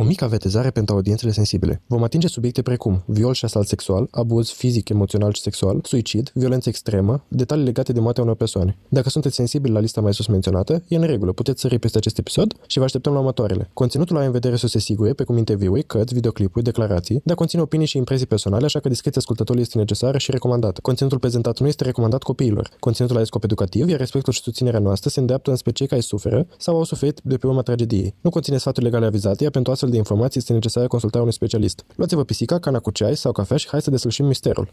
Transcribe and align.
O 0.00 0.04
mică 0.04 0.24
avertizare 0.24 0.70
pentru 0.70 0.94
audiențele 0.94 1.32
sensibile. 1.32 1.82
Vom 1.86 2.02
atinge 2.02 2.28
subiecte 2.28 2.62
precum 2.62 3.02
viol 3.06 3.32
și 3.32 3.44
asalt 3.44 3.66
sexual, 3.66 4.08
abuz 4.10 4.50
fizic, 4.50 4.88
emoțional 4.88 5.32
și 5.32 5.40
sexual, 5.40 5.80
suicid, 5.82 6.30
violență 6.34 6.68
extremă, 6.68 7.24
detalii 7.28 7.64
legate 7.64 7.92
de 7.92 8.00
moartea 8.00 8.22
unor 8.22 8.34
persoane. 8.34 8.76
Dacă 8.88 9.08
sunteți 9.08 9.34
sensibili 9.34 9.72
la 9.72 9.80
lista 9.80 10.00
mai 10.00 10.14
sus 10.14 10.26
menționată, 10.26 10.82
e 10.88 10.96
în 10.96 11.02
regulă, 11.02 11.32
puteți 11.32 11.60
sări 11.60 11.78
peste 11.78 11.98
acest 11.98 12.18
episod 12.18 12.54
și 12.66 12.78
vă 12.78 12.84
așteptăm 12.84 13.12
la 13.12 13.18
următoarele. 13.18 13.70
Conținutul 13.72 14.16
are 14.16 14.26
în 14.26 14.32
vedere 14.32 14.56
să 14.56 14.66
se 14.66 14.78
sigure, 14.78 15.12
pe 15.12 15.24
cum 15.24 15.36
interviuri, 15.36 15.82
cărți, 15.82 16.14
videoclipuri, 16.14 16.64
declarații, 16.64 17.20
dar 17.24 17.36
conține 17.36 17.62
opinii 17.62 17.86
și 17.86 17.96
impresii 17.96 18.26
personale, 18.26 18.64
așa 18.64 18.80
că 18.80 18.88
discreția 18.88 19.20
ascultătorului 19.20 19.66
este 19.66 19.78
necesară 19.78 20.18
și 20.18 20.30
recomandată. 20.30 20.80
Conținutul 20.82 21.18
prezentat 21.18 21.60
nu 21.60 21.66
este 21.66 21.84
recomandat 21.84 22.22
copiilor. 22.22 22.70
Conținutul 22.78 23.16
are 23.16 23.24
scop 23.24 23.44
educativ, 23.44 23.88
iar 23.88 23.98
respectul 23.98 24.32
și 24.32 24.42
susținerea 24.42 24.80
noastră 24.80 25.10
se 25.10 25.20
îndreaptă 25.20 25.50
înspre 25.50 25.72
cei 25.72 25.86
care 25.86 26.00
suferă 26.00 26.46
sau 26.58 26.76
au 26.76 26.84
suferit 26.84 27.20
de 27.24 27.36
pe 27.36 27.46
urma 27.46 27.62
tragediei. 27.62 28.14
Nu 28.20 28.30
conține 28.30 28.56
sfaturi 28.56 28.84
legale 28.84 29.06
avizate, 29.06 29.42
iar 29.42 29.52
pentru 29.52 29.72
astfel 29.72 29.83
de 29.90 29.96
informații 29.96 30.40
este 30.40 30.52
necesară 30.52 30.86
consultarea 30.86 31.22
unui 31.22 31.36
specialist. 31.36 31.84
Luați-vă 31.96 32.24
pisica, 32.24 32.58
cana 32.58 32.78
cu 32.78 32.90
ceai 32.90 33.16
sau 33.16 33.32
cafea 33.32 33.56
și 33.56 33.68
hai 33.68 33.82
să 33.82 33.90
deslușim 33.90 34.26
misterul. 34.26 34.68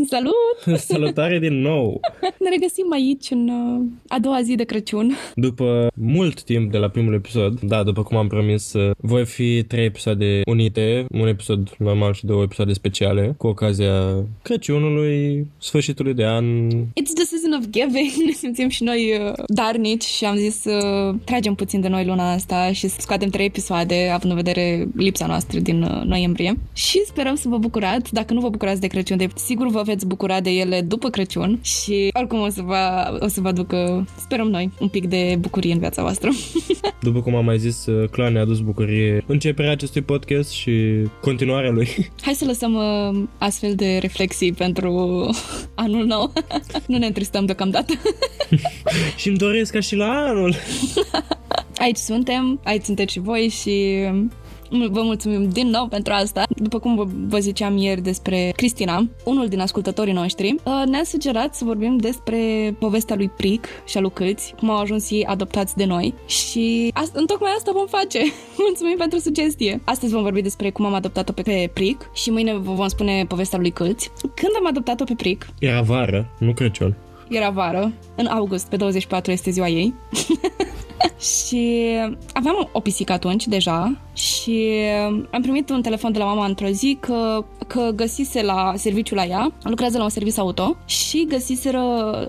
Salut! 0.00 0.80
Salutare 0.88 1.38
din 1.38 1.60
nou! 1.60 2.00
Ne 2.38 2.48
regăsim 2.50 2.92
aici 2.92 3.30
în 3.30 3.48
uh, 3.48 3.86
a 4.08 4.18
doua 4.18 4.42
zi 4.42 4.54
de 4.54 4.64
Crăciun. 4.64 5.16
După 5.34 5.90
mult 5.94 6.42
timp 6.42 6.70
de 6.70 6.78
la 6.78 6.88
primul 6.88 7.14
episod, 7.14 7.60
da, 7.60 7.82
după 7.82 8.02
cum 8.02 8.16
am 8.16 8.28
promis, 8.28 8.72
uh, 8.72 8.90
voi 8.96 9.24
fi 9.24 9.62
trei 9.62 9.84
episoade 9.84 10.40
unite, 10.44 11.06
un 11.10 11.26
episod 11.26 11.74
normal 11.78 12.12
și 12.12 12.26
două 12.26 12.42
episoade 12.42 12.72
speciale, 12.72 13.34
cu 13.38 13.46
ocazia 13.46 14.24
Crăciunului, 14.42 15.46
sfârșitului 15.58 16.14
de 16.14 16.24
an. 16.24 16.68
It's 16.78 17.14
the 17.14 17.24
season 17.24 17.52
of 17.58 17.64
giving. 17.70 18.10
Ne 18.26 18.32
simțim 18.32 18.68
și 18.68 18.82
noi 18.82 19.18
uh, 19.20 19.32
darnici 19.46 20.04
și 20.04 20.24
am 20.24 20.36
zis 20.36 20.60
să 20.60 21.10
uh, 21.10 21.20
tragem 21.24 21.54
puțin 21.54 21.80
de 21.80 21.88
noi 21.88 22.04
luna 22.04 22.32
asta 22.32 22.72
și 22.72 22.88
să 22.88 22.96
scoatem 23.00 23.28
trei 23.28 23.46
episoade, 23.46 24.10
având 24.14 24.32
în 24.32 24.38
vedere 24.38 24.88
lipsa 24.96 25.26
noastră 25.26 25.58
din 25.58 25.82
uh, 25.82 26.02
noiembrie. 26.04 26.58
Și 26.72 27.02
sperăm 27.06 27.34
să 27.34 27.48
vă 27.48 27.58
bucurați. 27.58 28.12
Dacă 28.12 28.34
nu 28.34 28.40
vă 28.40 28.48
bucurați 28.48 28.80
de 28.80 28.86
Crăciun, 28.86 29.16
de 29.16 29.28
sigur 29.34 29.66
vă 29.68 29.80
veți 29.82 30.06
bucura 30.06 30.40
de 30.40 30.50
ele 30.50 30.80
după 30.80 31.10
Crăciun 31.10 31.58
și 31.62 32.10
oricum 32.12 32.40
o 32.40 32.48
să 32.48 32.62
vă, 32.62 33.12
o 33.20 33.28
să 33.28 33.40
vă 33.40 33.48
aducă, 33.48 34.06
sperăm 34.18 34.48
noi, 34.48 34.70
un 34.80 34.88
pic 34.88 35.06
de 35.06 35.36
bucurie 35.38 35.72
în 35.72 35.78
viața 35.78 36.02
voastră. 36.02 36.30
După 37.02 37.20
cum 37.20 37.34
am 37.34 37.44
mai 37.44 37.58
zis, 37.58 37.86
uh, 37.86 38.08
Clan 38.08 38.32
ne-a 38.32 38.42
adus 38.42 38.60
bucurie 38.60 39.24
începerea 39.26 39.70
acestui 39.70 40.02
podcast 40.02 40.50
și 40.50 40.72
continuarea 41.20 41.70
lui. 41.70 41.88
Hai 42.24 42.34
să 42.34 42.44
lăsăm 42.44 42.74
uh, 42.74 43.22
astfel 43.38 43.74
de 43.74 43.98
reflexii 44.00 44.52
pentru 44.52 44.90
anul 45.74 46.04
nou. 46.04 46.32
nu 46.86 46.98
ne 46.98 47.06
întristăm 47.06 47.44
deocamdată. 47.44 47.92
și 49.16 49.28
îmi 49.28 49.36
doresc 49.36 49.72
ca 49.72 49.80
și 49.80 49.94
la 49.94 50.08
anul. 50.08 50.54
Aici 51.76 51.96
suntem, 51.96 52.60
aici 52.64 52.84
sunteți 52.84 53.12
și 53.12 53.20
voi 53.20 53.48
și 53.48 53.96
Vă 54.90 55.02
mulțumim 55.02 55.48
din 55.48 55.68
nou 55.68 55.86
pentru 55.86 56.12
asta. 56.12 56.42
După 56.48 56.78
cum 56.78 56.94
vă, 56.94 57.06
vă 57.28 57.38
ziceam 57.38 57.76
ieri 57.76 58.00
despre 58.00 58.52
Cristina, 58.56 59.08
unul 59.24 59.48
din 59.48 59.60
ascultătorii 59.60 60.12
noștri, 60.12 60.54
uh, 60.64 60.82
ne-a 60.86 61.04
sugerat 61.04 61.54
să 61.54 61.64
vorbim 61.64 61.96
despre 61.96 62.38
povestea 62.78 63.16
lui 63.16 63.28
Pric 63.28 63.66
și 63.86 63.96
a 63.96 64.00
lui 64.00 64.10
Câți, 64.10 64.54
cum 64.58 64.70
au 64.70 64.78
ajuns 64.78 65.10
ei 65.10 65.24
adoptați 65.24 65.76
de 65.76 65.84
noi 65.84 66.14
și 66.26 66.90
asta, 66.94 67.18
întocmai 67.18 67.50
asta 67.56 67.70
vom 67.74 67.86
face. 67.86 68.18
Mulțumim 68.66 68.96
pentru 68.96 69.18
sugestie. 69.18 69.80
Astăzi 69.84 70.12
vom 70.12 70.22
vorbi 70.22 70.42
despre 70.42 70.70
cum 70.70 70.84
am 70.84 70.94
adoptat-o 70.94 71.32
pe, 71.32 71.42
pe 71.42 71.70
Pric 71.72 72.10
și 72.14 72.30
mâine 72.30 72.52
vă 72.56 72.72
vom 72.72 72.88
spune 72.88 73.24
povestea 73.28 73.58
lui 73.58 73.70
Câți. 73.70 74.10
Când 74.20 74.52
am 74.58 74.66
adoptat-o 74.66 75.04
pe 75.04 75.14
Pric? 75.16 75.48
Era 75.58 75.80
vară, 75.80 76.30
nu 76.38 76.52
Crăciun. 76.52 76.96
Era 77.28 77.50
vară, 77.50 77.92
în 78.16 78.26
august, 78.26 78.68
pe 78.68 78.76
24 78.76 79.30
este 79.30 79.50
ziua 79.50 79.68
ei. 79.68 79.94
și 81.20 81.88
aveam 82.32 82.68
o 82.72 82.80
pisică 82.80 83.12
atunci 83.12 83.46
deja 83.46 84.00
și 84.12 84.70
am 85.30 85.42
primit 85.42 85.70
un 85.70 85.82
telefon 85.82 86.12
de 86.12 86.18
la 86.18 86.24
mama 86.24 86.46
într-o 86.46 86.68
zi 86.68 86.96
că, 87.00 87.44
că 87.66 87.90
găsise 87.94 88.42
la 88.42 88.72
serviciul 88.76 89.16
la 89.16 89.24
ea, 89.24 89.52
lucrează 89.62 89.98
la 89.98 90.04
un 90.04 90.10
serviciu 90.10 90.40
auto 90.40 90.76
și 90.84 91.26
găsiseră 91.28 91.82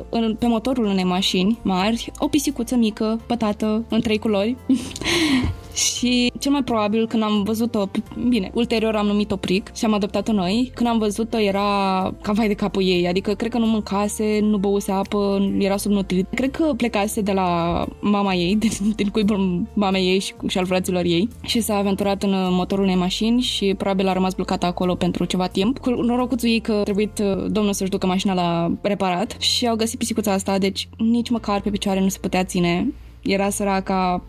în, 0.09 0.35
pe 0.39 0.47
motorul 0.47 0.85
unei 0.85 1.03
mașini 1.03 1.59
mari 1.61 2.11
o 2.17 2.28
pisicuță 2.28 2.75
mică, 2.75 3.19
pătată, 3.28 3.84
în 3.89 4.01
trei 4.01 4.19
culori. 4.19 4.56
Și 5.73 6.31
cel 6.39 6.51
mai 6.51 6.63
probabil 6.63 7.07
când 7.07 7.23
am 7.23 7.44
văzut-o, 7.44 7.85
bine, 8.28 8.51
ulterior 8.53 8.95
am 8.95 9.06
numit-o 9.06 9.35
Pric 9.35 9.72
și 9.75 9.85
am 9.85 9.94
adoptat-o 9.94 10.31
noi, 10.31 10.72
când 10.75 10.89
am 10.89 10.97
văzut-o 10.97 11.39
era 11.39 11.61
cam 12.22 12.34
vai 12.34 12.47
de 12.47 12.53
capul 12.53 12.84
ei, 12.84 13.07
adică 13.07 13.34
cred 13.34 13.51
că 13.51 13.57
nu 13.57 13.66
mâncase, 13.66 14.39
nu 14.41 14.57
băuse 14.57 14.91
apă, 14.91 15.51
era 15.59 15.78
subnutrit. 15.78 16.28
Cred 16.35 16.51
că 16.51 16.73
plecase 16.78 17.22
de 17.22 17.31
la 17.31 17.85
mama 18.00 18.34
ei, 18.34 18.56
din, 18.63 18.72
din 18.95 19.07
cuibul 19.07 19.61
mamei 19.73 20.07
ei 20.07 20.19
și, 20.19 20.34
și 20.47 20.57
al 20.57 20.66
fraților 20.66 21.03
ei 21.03 21.29
și 21.41 21.61
s-a 21.61 21.75
aventurat 21.75 22.23
în 22.23 22.34
motorul 22.34 22.84
unei 22.84 22.95
mașini 22.95 23.41
și 23.41 23.73
probabil 23.78 24.07
a 24.07 24.13
rămas 24.13 24.34
blocată 24.34 24.66
acolo 24.66 24.95
pentru 24.95 25.25
ceva 25.25 25.47
timp. 25.47 25.78
Cu 25.79 25.90
norocuțul 25.90 26.50
ei 26.50 26.59
că 26.59 26.72
a 26.72 26.84
trebuit 26.84 27.19
uh, 27.19 27.45
domnul 27.47 27.73
să-și 27.73 27.90
ducă 27.90 28.07
mașina 28.07 28.34
la 28.34 28.72
reparat 28.81 29.35
și 29.40 29.67
au 29.67 29.75
găsit 29.75 29.97
pisicuța 29.97 30.31
asta, 30.31 30.57
deci 30.57 30.90
nici 30.97 31.29
măcar 31.29 31.61
pe 31.61 31.69
picioare 31.69 32.00
nu 32.00 32.07
se 32.07 32.19
putea 32.22 32.44
ține. 32.44 32.94
Era 33.22 33.50
săraca 33.50 34.23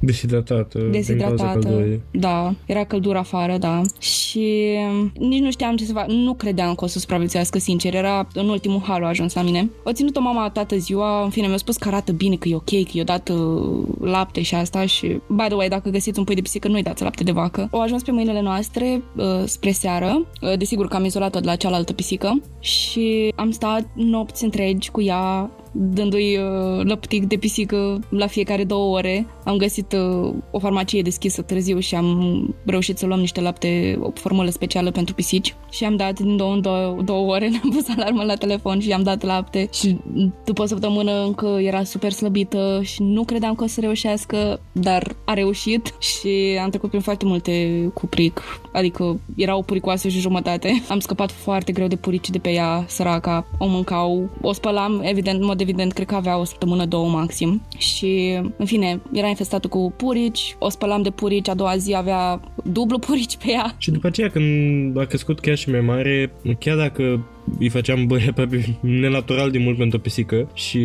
Deshidratată. 0.00 0.78
Deshidratată. 0.90 2.00
Da, 2.10 2.54
era 2.66 2.84
căldură 2.84 3.18
afară, 3.18 3.56
da. 3.58 3.80
Și 3.98 4.76
nici 5.18 5.40
nu 5.40 5.50
știam 5.50 5.76
ce 5.76 5.84
să 5.84 5.92
fac. 5.92 6.08
Nu 6.08 6.34
credeam 6.34 6.74
că 6.74 6.84
o 6.84 6.86
să 6.86 6.98
supraviețuiască, 6.98 7.58
sincer. 7.58 7.94
Era 7.94 8.28
în 8.34 8.48
ultimul 8.48 8.82
hal 8.86 9.04
a 9.04 9.08
ajuns 9.08 9.34
la 9.34 9.42
mine. 9.42 9.70
O 9.84 9.92
ținut-o 9.92 10.20
mama 10.20 10.50
toată 10.50 10.76
ziua. 10.76 11.22
În 11.24 11.30
fine, 11.30 11.46
mi-a 11.46 11.56
spus 11.56 11.76
că 11.76 11.88
arată 11.88 12.12
bine, 12.12 12.36
că 12.36 12.48
e 12.48 12.54
ok, 12.54 12.64
că 12.64 12.90
i-a 12.92 13.04
dat 13.04 13.28
uh, 13.28 13.86
lapte 14.00 14.42
și 14.42 14.54
asta. 14.54 14.86
Și, 14.86 15.06
by 15.06 15.44
the 15.44 15.54
way, 15.54 15.68
dacă 15.68 15.88
găsiți 15.88 16.18
un 16.18 16.24
pui 16.24 16.34
de 16.34 16.40
pisică, 16.40 16.68
nu-i 16.68 16.82
dați 16.82 17.02
lapte 17.02 17.24
de 17.24 17.32
vacă. 17.32 17.68
O 17.70 17.80
ajuns 17.80 18.02
pe 18.02 18.10
mâinile 18.10 18.40
noastre 18.40 19.02
uh, 19.16 19.24
spre 19.44 19.70
seară. 19.70 20.26
Uh, 20.42 20.58
desigur 20.58 20.88
că 20.88 20.96
am 20.96 21.04
izolat-o 21.04 21.40
de 21.40 21.46
la 21.46 21.56
cealaltă 21.56 21.92
pisică. 21.92 22.40
Și 22.60 23.32
am 23.36 23.50
stat 23.50 23.88
nopți 23.94 24.44
întregi 24.44 24.90
cu 24.90 25.02
ea 25.02 25.50
dându-i 25.72 26.36
uh, 26.36 26.84
lăptic 26.84 27.24
de 27.26 27.36
pisică 27.36 28.00
la 28.08 28.26
fiecare 28.26 28.64
două 28.64 28.96
ore. 28.96 29.26
Am 29.44 29.56
găsit 29.56 29.92
uh, 29.92 30.34
o 30.50 30.58
farmacie 30.58 31.02
deschisă 31.02 31.42
târziu 31.42 31.78
și 31.78 31.94
am 31.94 32.54
reușit 32.66 32.98
să 32.98 33.06
luăm 33.06 33.20
niște 33.20 33.40
lapte, 33.40 33.98
o 34.00 34.10
formulă 34.14 34.50
specială 34.50 34.90
pentru 34.90 35.14
pisici 35.14 35.54
și 35.70 35.84
am 35.84 35.96
dat 35.96 36.20
din 36.20 36.36
două 36.36 36.52
în 36.52 36.60
două, 36.60 36.96
două 37.04 37.32
ore, 37.32 37.48
ne-am 37.50 37.70
pus 37.70 37.88
alarmă 37.88 38.22
la 38.22 38.34
telefon 38.34 38.80
și 38.80 38.92
am 38.92 39.02
dat 39.02 39.22
lapte 39.22 39.68
și 39.72 39.96
după 40.44 40.62
o 40.62 40.66
săptămână 40.66 41.24
încă 41.24 41.58
era 41.60 41.84
super 41.84 42.12
slăbită 42.12 42.80
și 42.82 43.02
nu 43.02 43.24
credeam 43.24 43.54
că 43.54 43.64
o 43.64 43.66
să 43.66 43.80
reușească, 43.80 44.60
dar 44.72 45.14
a 45.24 45.34
reușit 45.34 45.94
și 45.98 46.58
am 46.62 46.68
trecut 46.68 46.88
prin 46.88 47.02
foarte 47.02 47.24
multe 47.24 47.84
cu 47.94 48.06
pric, 48.06 48.42
adică 48.72 49.20
era 49.36 49.56
o 49.56 49.62
puricoasă 49.62 50.08
și 50.08 50.20
jumătate. 50.20 50.82
Am 50.88 50.98
scăpat 50.98 51.30
foarte 51.30 51.72
greu 51.72 51.86
de 51.86 51.96
purici 51.96 52.30
de 52.30 52.38
pe 52.38 52.50
ea, 52.50 52.84
săraca, 52.88 53.46
o 53.58 53.66
mâncau, 53.66 54.28
o 54.40 54.52
spălam, 54.52 55.00
evident, 55.04 55.40
în 55.40 55.46
mod 55.60 55.68
evident, 55.68 55.92
cred 55.92 56.06
că 56.06 56.14
avea 56.14 56.38
o 56.38 56.44
săptămână, 56.44 56.86
două 56.86 57.08
maxim. 57.08 57.62
Și, 57.78 58.40
în 58.56 58.66
fine, 58.66 59.00
era 59.12 59.26
infestată 59.26 59.68
cu 59.68 59.92
purici, 59.96 60.56
o 60.58 60.68
spălam 60.68 61.02
de 61.02 61.10
purici, 61.10 61.48
a 61.48 61.54
doua 61.54 61.76
zi 61.76 61.94
avea 61.96 62.40
dublu 62.64 62.98
purici 63.06 63.36
pe 63.36 63.50
ea. 63.50 63.74
Și 63.78 63.90
după 63.90 64.06
aceea, 64.06 64.28
când 64.28 64.98
a 64.98 65.04
crescut 65.04 65.40
chiar 65.40 65.56
și 65.56 65.70
mai 65.70 65.80
mare, 65.80 66.32
chiar 66.58 66.76
dacă 66.76 67.26
îi 67.58 67.68
făceam 67.68 68.06
băie 68.06 68.32
pe 68.36 68.64
nenatural 68.80 69.50
de 69.50 69.58
mult 69.58 69.76
pentru 69.76 69.98
o 69.98 70.00
pisică 70.00 70.48
și 70.54 70.78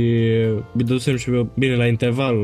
îi 0.74 0.84
dădusem 0.84 1.18
și 1.18 1.30
bine 1.53 1.75
la 1.75 1.88
interval 1.88 2.35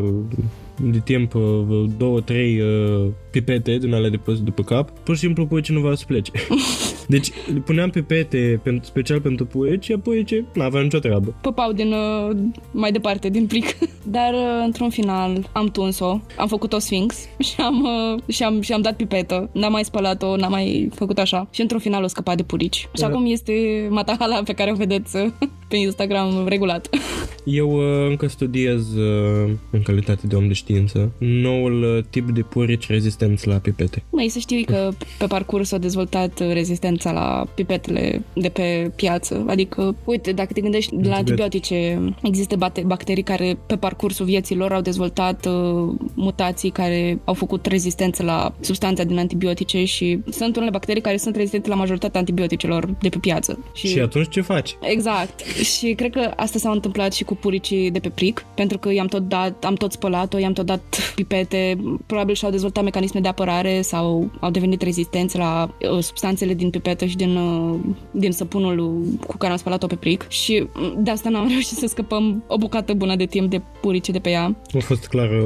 de 0.83 0.99
timp, 1.03 1.33
uh, 1.33 1.85
două, 1.97 2.21
trei 2.21 2.61
uh, 2.61 3.07
pipete 3.31 3.77
din 3.77 3.93
alea 3.93 4.09
de 4.09 4.17
pus 4.17 4.41
după 4.41 4.63
cap, 4.63 4.89
pur 4.89 5.15
și 5.15 5.21
simplu 5.21 5.45
puici 5.45 5.69
nu 5.69 5.79
vreau 5.79 5.95
să 5.95 6.03
plece. 6.07 6.31
Deci 7.11 7.31
le 7.53 7.59
puneam 7.59 7.89
pipete 7.89 8.59
pentru, 8.63 8.85
special 8.85 9.21
pentru 9.21 9.45
puici, 9.45 9.83
și 9.83 9.91
apoi 9.91 10.23
ce 10.23 10.43
nu 10.53 10.61
avea 10.61 10.81
nicio 10.81 10.99
treabă. 10.99 11.35
Păpau 11.41 11.71
din, 11.71 11.91
uh, 11.91 12.37
mai 12.71 12.91
departe, 12.91 13.29
din 13.29 13.47
plic. 13.47 13.65
Dar 14.17 14.33
uh, 14.33 14.63
într-un 14.65 14.89
final 14.89 15.49
am 15.51 15.67
tuns-o, 15.67 16.19
am 16.37 16.47
făcut 16.47 16.73
o 16.73 16.79
sfinx 16.79 17.15
și 17.39 17.55
am, 17.57 17.87
uh, 18.15 18.33
și 18.33 18.43
am, 18.43 18.61
și 18.61 18.73
am 18.73 18.81
dat 18.81 18.95
pipetă. 18.95 19.49
N-am 19.53 19.71
mai 19.71 19.83
spălat-o, 19.83 20.35
n-am 20.35 20.51
mai 20.51 20.89
făcut 20.95 21.17
așa. 21.17 21.47
Și 21.51 21.61
într-un 21.61 21.79
final 21.79 22.03
o 22.03 22.07
scăpat 22.07 22.35
de 22.35 22.43
purici. 22.43 22.77
Și 22.77 23.01
da. 23.01 23.05
acum 23.05 23.25
este 23.25 23.87
matahala 23.89 24.41
pe 24.43 24.53
care 24.53 24.71
o 24.71 24.75
vedeți 24.75 25.15
uh, 25.15 25.31
pe 25.67 25.77
Instagram 25.77 26.47
regulat. 26.47 26.89
Eu 27.43 27.71
uh, 27.71 28.09
încă 28.09 28.27
studiez 28.27 28.93
uh, 28.95 29.51
în 29.69 29.81
calitate 29.81 30.27
de 30.27 30.35
om 30.35 30.47
de 30.47 30.53
știință 30.53 31.11
noul 31.17 31.83
uh, 31.83 32.03
tip 32.09 32.29
de 32.29 32.41
purici 32.41 32.87
rezistenți 32.87 33.47
la 33.47 33.55
pipete. 33.55 34.03
Mai 34.09 34.27
să 34.27 34.39
știi 34.39 34.63
că 34.63 34.89
pe 35.17 35.25
parcurs 35.25 35.71
a 35.71 35.77
dezvoltat 35.77 36.39
rezistent 36.39 37.00
rezistența 37.01 37.11
la 37.11 37.45
pipetele 37.55 38.23
de 38.33 38.49
pe 38.49 38.91
piață. 38.95 39.45
Adică, 39.47 39.95
uite, 40.03 40.31
dacă 40.31 40.53
te 40.53 40.61
gândești 40.61 40.95
la 41.01 41.15
antibiotice, 41.15 41.99
există 42.21 42.55
bacterii 42.85 43.23
care 43.23 43.57
pe 43.65 43.75
parcursul 43.75 44.25
vieții 44.25 44.55
lor 44.55 44.73
au 44.73 44.81
dezvoltat 44.81 45.45
uh, 45.45 45.93
mutații 46.13 46.69
care 46.69 47.19
au 47.23 47.33
făcut 47.33 47.65
rezistență 47.65 48.23
la 48.23 48.53
substanța 48.59 49.03
din 49.03 49.17
antibiotice 49.17 49.85
și 49.85 50.19
sunt 50.29 50.55
unele 50.55 50.71
bacterii 50.71 51.01
care 51.01 51.17
sunt 51.17 51.35
rezistente 51.35 51.69
la 51.69 51.75
majoritatea 51.75 52.19
antibioticelor 52.19 52.85
de 53.01 53.09
pe 53.09 53.17
piață. 53.17 53.59
Și, 53.73 53.87
și 53.87 53.99
atunci 53.99 54.29
ce 54.29 54.41
faci? 54.41 54.75
Exact. 54.81 55.39
și 55.79 55.93
cred 55.93 56.11
că 56.11 56.31
asta 56.35 56.59
s-a 56.59 56.71
întâmplat 56.71 57.13
și 57.13 57.23
cu 57.23 57.35
puricii 57.35 57.91
de 57.91 57.99
pe 57.99 58.09
pric, 58.09 58.45
pentru 58.55 58.77
că 58.77 58.91
i-am 58.91 59.07
tot 59.07 59.27
dat, 59.27 59.63
am 59.63 59.75
tot 59.75 59.91
spălat-o, 59.91 60.37
i-am 60.37 60.53
tot 60.53 60.65
dat 60.65 61.13
pipete, 61.15 61.77
probabil 62.05 62.35
și-au 62.35 62.51
dezvoltat 62.51 62.83
mecanisme 62.83 63.19
de 63.19 63.27
apărare 63.27 63.81
sau 63.81 64.29
au 64.39 64.51
devenit 64.51 64.81
rezistenți 64.81 65.37
la 65.37 65.75
uh, 65.91 65.99
substanțele 65.99 66.53
din 66.53 66.69
pipetă 66.91 67.05
și 67.05 67.15
din, 67.15 67.35
uh, 67.35 67.79
din 68.11 68.31
săpunul 68.31 69.03
cu 69.27 69.37
care 69.37 69.51
am 69.51 69.57
spălat-o 69.57 69.87
pe 69.87 69.95
pric 69.95 70.25
și 70.29 70.67
mm, 70.73 71.03
de 71.03 71.11
asta 71.11 71.29
n-am 71.29 71.47
reușit 71.53 71.77
să 71.77 71.87
scăpăm 71.87 72.43
o 72.47 72.57
bucată 72.57 72.93
bună 72.93 73.15
de 73.15 73.25
timp 73.25 73.49
de 73.49 73.61
purice 73.81 74.11
de 74.11 74.19
pe 74.19 74.29
ea. 74.29 74.55
A 74.73 74.79
fost 74.79 75.07
clar 75.07 75.29
o, 75.29 75.45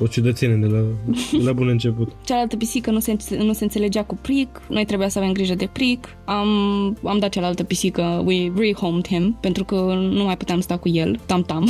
o 0.00 0.06
ciudățenie 0.06 0.56
de 0.56 0.66
la, 0.66 0.80
de 1.38 1.44
la 1.44 1.52
bun 1.52 1.68
început. 1.68 2.12
Cealaltă 2.26 2.56
pisică 2.56 2.90
nu 2.90 2.98
se, 2.98 3.16
nu 3.38 3.52
se 3.52 3.64
înțelegea 3.64 4.04
cu 4.04 4.14
pric, 4.14 4.62
noi 4.68 4.84
trebuia 4.84 5.08
să 5.08 5.18
avem 5.18 5.32
grijă 5.32 5.54
de 5.54 5.68
pric. 5.72 6.16
Am, 6.24 6.48
am 7.04 7.18
dat 7.18 7.30
cealaltă 7.30 7.64
pisică, 7.64 8.22
we 8.24 8.52
rehomed 8.56 9.06
him, 9.06 9.38
pentru 9.40 9.64
că 9.64 9.76
nu 10.12 10.24
mai 10.24 10.36
puteam 10.36 10.60
sta 10.60 10.76
cu 10.76 10.88
el, 10.88 11.20
tam-tam. 11.26 11.68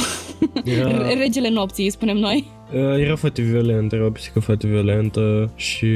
Era... 0.65 1.09
Regele 1.23 1.49
nopții, 1.49 1.91
spunem 1.91 2.17
noi. 2.17 2.51
Uh, 2.75 2.99
era 2.99 3.17
foarte 3.17 3.43
violent, 3.43 3.93
era 3.93 4.07
o 4.07 4.11
pisică 4.11 4.41
foarte 4.41 4.67
violentă 4.67 5.53
și 5.57 5.87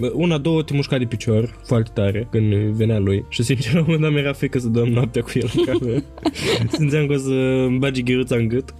uh, 0.00 0.10
una, 0.12 0.38
două 0.38 0.62
te 0.62 0.74
mușca 0.74 0.98
de 0.98 1.04
picior 1.04 1.58
foarte 1.64 1.90
tare 1.94 2.28
când 2.30 2.54
venea 2.54 2.98
lui 2.98 3.24
și 3.28 3.42
sincer 3.42 3.72
la 3.74 3.78
un 3.78 3.84
moment 3.84 4.02
dat 4.02 4.12
mi-era 4.12 4.32
frică 4.32 4.58
să 4.58 4.68
dorm 4.68 4.90
noaptea 4.90 5.22
cu 5.22 5.30
el 5.34 5.50
în 5.56 5.64
cameră. 5.64 6.02
Simțeam 6.78 7.06
că 7.06 7.12
o 7.12 7.16
să 7.16 7.32
îmi 7.66 7.78
bagi 7.78 8.02
ghiruța 8.02 8.36
în 8.36 8.48
gât. 8.48 8.74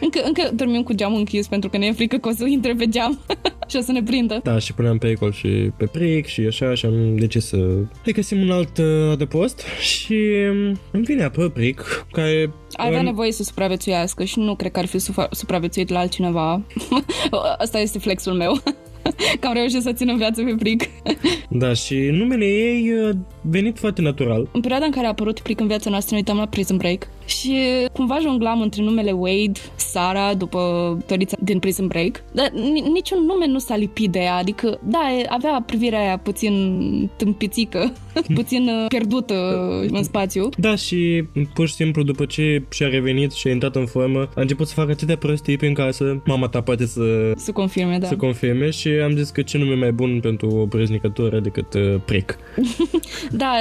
Încă, 0.00 0.20
încă 0.24 0.50
dormim 0.54 0.82
cu 0.82 0.92
geamul 0.92 1.18
închis 1.18 1.46
pentru 1.46 1.70
că 1.70 1.78
ne 1.78 1.86
e 1.86 1.92
frică 1.92 2.16
că 2.16 2.28
o 2.28 2.32
să 2.32 2.46
intre 2.46 2.74
pe 2.78 2.88
geam 2.88 3.20
și 3.70 3.76
o 3.76 3.80
să 3.80 3.92
ne 3.92 4.02
prindă. 4.02 4.40
Da, 4.42 4.58
și 4.58 4.74
puneam 4.74 4.98
pericol 4.98 5.32
și 5.32 5.48
pe 5.76 5.86
pric 5.86 6.26
și 6.26 6.40
așa 6.40 6.74
și 6.74 6.86
am 6.86 7.16
decis 7.16 7.46
să 7.46 7.56
hai 8.02 8.12
găsim 8.12 8.40
un 8.40 8.50
alt 8.50 8.78
uh, 8.78 9.10
adăpost 9.10 9.64
și 9.80 10.14
um, 10.50 10.78
îmi 10.90 11.04
vine 11.04 11.28
pe 11.28 11.50
pric 11.54 12.06
care 12.12 12.50
avea 12.72 13.02
nevoie 13.02 13.32
să 13.32 13.42
supraviețuiască 13.42 14.24
și 14.24 14.38
nu 14.38 14.54
cred 14.54 14.72
că 14.72 14.78
ar 14.78 14.86
fi 14.86 14.98
supraviețuit 15.30 15.88
la 15.88 15.98
altcineva. 15.98 16.62
Asta 17.58 17.78
este 17.78 17.98
flexul 17.98 18.32
meu. 18.32 18.62
că 19.40 19.46
am 19.46 19.52
reușit 19.54 19.82
să 19.82 19.92
țin 19.92 20.08
în 20.08 20.16
viață 20.16 20.42
pe 20.42 20.54
Pric. 20.58 20.82
da, 21.48 21.72
și 21.72 21.94
numele 21.94 22.44
ei 22.44 22.92
a 23.04 23.08
uh, 23.08 23.14
venit 23.40 23.78
foarte 23.78 24.02
natural. 24.02 24.48
În 24.52 24.60
perioada 24.60 24.84
în 24.84 24.90
care 24.90 25.06
a 25.06 25.08
apărut 25.08 25.40
Pric 25.40 25.60
în 25.60 25.66
viața 25.66 25.90
noastră, 25.90 26.14
ne 26.14 26.20
uitam 26.20 26.36
la 26.36 26.46
Prison 26.46 26.76
Break 26.76 27.08
și 27.28 27.56
cumva 27.92 28.18
jonglam 28.20 28.60
între 28.60 28.82
numele 28.82 29.10
Wade, 29.10 29.60
Sara, 29.76 30.34
după 30.34 30.58
torița 31.06 31.36
din 31.40 31.58
Prison 31.58 31.86
Break, 31.86 32.22
dar 32.32 32.50
niciun 32.92 33.24
nume 33.24 33.46
nu 33.46 33.58
s-a 33.58 33.76
lipit 33.76 34.10
de 34.10 34.18
ea, 34.18 34.34
adică, 34.34 34.80
da, 34.82 34.98
avea 35.28 35.62
privirea 35.66 36.00
aia 36.00 36.18
puțin 36.18 37.10
tâmpițică, 37.16 37.92
puțin 38.34 38.68
uh, 38.68 38.86
pierdută 38.88 39.34
în 39.90 40.02
spațiu. 40.02 40.48
Da, 40.56 40.74
și 40.74 41.24
pur 41.54 41.68
și 41.68 41.74
simplu 41.74 42.02
după 42.02 42.24
ce 42.24 42.62
și-a 42.70 42.88
revenit 42.88 43.32
și 43.32 43.48
a 43.48 43.50
intrat 43.50 43.76
în 43.76 43.86
formă, 43.86 44.28
a 44.34 44.40
început 44.40 44.66
să 44.66 44.74
facă 44.74 44.90
atâtea 44.90 45.16
prostii 45.16 45.56
prin 45.56 45.74
casă, 45.74 46.22
mama 46.24 46.48
ta 46.48 46.60
poate 46.60 46.86
să... 46.86 47.32
Să 47.36 47.52
confirme, 47.52 47.98
da. 47.98 48.06
Să 48.06 48.16
confirme 48.16 48.70
și 48.70 48.88
am 49.02 49.16
zis 49.16 49.30
că 49.30 49.42
ce 49.42 49.58
nume 49.58 49.74
mai 49.74 49.92
bun 49.92 50.20
pentru 50.20 50.48
o 50.50 50.66
preznicătură 50.66 51.40
decât 51.40 51.74
uh, 51.74 52.00
Prick. 52.04 52.38
da, 53.30 53.52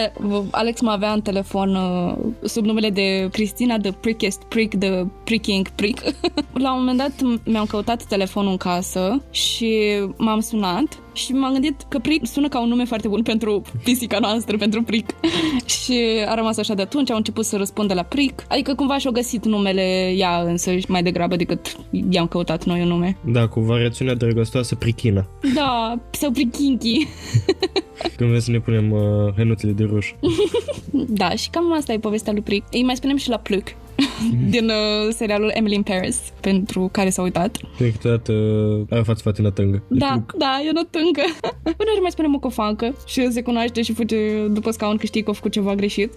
Alex 0.51 0.81
mă 0.81 0.91
avea 0.91 1.11
în 1.11 1.21
telefon 1.21 1.75
uh, 1.75 2.15
sub 2.43 2.65
numele 2.65 2.89
de 2.89 3.27
Cristina 3.31 3.77
the 3.77 3.91
Prickest 3.91 4.43
Prick, 4.43 4.77
the 4.79 5.05
Pricking 5.23 5.69
Prick. 5.69 6.03
La 6.63 6.73
un 6.73 6.79
moment 6.79 6.97
dat 6.97 7.41
mi-am 7.45 7.65
căutat 7.65 8.03
telefonul 8.03 8.51
în 8.51 8.57
casă 8.57 9.21
și 9.31 9.75
m-am 10.17 10.39
sunat 10.39 10.99
și 11.17 11.31
m-am 11.31 11.51
gândit 11.51 11.85
că 11.87 11.99
Prick 11.99 12.27
sună 12.27 12.47
ca 12.47 12.61
un 12.61 12.67
nume 12.67 12.85
foarte 12.85 13.07
bun 13.07 13.21
pentru 13.21 13.61
pisica 13.83 14.19
noastră, 14.19 14.57
pentru 14.57 14.83
Prick. 14.83 15.15
și 15.83 15.99
a 16.27 16.35
rămas 16.35 16.57
așa 16.57 16.73
de 16.73 16.81
atunci, 16.81 17.09
au 17.11 17.17
început 17.17 17.45
să 17.45 17.57
răspundă 17.57 17.93
la 17.93 18.03
Prick. 18.03 18.45
Adică 18.47 18.75
cumva 18.75 18.97
și-au 18.97 19.13
găsit 19.13 19.45
numele 19.45 20.13
ea 20.17 20.41
însă 20.41 20.71
mai 20.87 21.03
degrabă 21.03 21.35
decât 21.35 21.75
i-am 22.09 22.27
căutat 22.27 22.65
noi 22.65 22.81
un 22.81 22.87
nume. 22.87 23.17
Da, 23.25 23.47
cu 23.47 23.59
variațiunea 23.59 24.15
drăgăstoasă 24.15 24.75
Prichina. 24.75 25.27
Da, 25.55 25.99
sau 26.11 26.31
Prichinchi. 26.31 27.07
Când 28.15 28.29
vrem 28.29 28.41
să 28.41 28.51
ne 28.51 28.59
punem 28.59 28.91
uh, 28.91 29.33
henuțele 29.35 29.71
de 29.71 29.83
ruș. 29.83 30.13
da, 31.21 31.29
și 31.29 31.49
cam 31.49 31.73
asta 31.73 31.93
e 31.93 31.99
povestea 31.99 32.33
lui 32.33 32.41
Prick. 32.41 32.67
Îi 32.71 32.83
mai 32.83 32.95
spunem 32.95 33.17
și 33.17 33.29
la 33.29 33.37
Pluc. 33.37 33.63
din 34.49 34.65
uh, 34.65 35.13
serialul 35.13 35.51
Emily 35.53 35.75
in 35.75 35.83
Paris, 35.83 36.19
pentru 36.41 36.89
care 36.91 37.09
s-a 37.09 37.21
uitat. 37.21 37.57
Câteodată 37.77 38.31
uh, 38.31 38.85
are 38.89 39.01
față 39.01 39.19
foarte 39.21 39.41
nătângă. 39.41 39.83
Da, 39.87 40.07
pluc. 40.07 40.35
da, 40.37 40.59
e 40.67 40.71
nătângă. 40.71 41.21
Până 41.63 41.89
mai 42.01 42.11
spunem 42.11 42.35
o 42.35 42.39
cofancă 42.39 42.95
și 43.07 43.31
se 43.31 43.41
cunoaște 43.41 43.81
și 43.81 43.93
fuge 43.93 44.47
după 44.47 44.71
scaun 44.71 44.97
că 44.97 45.05
știi 45.05 45.23
că 45.23 45.29
a 45.29 45.33
făcut 45.33 45.51
ceva 45.51 45.75
greșit. 45.75 46.13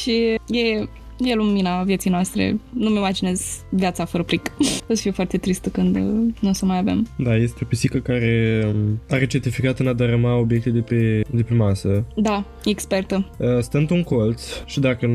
și 0.00 0.38
e 0.48 0.88
e 1.18 1.34
lumina 1.34 1.82
vieții 1.82 2.10
noastre. 2.10 2.58
Nu-mi 2.72 2.96
imaginez 2.96 3.64
viața 3.70 4.04
fără 4.04 4.22
plic. 4.22 4.52
o 4.90 4.94
să 4.94 5.02
fiu 5.02 5.12
foarte 5.12 5.38
tristă 5.38 5.68
când 5.68 5.96
uh, 5.96 6.34
nu 6.40 6.48
o 6.48 6.52
să 6.52 6.64
mai 6.64 6.78
avem. 6.78 7.06
Da, 7.16 7.36
este 7.36 7.60
o 7.62 7.66
pisică 7.66 7.98
care 7.98 8.62
um, 8.74 9.00
are 9.08 9.26
certificat 9.26 9.78
în 9.78 9.86
a 9.86 9.92
dărâma 9.92 10.36
obiecte 10.36 10.70
de 10.70 10.80
pe, 10.80 11.22
de 11.30 11.42
pe 11.42 11.54
masă. 11.54 12.04
Da, 12.16 12.44
e 12.64 12.70
expertă. 12.70 13.30
Uh, 13.38 13.58
stă 13.60 13.78
într-un 13.78 14.02
colț 14.02 14.42
și 14.64 14.80
dacă 14.80 15.06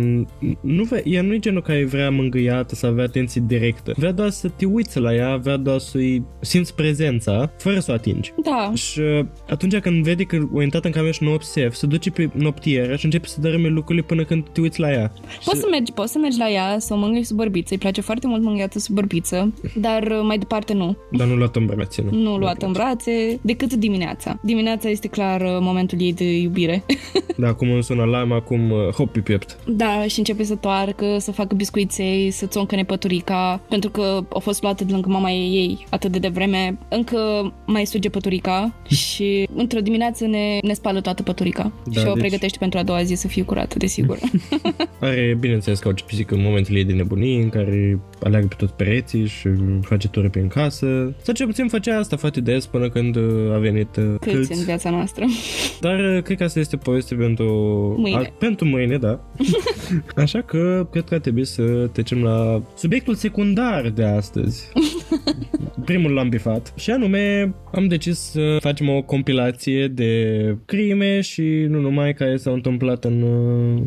nu 0.61 0.83
vrea, 0.83 1.01
ea 1.03 1.21
nu 1.21 1.33
e 1.33 1.39
genul 1.39 1.61
care 1.61 1.85
vrea 1.85 2.09
mângâiată 2.09 2.75
să 2.75 2.85
avea 2.85 3.03
atenție 3.03 3.43
directă. 3.47 3.93
Vrea 3.95 4.11
doar 4.11 4.29
să 4.29 4.49
te 4.49 4.65
uiți 4.65 4.99
la 4.99 5.13
ea, 5.13 5.35
vrea 5.35 5.57
doar 5.57 5.79
să-i 5.79 6.23
simți 6.39 6.75
prezența, 6.75 7.51
fără 7.57 7.79
să 7.79 7.91
o 7.91 7.93
atingi. 7.93 8.33
Da. 8.43 8.71
Și 8.75 8.99
uh, 8.99 9.25
atunci 9.49 9.77
când 9.77 10.03
vede 10.03 10.23
că 10.23 10.37
o 10.53 10.61
intrat 10.61 10.85
în 10.85 10.91
cameră 10.91 11.11
și 11.11 11.23
nu 11.23 11.33
observ, 11.33 11.73
se 11.73 11.85
duce 11.85 12.11
pe 12.11 12.29
noptieră 12.33 12.95
și 12.95 13.05
începe 13.05 13.27
să 13.27 13.41
dărâme 13.41 13.67
lucrurile 13.67 14.05
până 14.05 14.23
când 14.23 14.49
te 14.49 14.61
uiți 14.61 14.79
la 14.79 14.91
ea. 14.91 15.11
Poți 15.45 15.55
și... 15.55 15.61
să 15.61 15.67
mergi 15.69 15.91
poți 15.93 16.11
să 16.11 16.17
mergi 16.17 16.37
la 16.37 16.49
ea, 16.49 16.79
să 16.79 16.93
o 16.93 16.97
mângâi 16.97 17.23
sub 17.23 17.37
bărbiță, 17.37 17.73
îi 17.73 17.79
place 17.79 18.01
foarte 18.01 18.27
mult 18.27 18.41
mângâiată 18.41 18.79
sub 18.79 18.95
bărbiță, 18.95 19.53
dar 19.75 20.03
uh, 20.03 20.19
mai 20.23 20.37
departe 20.37 20.73
nu. 20.73 20.97
Dar 21.11 21.27
nu 21.27 21.35
luat 21.35 21.55
în 21.55 21.65
brațe, 21.65 22.03
nu? 22.09 22.17
Nu 22.17 22.37
luat 22.37 22.61
în 22.61 22.71
brațe, 22.71 23.39
decât 23.41 23.73
dimineața. 23.73 24.39
Dimineața 24.41 24.89
este 24.89 25.07
clar 25.07 25.41
uh, 25.41 25.57
momentul 25.59 26.01
ei 26.01 26.13
de 26.13 26.37
iubire. 26.37 26.83
da, 27.37 27.47
acum 27.47 27.71
îmi 27.71 27.83
sună 27.83 28.01
alarma, 28.01 28.35
acum 28.35 28.71
uh, 28.71 28.89
hop 28.93 29.11
pe 29.11 29.19
piept. 29.19 29.57
Da, 29.67 30.03
și 30.07 30.17
începe 30.19 30.43
să 30.43 30.55
toarcă, 30.55 31.17
să 31.17 31.31
facă 31.31 31.55
biscuiței, 31.55 32.31
să 32.31 32.45
țoncă 32.45 32.75
păturica, 32.85 33.61
pentru 33.69 33.89
că 33.89 34.23
a 34.33 34.39
fost 34.39 34.61
luată 34.61 34.83
de 34.83 34.91
lângă 34.91 35.09
mama 35.09 35.31
ei 35.31 35.85
atât 35.89 36.11
de 36.11 36.19
devreme, 36.19 36.77
încă 36.89 37.53
mai 37.65 37.85
suge 37.85 38.09
păturica 38.09 38.73
și 38.87 39.47
într-o 39.55 39.79
dimineață 39.79 40.25
ne, 40.25 40.57
ne 40.61 40.73
spală 40.73 41.01
toată 41.01 41.23
păturica 41.23 41.71
da, 41.85 41.99
și 41.99 42.07
o 42.07 42.13
deci... 42.13 42.19
pregătește 42.19 42.57
pentru 42.57 42.79
a 42.79 42.83
doua 42.83 43.03
zi 43.03 43.13
să 43.15 43.27
fie 43.27 43.43
curată, 43.43 43.77
desigur. 43.77 44.19
Are, 44.99 45.37
bineînțeles, 45.39 45.79
că 45.83 45.89
orice 45.89 46.03
pisică 46.03 46.35
în 46.35 46.41
momentele 46.41 46.77
ei 46.77 46.83
de 46.83 46.93
nebunie 46.93 47.41
în 47.41 47.49
care 47.49 47.99
aleargă 48.23 48.47
pe 48.47 48.55
toți 48.57 48.73
pereții 48.73 49.25
și 49.25 49.47
face 49.81 50.07
turi 50.07 50.29
prin 50.29 50.47
casă. 50.47 51.15
Sau 51.21 51.33
ce 51.33 51.45
puțin 51.45 51.67
făcea 51.67 51.97
asta 51.97 52.17
foarte 52.17 52.41
des 52.41 52.65
până 52.65 52.89
când 52.89 53.15
uh, 53.15 53.53
a 53.53 53.57
venit 53.57 53.95
uh, 53.95 54.15
câți, 54.19 54.35
câți. 54.35 54.51
în 54.51 54.63
viața 54.63 54.89
noastră. 54.89 55.25
Dar 55.85 55.99
uh, 55.99 56.21
cred 56.21 56.37
că 56.37 56.43
asta 56.43 56.59
este 56.59 56.77
poveste 56.77 57.15
pentru 57.15 57.45
mâine. 57.97 58.17
A, 58.17 58.21
pentru 58.39 58.65
mâine, 58.65 58.97
da. 58.97 59.19
Așa 60.23 60.41
că 60.41 60.87
cred 60.91 61.03
că 61.03 61.13
ar 61.13 61.19
trebui 61.19 61.45
să 61.45 61.63
trecem 61.91 62.23
la 62.23 62.63
subiectul 62.75 63.15
secundar 63.15 63.89
de 63.89 64.03
astăzi. 64.03 64.71
Primul 65.85 66.11
l-am 66.11 66.29
bifat. 66.29 66.73
Și 66.75 66.91
anume, 66.91 67.55
am 67.73 67.87
decis 67.87 68.19
să 68.19 68.57
facem 68.59 68.89
o 68.89 69.01
compilație 69.01 69.87
de 69.87 70.13
crime 70.65 71.21
și 71.21 71.65
nu 71.69 71.79
numai 71.79 72.13
care 72.13 72.37
s-au 72.37 72.53
întâmplat 72.53 73.05
în 73.05 73.25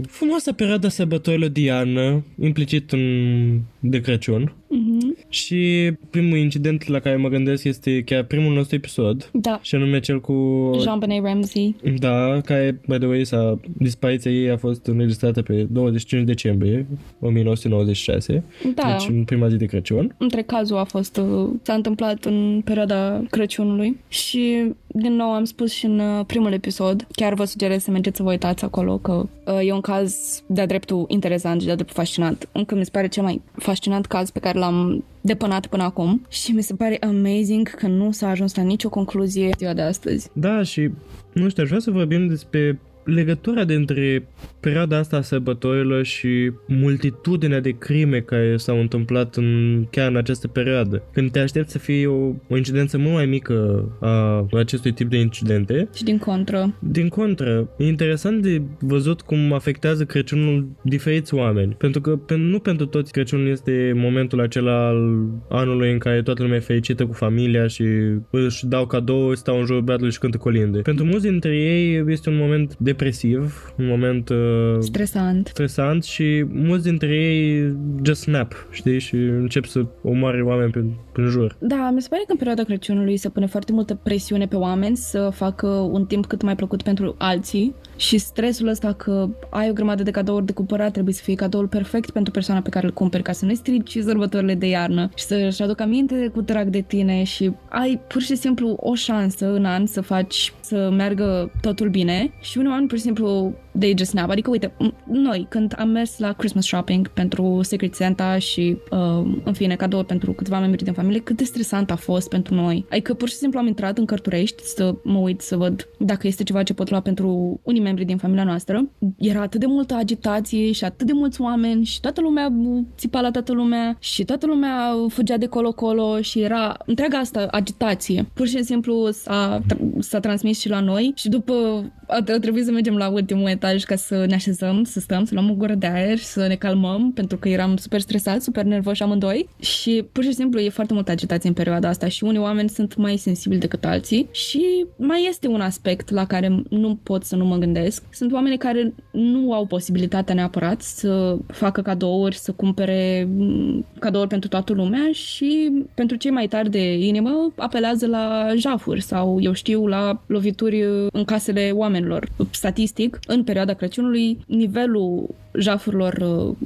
frumoasa 0.08 0.52
perioada 0.52 0.88
sărbătorilor 0.88 1.48
de 1.48 1.60
iarnă, 1.86 2.24
implicit 2.40 2.92
în 2.92 3.60
de 3.80 4.00
Crăciun. 4.00 4.54
Mm-hmm. 4.66 5.28
Și 5.28 5.92
primul 6.10 6.36
incident 6.38 6.88
la 6.88 6.98
care 6.98 7.16
mă 7.16 7.28
gândesc 7.28 7.64
este 7.64 8.02
chiar 8.02 8.22
primul 8.22 8.54
nostru 8.54 8.76
episod. 8.76 9.30
Da. 9.32 9.58
Și 9.62 9.74
anume 9.74 10.00
cel 10.00 10.20
cu... 10.20 10.34
Jean-Benet 10.80 11.24
Ramsey. 11.24 11.76
Da, 11.98 12.40
care, 12.44 12.80
by 12.88 12.96
the 12.96 13.06
way, 13.06 13.24
s-a, 13.24 13.58
dispariția 13.78 14.30
ei 14.30 14.50
a 14.50 14.56
fost 14.56 14.86
înregistrată 14.86 15.42
pe 15.42 15.66
25 15.70 16.26
decembrie 16.26 16.86
1996. 17.20 18.44
Da. 18.74 18.96
Deci 18.96 19.08
în 19.08 19.24
prima 19.24 19.48
zi 19.48 19.56
de 19.56 19.66
Crăciun. 19.66 20.14
Între 20.18 20.42
cazul 20.42 20.76
a 20.76 20.84
fost... 20.84 21.16
Uh, 21.16 21.48
s-a 21.62 21.74
întâmplat 21.74 22.24
în 22.24 22.60
perioada 22.64 23.22
Crăciunului 23.30 23.96
și 24.08 24.72
din 24.86 25.12
nou 25.12 25.32
am 25.32 25.44
spus 25.44 25.72
și 25.72 25.84
în 25.84 25.98
uh, 25.98 26.24
primul 26.26 26.52
episod, 26.52 27.06
chiar 27.12 27.34
vă 27.34 27.44
sugerez 27.44 27.82
să 27.82 27.90
mergeți 27.90 28.16
să 28.16 28.22
vă 28.22 28.30
uitați 28.30 28.64
acolo, 28.64 28.98
că 28.98 29.26
uh, 29.46 29.66
e 29.66 29.72
un 29.72 29.80
caz 29.80 30.42
de-a 30.46 30.66
dreptul 30.66 31.04
interesant 31.08 31.60
și 31.60 31.66
de-a 31.66 31.74
dreptul 31.74 31.96
fascinant. 31.96 32.48
Încă 32.52 32.74
mi 32.74 32.84
se 32.84 32.90
pare 32.90 33.08
cel 33.08 33.22
mai 33.22 33.40
fascinant 33.54 34.06
caz 34.06 34.30
pe 34.30 34.38
care 34.38 34.55
l-am 34.58 35.04
depănat 35.20 35.66
până 35.66 35.82
acum 35.82 36.26
și 36.28 36.52
mi 36.52 36.62
se 36.62 36.74
pare 36.74 36.96
amazing 37.00 37.74
că 37.74 37.86
nu 37.86 38.10
s-a 38.12 38.28
ajuns 38.28 38.54
la 38.54 38.62
nicio 38.62 38.88
concluzie 38.88 39.50
ziua 39.58 39.72
de 39.72 39.82
astăzi. 39.82 40.30
Da, 40.32 40.62
și 40.62 40.90
nu 41.32 41.48
știu, 41.48 41.62
aș 41.62 41.68
vrea 41.68 41.80
să 41.80 41.90
vorbim 41.90 42.26
despre 42.26 42.78
legătura 43.06 43.64
dintre 43.64 44.28
perioada 44.60 44.98
asta 44.98 45.16
a 45.16 45.20
sărbătorilor 45.20 46.04
și 46.04 46.52
multitudinea 46.66 47.60
de 47.60 47.70
crime 47.70 48.20
care 48.20 48.56
s-au 48.56 48.80
întâmplat 48.80 49.36
în, 49.36 49.84
chiar 49.90 50.08
în 50.08 50.16
această 50.16 50.48
perioadă. 50.48 51.02
Când 51.12 51.30
te 51.30 51.38
aștepți 51.38 51.72
să 51.72 51.78
fie 51.78 52.06
o, 52.06 52.32
o 52.48 52.56
incidență 52.56 52.98
mult 52.98 53.14
mai 53.14 53.26
mică 53.26 53.88
a 54.00 54.46
acestui 54.58 54.92
tip 54.92 55.10
de 55.10 55.18
incidente. 55.18 55.88
Și 55.94 56.04
din 56.04 56.18
contră. 56.18 56.74
Din 56.78 57.08
contră. 57.08 57.68
E 57.78 57.86
interesant 57.86 58.42
de 58.42 58.62
văzut 58.80 59.20
cum 59.20 59.52
afectează 59.52 60.04
Crăciunul 60.04 60.68
diferiți 60.82 61.34
oameni. 61.34 61.74
Pentru 61.78 62.00
că 62.00 62.34
nu 62.36 62.58
pentru 62.58 62.86
toți 62.86 63.12
Crăciunul 63.12 63.48
este 63.48 63.92
momentul 63.96 64.40
acela 64.40 64.86
al 64.86 65.26
anului 65.48 65.92
în 65.92 65.98
care 65.98 66.22
toată 66.22 66.42
lumea 66.42 66.56
e 66.56 66.60
fericită 66.60 67.06
cu 67.06 67.12
familia 67.12 67.66
și 67.66 67.84
își 68.30 68.66
dau 68.66 68.86
cadou, 68.86 69.34
stau 69.34 69.58
în 69.58 69.64
jurul 69.64 69.82
beatului 69.82 70.12
și 70.12 70.18
cântă 70.18 70.36
colinde. 70.36 70.78
Pentru 70.78 71.04
mulți 71.04 71.26
dintre 71.28 71.56
ei 71.56 72.04
este 72.06 72.28
un 72.28 72.36
moment 72.36 72.76
depresiv, 72.96 73.72
un 73.78 73.86
moment 73.86 74.28
uh, 74.28 74.76
stresant. 74.80 75.46
stresant 75.46 76.04
și 76.04 76.44
mulți 76.48 76.84
dintre 76.84 77.14
ei 77.14 77.72
just 78.02 78.20
snap, 78.20 78.66
știi, 78.70 78.98
și 78.98 79.14
încep 79.14 79.64
să 79.64 79.86
omoare 80.02 80.42
oameni 80.42 80.70
pe, 80.70 80.84
pe 81.16 81.22
jur. 81.22 81.56
Da, 81.58 81.90
mi 81.90 82.02
se 82.02 82.08
pare 82.08 82.22
că 82.26 82.32
în 82.32 82.36
perioada 82.36 82.62
Crăciunului 82.62 83.16
se 83.16 83.28
pune 83.28 83.46
foarte 83.46 83.72
multă 83.72 83.98
presiune 84.02 84.46
pe 84.46 84.56
oameni 84.56 84.96
să 84.96 85.30
facă 85.34 85.66
un 85.66 86.04
timp 86.04 86.26
cât 86.26 86.42
mai 86.42 86.56
plăcut 86.56 86.82
pentru 86.82 87.14
alții 87.18 87.74
și 87.96 88.18
stresul 88.18 88.68
ăsta 88.68 88.92
că 88.92 89.28
ai 89.50 89.70
o 89.70 89.72
grămadă 89.72 90.02
de 90.02 90.10
cadouri 90.10 90.46
de 90.46 90.52
cumpărat, 90.52 90.92
trebuie 90.92 91.14
să 91.14 91.22
fie 91.22 91.34
cadoul 91.34 91.66
perfect 91.66 92.10
pentru 92.10 92.32
persoana 92.32 92.60
pe 92.60 92.68
care 92.68 92.86
îl 92.86 92.92
cumperi 92.92 93.22
ca 93.22 93.32
să 93.32 93.44
nu-i 93.44 93.54
strici 93.54 93.98
sărbătorile 93.98 94.54
de 94.54 94.66
iarnă 94.66 95.10
și 95.14 95.24
să-și 95.24 95.62
aduc 95.62 95.80
aminte 95.80 96.30
cu 96.34 96.40
drag 96.40 96.68
de 96.68 96.80
tine 96.80 97.22
și 97.22 97.52
ai 97.68 98.00
pur 98.08 98.22
și 98.22 98.36
simplu 98.36 98.76
o 98.80 98.94
șansă 98.94 99.52
în 99.52 99.64
an 99.64 99.86
să 99.86 100.00
faci 100.00 100.52
să 100.60 100.90
meargă 100.96 101.50
totul 101.60 101.88
bine 101.88 102.32
și 102.40 102.58
unii 102.58 102.70
oameni 102.70 102.88
pur 102.88 102.96
și 102.96 103.02
simplu 103.02 103.54
they 103.78 103.94
just 103.96 104.10
snap. 104.10 104.30
Adică, 104.30 104.50
uite, 104.50 104.72
noi, 105.04 105.46
când 105.48 105.74
am 105.78 105.88
mers 105.88 106.18
la 106.18 106.32
Christmas 106.32 106.64
shopping 106.64 107.08
pentru 107.08 107.60
Secret 107.62 107.94
Santa 107.94 108.38
și, 108.38 108.76
uh, 108.90 109.38
în 109.44 109.52
fine, 109.52 109.76
cadou 109.76 110.02
pentru 110.02 110.32
câțiva 110.32 110.60
membri 110.60 110.84
din 110.84 110.92
familie, 110.92 111.20
cât 111.20 111.36
de 111.36 111.44
stresant 111.44 111.90
a 111.90 111.96
fost 111.96 112.28
pentru 112.28 112.54
noi. 112.54 112.84
Adică, 112.90 113.14
pur 113.14 113.28
și 113.28 113.34
simplu 113.34 113.58
am 113.58 113.66
intrat 113.66 113.98
în 113.98 114.04
Cărturești 114.04 114.62
să 114.62 114.94
mă 115.02 115.18
uit 115.18 115.40
să 115.40 115.56
văd 115.56 115.88
dacă 115.98 116.26
este 116.26 116.42
ceva 116.42 116.62
ce 116.62 116.74
pot 116.74 116.90
lua 116.90 117.00
pentru 117.00 117.60
unii 117.62 117.80
membri 117.80 118.04
din 118.04 118.16
familia 118.16 118.44
noastră. 118.44 118.88
Era 119.18 119.40
atât 119.40 119.60
de 119.60 119.66
multă 119.66 119.94
agitație 119.94 120.72
și 120.72 120.84
atât 120.84 121.06
de 121.06 121.12
mulți 121.12 121.40
oameni 121.40 121.84
și 121.84 122.00
toată 122.00 122.20
lumea 122.20 122.52
țipa 122.96 123.20
la 123.20 123.30
toată 123.30 123.52
lumea 123.52 123.96
și 124.00 124.24
toată 124.24 124.46
lumea 124.46 124.92
fugea 125.08 125.36
de 125.36 125.46
colo-colo 125.46 126.20
și 126.20 126.40
era 126.40 126.76
întreaga 126.86 127.18
asta 127.18 127.46
agitație. 127.50 128.26
Pur 128.34 128.46
și 128.46 128.62
simplu 128.62 129.10
s-a, 129.10 129.62
s-a 129.98 130.20
transmis 130.20 130.60
și 130.60 130.68
la 130.68 130.80
noi 130.80 131.12
și 131.14 131.28
după 131.28 131.84
a, 132.06 132.14
a 132.16 132.38
trebuit 132.38 132.64
să 132.64 132.70
mergem 132.70 132.96
la 132.96 133.08
ultimul 133.08 133.48
etaj 133.66 133.82
ca 133.84 133.96
să 133.96 134.24
ne 134.26 134.34
așezăm, 134.34 134.84
să 134.84 135.00
stăm, 135.00 135.24
să 135.24 135.34
luăm 135.34 135.50
o 135.50 135.54
gură 135.54 135.74
de 135.74 135.86
aer 135.86 136.18
și 136.18 136.24
să 136.24 136.46
ne 136.46 136.54
calmăm 136.54 137.12
pentru 137.12 137.36
că 137.36 137.48
eram 137.48 137.76
super 137.76 138.00
stresați, 138.00 138.44
super 138.44 138.64
nervoși 138.64 139.02
amândoi 139.02 139.48
și 139.60 140.04
pur 140.12 140.24
și 140.24 140.32
simplu 140.32 140.60
e 140.60 140.68
foarte 140.68 140.92
multă 140.92 141.10
agitație 141.10 141.48
în 141.48 141.54
perioada 141.54 141.88
asta 141.88 142.08
și 142.08 142.24
unii 142.24 142.38
oameni 142.38 142.68
sunt 142.68 142.96
mai 142.96 143.16
sensibili 143.16 143.60
decât 143.60 143.84
alții 143.84 144.28
și 144.30 144.86
mai 144.96 145.26
este 145.28 145.48
un 145.48 145.60
aspect 145.60 146.10
la 146.10 146.26
care 146.26 146.62
nu 146.68 146.98
pot 147.02 147.24
să 147.24 147.36
nu 147.36 147.44
mă 147.44 147.56
gândesc. 147.56 148.02
Sunt 148.10 148.32
oameni 148.32 148.58
care 148.58 148.94
nu 149.12 149.52
au 149.52 149.66
posibilitatea 149.66 150.34
neapărat 150.34 150.82
să 150.82 151.36
facă 151.46 151.82
cadouri, 151.82 152.36
să 152.36 152.52
cumpere 152.52 153.28
mm, 153.30 153.84
cadouri 153.98 154.28
pentru 154.28 154.48
toată 154.48 154.72
lumea 154.72 155.12
și 155.12 155.70
pentru 155.94 156.16
cei 156.16 156.30
mai 156.30 156.46
tari 156.46 156.70
de 156.70 156.94
inimă 156.94 157.52
apelează 157.56 158.06
la 158.06 158.52
jafuri 158.56 159.02
sau, 159.02 159.38
eu 159.40 159.52
știu, 159.52 159.86
la 159.86 160.22
lovituri 160.26 160.84
în 161.12 161.24
casele 161.24 161.70
oamenilor. 161.74 162.28
Statistic, 162.50 163.18
în 163.26 163.44
perioada 163.44 163.55
Crăciunului, 163.64 164.38
nivelul 164.46 165.34
jafurilor 165.58 166.12
uh, 166.12 166.56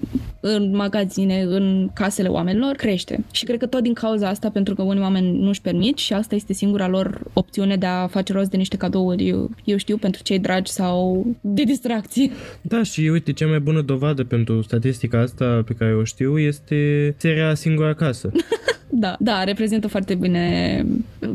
în 0.40 0.76
magazine, 0.76 1.42
în 1.42 1.90
casele 1.94 2.28
oamenilor, 2.28 2.74
crește. 2.74 3.24
Și 3.30 3.44
cred 3.44 3.58
că 3.58 3.66
tot 3.66 3.82
din 3.82 3.92
cauza 3.92 4.28
asta, 4.28 4.50
pentru 4.50 4.74
că 4.74 4.82
unii 4.82 5.02
oameni 5.02 5.38
nu-și 5.38 5.60
permit 5.60 5.98
și 5.98 6.12
asta 6.12 6.34
este 6.34 6.52
singura 6.52 6.88
lor 6.88 7.20
opțiune 7.32 7.76
de 7.76 7.86
a 7.86 8.06
face 8.06 8.32
rost 8.32 8.50
de 8.50 8.56
niște 8.56 8.76
cadouri, 8.76 9.28
eu, 9.28 9.50
eu 9.64 9.76
știu, 9.76 9.96
pentru 9.96 10.22
cei 10.22 10.38
dragi 10.38 10.70
sau 10.72 11.26
de 11.40 11.62
distracție. 11.62 12.30
Da, 12.60 12.82
și 12.82 13.00
uite, 13.00 13.32
cea 13.32 13.46
mai 13.46 13.60
bună 13.60 13.80
dovadă 13.80 14.24
pentru 14.24 14.62
statistica 14.62 15.20
asta 15.20 15.62
pe 15.66 15.72
care 15.72 15.94
o 15.94 16.04
știu 16.04 16.38
este 16.38 17.14
seria 17.18 17.54
Singura 17.54 17.94
Casă. 17.94 18.30
Da, 18.90 19.16
da, 19.18 19.44
reprezintă 19.44 19.88
foarte 19.88 20.14
bine 20.14 20.84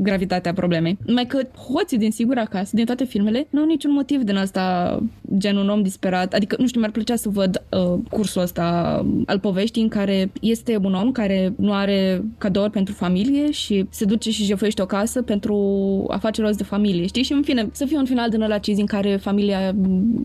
gravitatea 0.02 0.54
problemei. 0.54 0.98
Mai 1.08 1.26
că 1.26 1.40
hoții 1.74 1.98
din 1.98 2.12
Sigura 2.12 2.46
Casă, 2.46 2.72
din 2.76 2.86
toate 2.86 3.04
filmele, 3.04 3.48
nu 3.50 3.60
au 3.60 3.66
niciun 3.66 3.92
motiv 3.92 4.22
din 4.22 4.36
asta, 4.36 5.00
gen 5.38 5.56
un 5.56 5.70
om 5.70 5.82
disperat. 5.82 6.34
Adică, 6.34 6.56
nu 6.60 6.68
știu, 6.68 6.80
mi-ar 6.80 6.92
plăcea 6.92 7.16
să 7.16 7.30
văd 7.30 7.64
uh, 7.70 8.00
cursul 8.10 8.42
ăsta 8.42 8.66
al 9.26 9.40
poveștii 9.40 9.82
în 9.82 9.88
care 9.88 10.32
este 10.42 10.80
un 10.84 10.94
om 10.94 11.12
care 11.12 11.54
nu 11.58 11.74
are 11.74 12.24
cadouri 12.38 12.72
pentru 12.72 12.94
familie 12.94 13.52
și 13.52 13.86
se 13.90 14.06
duce 14.06 14.32
și 14.32 14.44
jefuiește 14.44 14.82
o 14.82 14.86
casă 14.86 15.22
pentru 15.22 15.56
a 16.08 16.18
face 16.18 16.42
rost 16.42 16.58
de 16.58 16.64
familie, 16.64 17.06
știi? 17.06 17.24
Și 17.24 17.34
în 17.34 17.42
fine, 17.42 17.70
să 17.72 17.86
fie 17.86 17.98
un 17.98 18.06
final 18.06 18.30
din 18.30 18.42
ăla 18.42 18.60
în 18.78 18.86
care 18.86 19.16
familia 19.16 19.76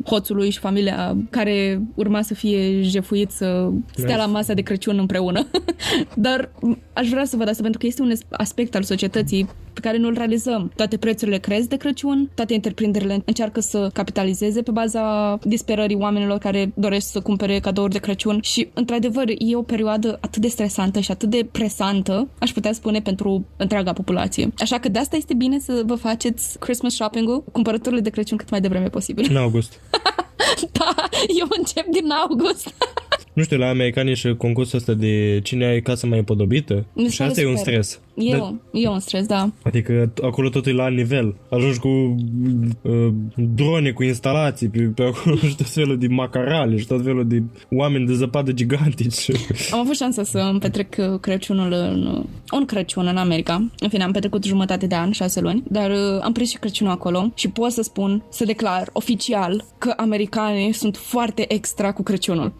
hoțului 0.04 0.50
și 0.50 0.58
familia 0.58 1.16
care 1.30 1.82
urma 1.94 2.22
să 2.22 2.34
fie 2.34 2.82
jefuit 2.82 3.30
să 3.30 3.70
stea 3.94 4.16
la 4.16 4.26
masa 4.26 4.54
de 4.54 4.62
Crăciun 4.62 4.98
împreună. 4.98 5.46
Dar 6.14 6.50
aș 6.92 7.08
vrea 7.08 7.19
să 7.24 7.36
văd 7.36 7.48
asta 7.48 7.62
pentru 7.62 7.80
că 7.80 7.86
este 7.86 8.02
un 8.02 8.12
aspect 8.30 8.74
al 8.74 8.82
societății 8.82 9.48
pe 9.72 9.80
care 9.80 9.96
nu-l 9.96 10.14
realizăm. 10.14 10.72
Toate 10.76 10.96
prețurile 10.96 11.38
cresc 11.38 11.68
de 11.68 11.76
Crăciun, 11.76 12.30
toate 12.34 12.54
întreprinderile 12.54 13.22
încearcă 13.24 13.60
să 13.60 13.90
capitalizeze 13.92 14.62
pe 14.62 14.70
baza 14.70 15.38
disperării 15.42 15.96
oamenilor 15.96 16.38
care 16.38 16.72
doresc 16.74 17.10
să 17.10 17.20
cumpere 17.20 17.58
cadouri 17.58 17.92
de 17.92 17.98
Crăciun 17.98 18.38
și, 18.42 18.68
într-adevăr, 18.74 19.24
e 19.38 19.56
o 19.56 19.62
perioadă 19.62 20.18
atât 20.20 20.42
de 20.42 20.48
stresantă 20.48 21.00
și 21.00 21.10
atât 21.10 21.30
de 21.30 21.48
presantă, 21.52 22.28
aș 22.38 22.52
putea 22.52 22.72
spune, 22.72 23.00
pentru 23.00 23.44
întreaga 23.56 23.92
populație. 23.92 24.52
Așa 24.58 24.78
că 24.78 24.88
de 24.88 24.98
asta 24.98 25.16
este 25.16 25.34
bine 25.34 25.58
să 25.58 25.82
vă 25.86 25.94
faceți 25.94 26.58
Christmas 26.58 26.94
shopping-ul, 26.94 27.44
cumpărăturile 27.52 28.00
de 28.00 28.10
Crăciun 28.10 28.36
cât 28.36 28.50
mai 28.50 28.60
devreme 28.60 28.88
posibil. 28.88 29.26
În 29.28 29.36
august. 29.36 29.80
da, 30.78 30.94
eu 31.38 31.46
încep 31.58 31.86
din 31.86 32.10
august. 32.10 32.74
nu 33.32 33.42
știu, 33.42 33.58
la 33.58 33.68
americani 33.68 34.14
și 34.14 34.34
concursul 34.34 34.78
ăsta 34.78 34.92
de 34.92 35.40
cine 35.42 35.64
ai 35.66 35.80
casă 35.80 36.06
mai 36.06 36.18
împodobită. 36.18 36.86
Mi 36.92 37.08
și 37.08 37.22
asta 37.22 37.34
super. 37.34 37.44
e 37.44 37.48
un 37.48 37.56
stres. 37.56 38.00
E, 38.14 38.36
da. 38.36 38.54
e 38.72 38.88
un 38.88 38.98
stres, 38.98 39.26
da. 39.26 39.50
Adică 39.62 40.12
acolo 40.22 40.48
totul 40.48 40.72
e 40.72 40.74
la 40.74 40.88
nivel. 40.88 41.34
Ajungi 41.50 41.78
cu 41.78 41.88
uh, 41.88 43.12
drone, 43.34 43.90
cu 43.90 44.02
instalații 44.02 44.68
pe, 44.68 44.80
pe 44.80 45.02
acolo 45.02 45.36
și 45.36 45.56
tot 45.56 45.68
felul 45.68 45.98
de 45.98 46.06
macarale 46.06 46.76
și 46.76 46.86
tot 46.86 47.02
felul 47.02 47.26
de 47.26 47.42
oameni 47.70 48.06
de 48.06 48.14
zăpadă 48.14 48.52
gigantici. 48.52 49.30
Am 49.72 49.78
avut 49.78 49.96
șansa 49.96 50.22
să 50.22 50.38
îmi 50.38 50.58
petrec 50.58 51.20
Crăciunul 51.20 51.72
în, 51.72 52.24
un 52.52 52.64
Crăciun 52.64 53.06
în 53.06 53.16
America. 53.16 53.70
În 53.78 53.88
fine, 53.88 54.02
am 54.02 54.12
petrecut 54.12 54.44
jumătate 54.44 54.86
de 54.86 54.94
an, 54.94 55.10
șase 55.10 55.40
luni, 55.40 55.62
dar 55.68 55.90
uh, 55.90 56.20
am 56.22 56.32
prins 56.32 56.50
și 56.50 56.58
Crăciunul 56.58 56.92
acolo 56.92 57.32
și 57.34 57.50
pot 57.50 57.70
să 57.72 57.82
spun, 57.82 58.22
să 58.28 58.44
declar 58.44 58.90
oficial 58.92 59.64
că 59.78 59.92
americanii 59.96 60.72
sunt 60.72 60.96
foarte 60.96 61.54
extra 61.54 61.92
cu 61.92 62.02
Crăciunul. 62.02 62.52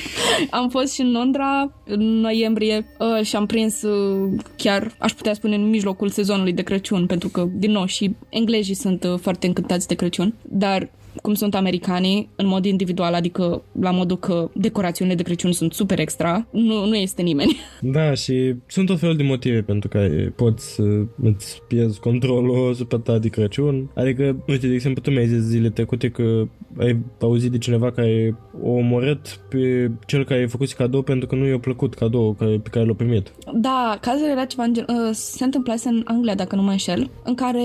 am 0.50 0.68
fost 0.68 0.92
și 0.92 1.00
în 1.00 1.12
Londra 1.12 1.72
în 1.84 2.20
noiembrie 2.20 2.86
uh, 2.98 3.26
și 3.26 3.36
am 3.36 3.46
prins 3.46 3.82
uh, 3.82 4.30
chiar, 4.56 4.93
aș 4.98 5.12
putea 5.12 5.34
spune, 5.34 5.54
în 5.54 5.68
mijlocul 5.68 6.08
sezonului 6.08 6.52
de 6.52 6.62
Crăciun, 6.62 7.06
pentru 7.06 7.28
că, 7.28 7.48
din 7.52 7.70
nou, 7.70 7.86
și 7.86 8.16
englezii 8.28 8.74
sunt 8.74 9.04
uh, 9.04 9.18
foarte 9.18 9.46
încântați 9.46 9.88
de 9.88 9.94
Crăciun, 9.94 10.34
dar 10.42 10.90
cum 11.24 11.34
sunt 11.34 11.54
americanii, 11.54 12.28
în 12.36 12.46
mod 12.46 12.64
individual, 12.64 13.14
adică 13.14 13.62
la 13.80 13.90
modul 13.90 14.18
că 14.18 14.50
decorațiunile 14.54 15.16
de 15.16 15.22
Crăciun 15.22 15.52
sunt 15.52 15.72
super 15.72 15.98
extra, 15.98 16.46
nu, 16.50 16.86
nu 16.86 16.96
este 16.96 17.22
nimeni. 17.22 17.56
Da, 17.80 18.14
și 18.14 18.54
sunt 18.66 18.86
tot 18.86 18.98
felul 18.98 19.16
de 19.16 19.22
motive 19.22 19.60
pentru 19.60 19.88
care 19.88 20.32
poți 20.36 20.74
să 20.74 20.82
îți 21.22 21.62
pierzi 21.68 22.00
controlul 22.00 22.70
asupra 22.70 22.98
ta 22.98 23.18
de 23.18 23.28
Crăciun. 23.28 23.90
Adică, 23.94 24.44
uite, 24.46 24.66
de 24.66 24.74
exemplu, 24.74 25.02
tu 25.02 25.10
mi-ai 25.10 25.26
zis 25.26 25.38
zile 25.38 25.70
trecute 25.70 26.08
că 26.08 26.46
ai 26.78 26.98
auzit 27.20 27.50
de 27.50 27.58
cineva 27.58 27.90
care 27.90 28.36
a 28.64 28.68
omorât 28.68 29.40
pe 29.48 29.90
cel 30.06 30.24
care 30.24 30.40
i-a 30.40 30.48
făcut 30.48 30.72
cadou 30.72 31.02
pentru 31.02 31.26
că 31.26 31.34
nu 31.34 31.46
i-a 31.46 31.58
plăcut 31.58 31.94
cadou 31.94 32.32
care, 32.38 32.58
pe 32.62 32.68
care 32.68 32.84
l-a 32.84 32.94
primit. 32.94 33.32
Da, 33.52 33.98
cazul 34.00 34.28
era 34.30 34.44
ceva 34.44 34.62
în 34.62 34.72
gen... 34.72 34.84
Uh, 34.88 35.10
se 35.12 35.44
întâmplase 35.44 35.88
în 35.88 36.02
Anglia, 36.04 36.34
dacă 36.34 36.56
nu 36.56 36.62
mă 36.62 36.70
înșel, 36.70 37.10
în 37.22 37.34
care 37.34 37.62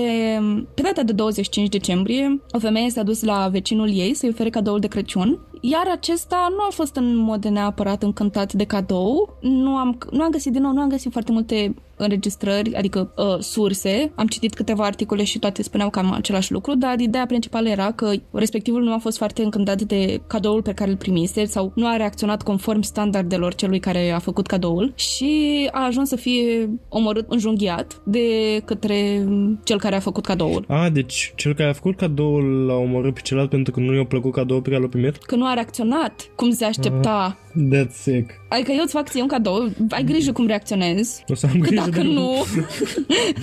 pe 0.74 0.82
data 0.82 1.02
de 1.02 1.12
25 1.12 1.68
decembrie 1.68 2.40
o 2.50 2.58
femeie 2.58 2.90
s-a 2.90 3.02
dus 3.02 3.22
la 3.22 3.49
vecinul 3.50 3.88
ei 3.88 4.14
să-i 4.14 4.28
ofere 4.28 4.50
cadoul 4.50 4.80
de 4.80 4.86
Crăciun, 4.86 5.38
iar 5.60 5.86
acesta 5.92 6.46
nu 6.50 6.64
a 6.68 6.70
fost 6.70 6.96
în 6.96 7.16
mod 7.16 7.44
neapărat 7.44 8.02
încântat 8.02 8.52
de 8.52 8.64
cadou. 8.64 9.36
Nu 9.40 9.76
am, 9.76 9.98
nu 10.10 10.22
am 10.22 10.30
găsit, 10.30 10.52
din 10.52 10.62
nou, 10.62 10.72
nu 10.72 10.80
am 10.80 10.88
găsit 10.88 11.12
foarte 11.12 11.32
multe 11.32 11.74
înregistrări, 12.00 12.74
adică 12.74 13.12
uh, 13.16 13.38
surse, 13.38 14.12
am 14.14 14.26
citit 14.26 14.54
câteva 14.54 14.84
articole 14.84 15.24
și 15.24 15.38
toate 15.38 15.62
spuneau 15.62 15.90
cam 15.90 16.12
același 16.12 16.52
lucru, 16.52 16.74
dar 16.74 17.00
ideea 17.00 17.26
principală 17.26 17.68
era 17.68 17.92
că 17.92 18.10
respectivul 18.32 18.82
nu 18.82 18.92
a 18.92 18.98
fost 18.98 19.16
foarte 19.16 19.42
încântat 19.42 19.82
de 19.82 20.20
cadoul 20.26 20.62
pe 20.62 20.72
care 20.72 20.90
îl 20.90 20.96
primise 20.96 21.44
sau 21.44 21.72
nu 21.74 21.86
a 21.86 21.96
reacționat 21.96 22.42
conform 22.42 22.80
standardelor 22.80 23.54
celui 23.54 23.78
care 23.78 24.10
a 24.10 24.18
făcut 24.18 24.46
cadoul 24.46 24.92
și 24.94 25.68
a 25.72 25.84
ajuns 25.84 26.08
să 26.08 26.16
fie 26.16 26.70
omorât, 26.88 27.26
înjunghiat 27.28 28.00
de 28.04 28.26
către 28.64 29.28
cel 29.64 29.78
care 29.78 29.96
a 29.96 30.00
făcut 30.00 30.24
cadoul. 30.24 30.64
A, 30.68 30.88
deci 30.88 31.32
cel 31.36 31.54
care 31.54 31.68
a 31.68 31.72
făcut 31.72 31.96
cadoul 31.96 32.66
l-a 32.66 32.74
omorât 32.74 33.14
pe 33.14 33.20
celălalt 33.22 33.50
pentru 33.50 33.72
că 33.72 33.80
nu 33.80 33.94
i-a 33.94 34.04
plăcut 34.04 34.32
cadoul 34.32 34.62
pe 34.62 34.68
care 34.68 34.82
l-a 34.82 34.88
primit? 34.88 35.16
Că 35.16 35.36
nu 35.36 35.46
a 35.50 35.54
reacționat 35.54 36.30
cum 36.34 36.50
se 36.50 36.64
aștepta. 36.64 37.38
Uh, 37.54 37.78
that's 37.78 37.92
sick. 37.92 38.30
Adică 38.48 38.72
eu 38.72 38.82
îți 38.82 38.92
fac 38.92 39.08
ție 39.08 39.22
un 39.22 39.28
cadou, 39.28 39.68
ai 39.90 40.04
grijă 40.04 40.32
cum 40.32 40.46
reacționezi. 40.46 41.24
O 41.28 41.34
să 41.34 41.46
am 41.52 41.58
grijă 41.60 41.82
Că 41.82 41.90
dacă 41.90 42.02
de 42.02 42.12
nu, 42.12 42.44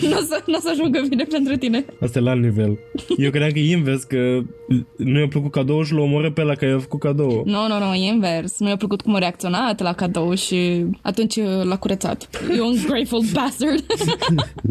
nu 0.01 0.15
o 0.19 0.21
să, 0.21 0.43
n-o 0.45 0.59
să 0.59 0.69
ajungă 0.71 1.05
bine 1.09 1.23
pentru 1.23 1.55
tine. 1.55 1.85
Asta 2.01 2.19
e 2.19 2.21
la 2.21 2.31
alt 2.31 2.41
nivel. 2.41 2.77
Eu 3.17 3.29
credeam 3.29 3.51
că 3.51 3.59
e 3.59 3.71
invers, 3.71 4.03
că 4.03 4.39
nu 4.97 5.19
i-a 5.19 5.27
plăcut 5.27 5.51
cadou 5.51 5.83
și 5.83 5.93
l-a 5.93 6.01
omorât 6.01 6.33
pe 6.33 6.41
ăla 6.41 6.53
care 6.53 6.71
i-a 6.71 6.79
făcut 6.79 6.99
cadou. 6.99 7.43
Nu, 7.45 7.67
nu, 7.67 7.79
nu, 7.79 7.93
e 7.93 8.07
invers. 8.07 8.59
Nu 8.59 8.67
i-a 8.67 8.77
plăcut 8.77 9.01
cum 9.01 9.15
a 9.15 9.19
reacționat 9.19 9.81
la 9.81 9.93
cadou 9.93 10.33
și 10.33 10.85
atunci 11.01 11.35
l-a 11.63 11.77
curățat. 11.77 12.29
E 12.57 12.61
un 12.61 12.75
grateful 12.87 13.23
bastard. 13.33 13.85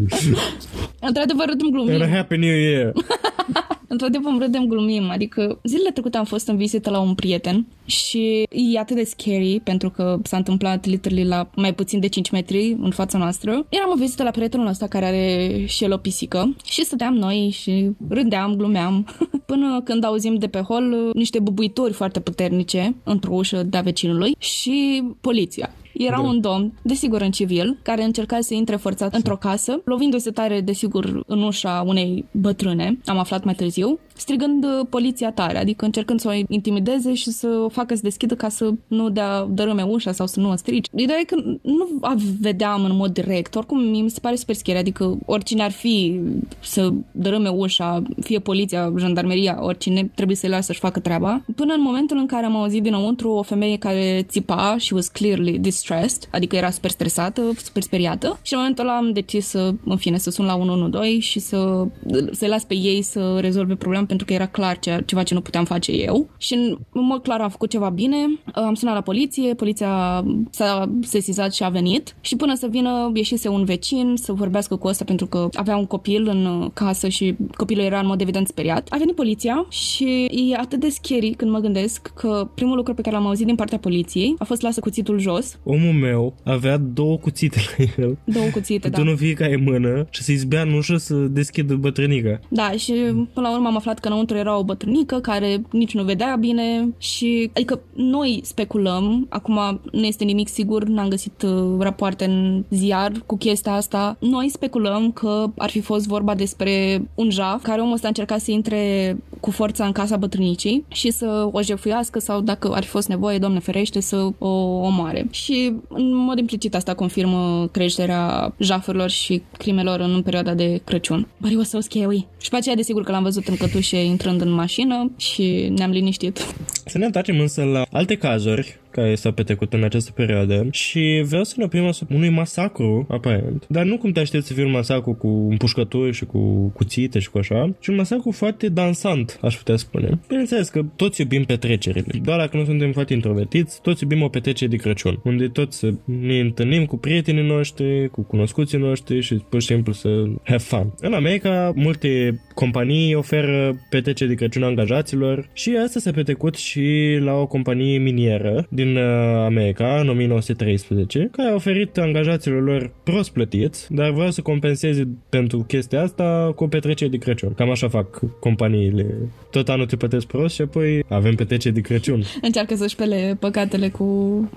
Într-adevăr, 1.08 1.46
râdem 1.46 1.68
glumim. 1.70 1.92
And 1.92 2.02
a 2.02 2.16
happy 2.16 2.36
new 2.36 2.56
year. 2.56 2.92
Într-adevăr, 3.96 4.32
râdem 4.38 4.66
glumim. 4.66 5.10
Adică 5.10 5.58
zilele 5.62 5.90
trecute 5.90 6.16
am 6.16 6.24
fost 6.24 6.48
în 6.48 6.56
vizită 6.56 6.90
la 6.90 7.00
un 7.00 7.14
prieten 7.14 7.66
și 7.84 8.46
e 8.50 8.78
atât 8.78 8.96
de 8.96 9.04
scary 9.04 9.60
pentru 9.64 9.90
că 9.90 10.18
s-a 10.22 10.36
întâmplat 10.36 10.84
literally 10.84 11.24
la 11.24 11.50
mai 11.54 11.74
puțin 11.74 12.00
de 12.00 12.06
5 12.06 12.30
metri 12.30 12.76
în 12.80 12.90
fața 12.90 13.18
noastră. 13.18 13.66
Eram 13.68 13.90
în 13.92 14.00
vizită 14.00 14.22
la 14.22 14.30
prietenul 14.30 14.66
ăsta 14.66 14.86
care 14.86 15.04
are 15.04 15.64
și 15.66 15.84
el 15.84 15.92
o 15.92 15.96
pisică 15.96 16.56
și 16.64 16.84
stăteam 16.84 17.14
noi 17.14 17.50
și 17.52 17.90
rândeam, 18.08 18.54
glumeam 18.54 19.06
până 19.46 19.80
când 19.84 20.04
auzim 20.04 20.34
de 20.34 20.46
pe 20.46 20.60
hol 20.60 21.10
niște 21.14 21.38
bubuituri 21.38 21.92
foarte 21.92 22.20
puternice 22.20 22.94
într-o 23.04 23.34
ușă 23.34 23.62
de-a 23.62 23.80
vecinului 23.80 24.34
și 24.38 25.02
poliția. 25.20 25.70
Era 25.98 26.16
Da. 26.16 26.22
un 26.22 26.40
domn, 26.40 26.72
desigur 26.82 27.20
în 27.20 27.30
civil, 27.30 27.78
care 27.82 28.02
încerca 28.04 28.40
să 28.40 28.54
intre 28.54 28.76
forțat 28.76 29.14
într-o 29.14 29.36
casă, 29.36 29.80
lovindu-se 29.84 30.30
tare, 30.30 30.60
desigur, 30.60 31.22
în 31.26 31.42
ușa 31.42 31.82
unei 31.86 32.24
bătrâne, 32.30 32.98
am 33.04 33.18
aflat 33.18 33.44
mai 33.44 33.54
târziu, 33.54 33.98
strigând 34.16 34.64
uh, 34.64 34.86
poliția 34.90 35.32
tare, 35.32 35.58
adică 35.58 35.84
încercând 35.84 36.20
să 36.20 36.28
o 36.28 36.44
intimideze 36.48 37.14
și 37.14 37.30
să 37.30 37.48
o 37.64 37.68
facă 37.68 37.94
să 37.94 38.00
deschidă 38.02 38.34
ca 38.34 38.48
să 38.48 38.70
nu 38.86 39.08
dea 39.08 39.46
dărâme 39.50 39.82
ușa 39.82 40.12
sau 40.12 40.26
să 40.26 40.40
nu 40.40 40.50
o 40.50 40.56
strici. 40.56 40.86
Ideea 40.94 41.18
e 41.18 41.24
că 41.24 41.36
nu 41.62 41.88
a 42.00 42.14
vedeam 42.40 42.84
în 42.84 42.96
mod 42.96 43.12
direct, 43.12 43.54
oricum 43.54 43.78
mi 43.78 44.10
se 44.10 44.20
pare 44.20 44.36
super 44.36 44.54
scary, 44.54 44.78
adică 44.78 45.18
oricine 45.26 45.62
ar 45.62 45.70
fi 45.70 46.20
să 46.60 46.92
dărâme 47.10 47.48
ușa, 47.48 48.02
fie 48.20 48.38
poliția, 48.38 48.92
jandarmeria, 48.96 49.58
oricine, 49.60 50.10
trebuie 50.14 50.36
să-i 50.36 50.48
lasă 50.48 50.64
să-și 50.66 50.78
facă 50.78 51.00
treaba. 51.00 51.42
Până 51.56 51.74
în 51.74 51.82
momentul 51.82 52.16
în 52.16 52.26
care 52.26 52.46
am 52.46 52.56
auzit 52.56 52.82
dinăuntru 52.82 53.30
o 53.30 53.42
femeie 53.42 53.76
care 53.76 54.24
țipa 54.28 54.76
și 54.78 54.94
was 54.94 55.08
clearly 55.08 55.58
distressed, 55.58 56.28
adică 56.32 56.56
era 56.56 56.70
super 56.70 56.90
stresată, 56.90 57.42
super 57.62 57.82
speriată 57.82 58.38
și 58.42 58.52
în 58.52 58.58
momentul 58.58 58.84
ăla 58.84 58.96
am 58.96 59.12
decis 59.12 59.46
să, 59.46 59.74
în 59.84 59.96
fine, 59.96 60.18
să 60.18 60.30
sun 60.30 60.44
la 60.44 60.56
112 60.56 61.20
și 61.20 61.38
să, 61.38 61.86
să-i 62.30 62.48
las 62.48 62.64
pe 62.64 62.74
ei 62.74 63.02
să 63.02 63.38
rezolve 63.40 63.74
problema 63.74 64.04
pentru 64.06 64.26
că 64.26 64.32
era 64.32 64.46
clar 64.46 64.78
ce, 64.78 65.02
ceva 65.06 65.22
ce 65.22 65.34
nu 65.34 65.40
puteam 65.40 65.64
face 65.64 65.92
eu 65.92 66.28
și 66.38 66.54
în 66.54 66.78
mod 66.92 67.22
clar 67.22 67.40
am 67.40 67.48
făcut 67.48 67.70
ceva 67.70 67.88
bine, 67.88 68.16
am 68.54 68.74
sunat 68.74 68.94
la 68.94 69.00
poliție, 69.00 69.54
poliția 69.54 70.24
s-a 70.50 70.90
sesizat 71.00 71.54
și 71.54 71.62
a 71.62 71.68
venit 71.68 72.16
și 72.20 72.36
până 72.36 72.54
să 72.54 72.66
vină 72.70 73.10
ieșise 73.14 73.48
un 73.48 73.64
vecin 73.64 74.14
să 74.16 74.32
vorbească 74.32 74.76
cu 74.76 74.86
ăsta 74.86 75.04
pentru 75.04 75.26
că 75.26 75.48
avea 75.52 75.76
un 75.76 75.86
copil 75.86 76.28
în 76.28 76.70
casă 76.74 77.08
și 77.08 77.36
copilul 77.56 77.84
era 77.84 77.98
în 78.00 78.06
mod 78.06 78.20
evident 78.20 78.48
speriat. 78.48 78.86
A 78.90 78.96
venit 78.96 79.14
poliția 79.14 79.66
și 79.68 80.24
e 80.50 80.56
atât 80.56 80.80
de 80.80 80.88
scary 80.88 81.34
când 81.36 81.50
mă 81.50 81.58
gândesc 81.58 82.12
că 82.14 82.48
primul 82.54 82.76
lucru 82.76 82.94
pe 82.94 83.02
care 83.02 83.14
l-am 83.16 83.26
auzit 83.26 83.46
din 83.46 83.54
partea 83.54 83.78
poliției 83.78 84.34
a 84.38 84.44
fost 84.44 84.62
lasă 84.62 84.80
cuțitul 84.80 85.18
jos, 85.18 85.58
Omul 85.64 85.92
meu 85.92 86.34
avea 86.44 86.76
două 86.76 87.16
cuțite 87.16 87.60
la 87.76 87.84
el. 88.04 88.18
două 88.24 88.46
cuțite, 88.52 88.88
da. 88.88 88.88
Câte 88.88 89.00
unul 89.00 89.16
fiecare 89.16 89.56
mână 89.56 90.06
și 90.10 90.22
să-i 90.22 90.36
zbea 90.36 90.62
în 90.62 90.72
ușă 90.72 90.96
să 90.96 91.14
deschidă 91.14 91.74
bătrânica. 91.74 92.40
Da, 92.48 92.70
și 92.70 92.92
până 93.32 93.48
la 93.48 93.54
urmă 93.54 93.66
am 93.68 93.76
aflat 93.76 93.95
că 94.00 94.08
înăuntru 94.08 94.36
era 94.36 94.58
o 94.58 94.64
bătrânică 94.64 95.18
care 95.20 95.62
nici 95.70 95.94
nu 95.94 96.02
vedea 96.02 96.36
bine 96.40 96.94
și, 96.98 97.50
adică 97.54 97.80
noi 97.94 98.40
speculăm, 98.44 99.26
acum 99.28 99.80
nu 99.92 100.04
este 100.04 100.24
nimic 100.24 100.48
sigur, 100.48 100.84
n-am 100.84 101.08
găsit 101.08 101.42
uh, 101.42 101.76
rapoarte 101.78 102.24
în 102.24 102.64
ziar 102.70 103.12
cu 103.26 103.36
chestia 103.36 103.72
asta, 103.72 104.16
noi 104.20 104.48
speculăm 104.48 105.12
că 105.12 105.50
ar 105.58 105.70
fi 105.70 105.80
fost 105.80 106.06
vorba 106.06 106.34
despre 106.34 107.02
un 107.14 107.30
jaf 107.30 107.62
care 107.62 107.80
omul 107.80 107.94
ăsta 107.94 108.08
încerca 108.08 108.38
să 108.38 108.50
intre 108.50 109.16
cu 109.40 109.50
forța 109.50 109.84
în 109.84 109.92
casa 109.92 110.16
bătrânicii 110.16 110.84
și 110.88 111.10
să 111.10 111.48
o 111.52 111.62
jefuiască 111.62 112.18
sau 112.18 112.40
dacă 112.40 112.70
ar 112.74 112.82
fi 112.82 112.88
fost 112.88 113.08
nevoie, 113.08 113.38
doamne 113.38 113.58
ferește, 113.58 114.00
să 114.00 114.28
o 114.38 114.48
omoare. 114.78 115.26
Și 115.30 115.72
în 115.88 116.14
mod 116.14 116.38
implicit 116.38 116.74
asta 116.74 116.94
confirmă 116.94 117.68
creșterea 117.72 118.54
jafurilor 118.58 119.10
și 119.10 119.42
crimelor 119.58 120.00
în 120.00 120.22
perioada 120.22 120.54
de 120.54 120.80
Crăciun. 120.84 121.28
But 121.40 121.50
it 121.50 121.56
was 121.56 121.68
so 121.68 121.80
scary. 121.80 122.26
Și 122.40 122.50
pe 122.50 122.56
aceea, 122.56 122.74
desigur 122.74 123.02
că 123.02 123.12
l-am 123.12 123.22
văzut 123.22 123.46
în 123.46 123.56
cătușe 123.86 124.04
intrând 124.04 124.40
în 124.40 124.50
mașină 124.50 125.10
și 125.16 125.72
ne-am 125.76 125.90
liniștit. 125.90 126.38
Să 126.84 126.98
ne 126.98 127.04
întoarcem 127.04 127.40
însă 127.40 127.62
la 127.62 127.86
alte 127.92 128.16
cazuri 128.16 128.78
care 128.96 129.14
s-au 129.14 129.32
petrecut 129.32 129.72
în 129.72 129.82
această 129.82 130.10
perioadă 130.10 130.66
și 130.70 131.22
vreau 131.28 131.44
să 131.44 131.54
ne 131.56 131.64
oprim 131.64 131.84
asupra 131.84 132.14
unui 132.14 132.28
masacru, 132.28 133.06
aparent. 133.08 133.64
Dar 133.68 133.84
nu 133.84 133.98
cum 133.98 134.10
te 134.12 134.20
aștepți 134.20 134.46
să 134.46 134.52
fie 134.52 134.64
un 134.64 134.70
masacru 134.70 135.12
cu 135.12 135.28
împușcături 135.50 136.12
și 136.12 136.24
cu 136.24 136.72
cuțite 136.74 137.18
și 137.18 137.30
cu 137.30 137.38
așa, 137.38 137.74
ci 137.80 137.86
un 137.86 137.94
masacru 137.94 138.30
foarte 138.30 138.68
dansant, 138.68 139.38
aș 139.42 139.56
putea 139.56 139.76
spune. 139.76 140.18
Bineînțeles 140.28 140.68
că 140.68 140.82
toți 140.96 141.20
iubim 141.20 141.44
petrecerile. 141.44 142.20
Doar 142.22 142.38
dacă 142.38 142.56
nu 142.56 142.64
suntem 142.64 142.92
foarte 142.92 143.12
introvertiți, 143.12 143.80
toți 143.80 144.02
iubim 144.02 144.22
o 144.22 144.28
petrecere 144.28 144.70
de 144.70 144.76
Crăciun, 144.76 145.20
unde 145.24 145.46
toți 145.46 145.86
ne 146.04 146.38
întâlnim 146.38 146.84
cu 146.84 146.96
prietenii 146.96 147.46
noștri, 147.46 148.08
cu 148.10 148.22
cunoscuții 148.22 148.78
noștri 148.78 149.20
și 149.20 149.34
pur 149.34 149.60
și 149.60 149.66
simplu 149.66 149.92
să 149.92 150.24
have 150.42 150.62
fun. 150.62 150.94
În 151.00 151.12
America, 151.12 151.72
multe 151.74 152.40
companii 152.54 153.14
oferă 153.14 153.76
petreceri 153.90 154.30
de 154.30 154.36
Crăciun 154.36 154.62
angajaților 154.62 155.48
și 155.52 155.76
asta 155.84 156.00
s-a 156.00 156.10
petrecut 156.10 156.54
și 156.54 157.16
la 157.20 157.32
o 157.32 157.46
companie 157.46 157.98
minieră 157.98 158.66
din 158.70 158.85
uh, 158.96 159.02
America 159.44 159.98
în 160.00 160.08
1913, 160.08 161.28
care 161.32 161.50
a 161.50 161.54
oferit 161.54 161.98
angajaților 161.98 162.62
lor 162.62 162.92
prost 163.02 163.30
plătiți, 163.30 163.94
dar 163.94 164.10
vreau 164.10 164.30
să 164.30 164.40
compenseze 164.40 165.08
pentru 165.28 165.58
chestia 165.58 166.02
asta 166.02 166.52
cu 166.56 166.64
o 166.64 166.66
petrecere 166.66 167.10
de 167.10 167.16
Crăciun. 167.16 167.52
Cam 167.54 167.70
așa 167.70 167.88
fac 167.88 168.20
companiile. 168.40 169.14
Tot 169.50 169.68
anul 169.68 169.86
te 169.86 169.96
plătesc 169.96 170.26
prost 170.26 170.54
și 170.54 170.60
apoi 170.62 171.04
avem 171.08 171.34
petrecere 171.34 171.74
de 171.74 171.80
Crăciun. 171.80 172.22
Încearcă 172.42 172.74
să-și 172.74 172.96
pele 172.96 173.36
păcatele 173.40 173.88
cu 173.88 174.04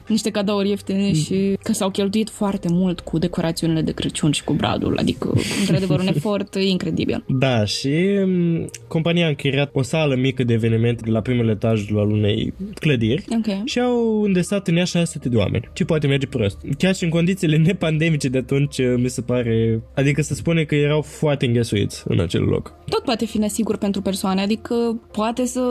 niște 0.07 0.29
cadouri 0.29 0.69
ieftine 0.69 1.13
și 1.13 1.57
că 1.63 1.73
s-au 1.73 1.89
cheltuit 1.89 2.29
foarte 2.29 2.67
mult 2.71 2.99
cu 2.99 3.17
decorațiunile 3.17 3.81
de 3.81 3.91
Crăciun 3.91 4.31
și 4.31 4.43
cu 4.43 4.53
bradul, 4.53 4.97
adică 4.97 5.33
într-adevăr 5.59 5.99
un 5.99 6.07
efort 6.07 6.55
incredibil. 6.55 7.23
Da, 7.27 7.65
și 7.65 7.95
m, 8.25 8.69
compania 8.87 9.25
a 9.25 9.29
închiriat 9.29 9.69
o 9.73 9.81
sală 9.81 10.15
mică 10.15 10.43
de 10.43 10.53
evenimente 10.53 11.09
la 11.09 11.21
primul 11.21 11.49
etaj 11.49 11.91
al 11.91 12.11
unei 12.11 12.53
clădiri 12.79 13.25
Ok. 13.29 13.63
și 13.65 13.79
au 13.79 14.18
îndesat 14.21 14.67
în 14.67 14.75
ea 14.75 14.83
600 14.83 15.29
de 15.29 15.37
oameni. 15.37 15.69
Ce 15.73 15.85
poate 15.85 16.07
merge 16.07 16.27
prost? 16.27 16.57
Chiar 16.77 16.95
și 16.95 17.03
în 17.03 17.09
condițiile 17.09 17.57
nepandemice 17.57 18.27
de 18.27 18.37
atunci, 18.37 18.77
mi 18.97 19.09
se 19.09 19.21
pare... 19.21 19.81
Adică 19.95 20.21
se 20.21 20.33
spune 20.33 20.63
că 20.63 20.75
erau 20.75 21.01
foarte 21.01 21.45
înghesuiți 21.45 22.03
în 22.07 22.19
acel 22.19 22.43
loc. 22.43 22.73
Tot 22.89 23.03
poate 23.03 23.25
fi 23.25 23.37
nesigur 23.37 23.77
pentru 23.77 24.01
persoane, 24.01 24.41
adică 24.41 25.01
poate 25.11 25.45
să 25.45 25.61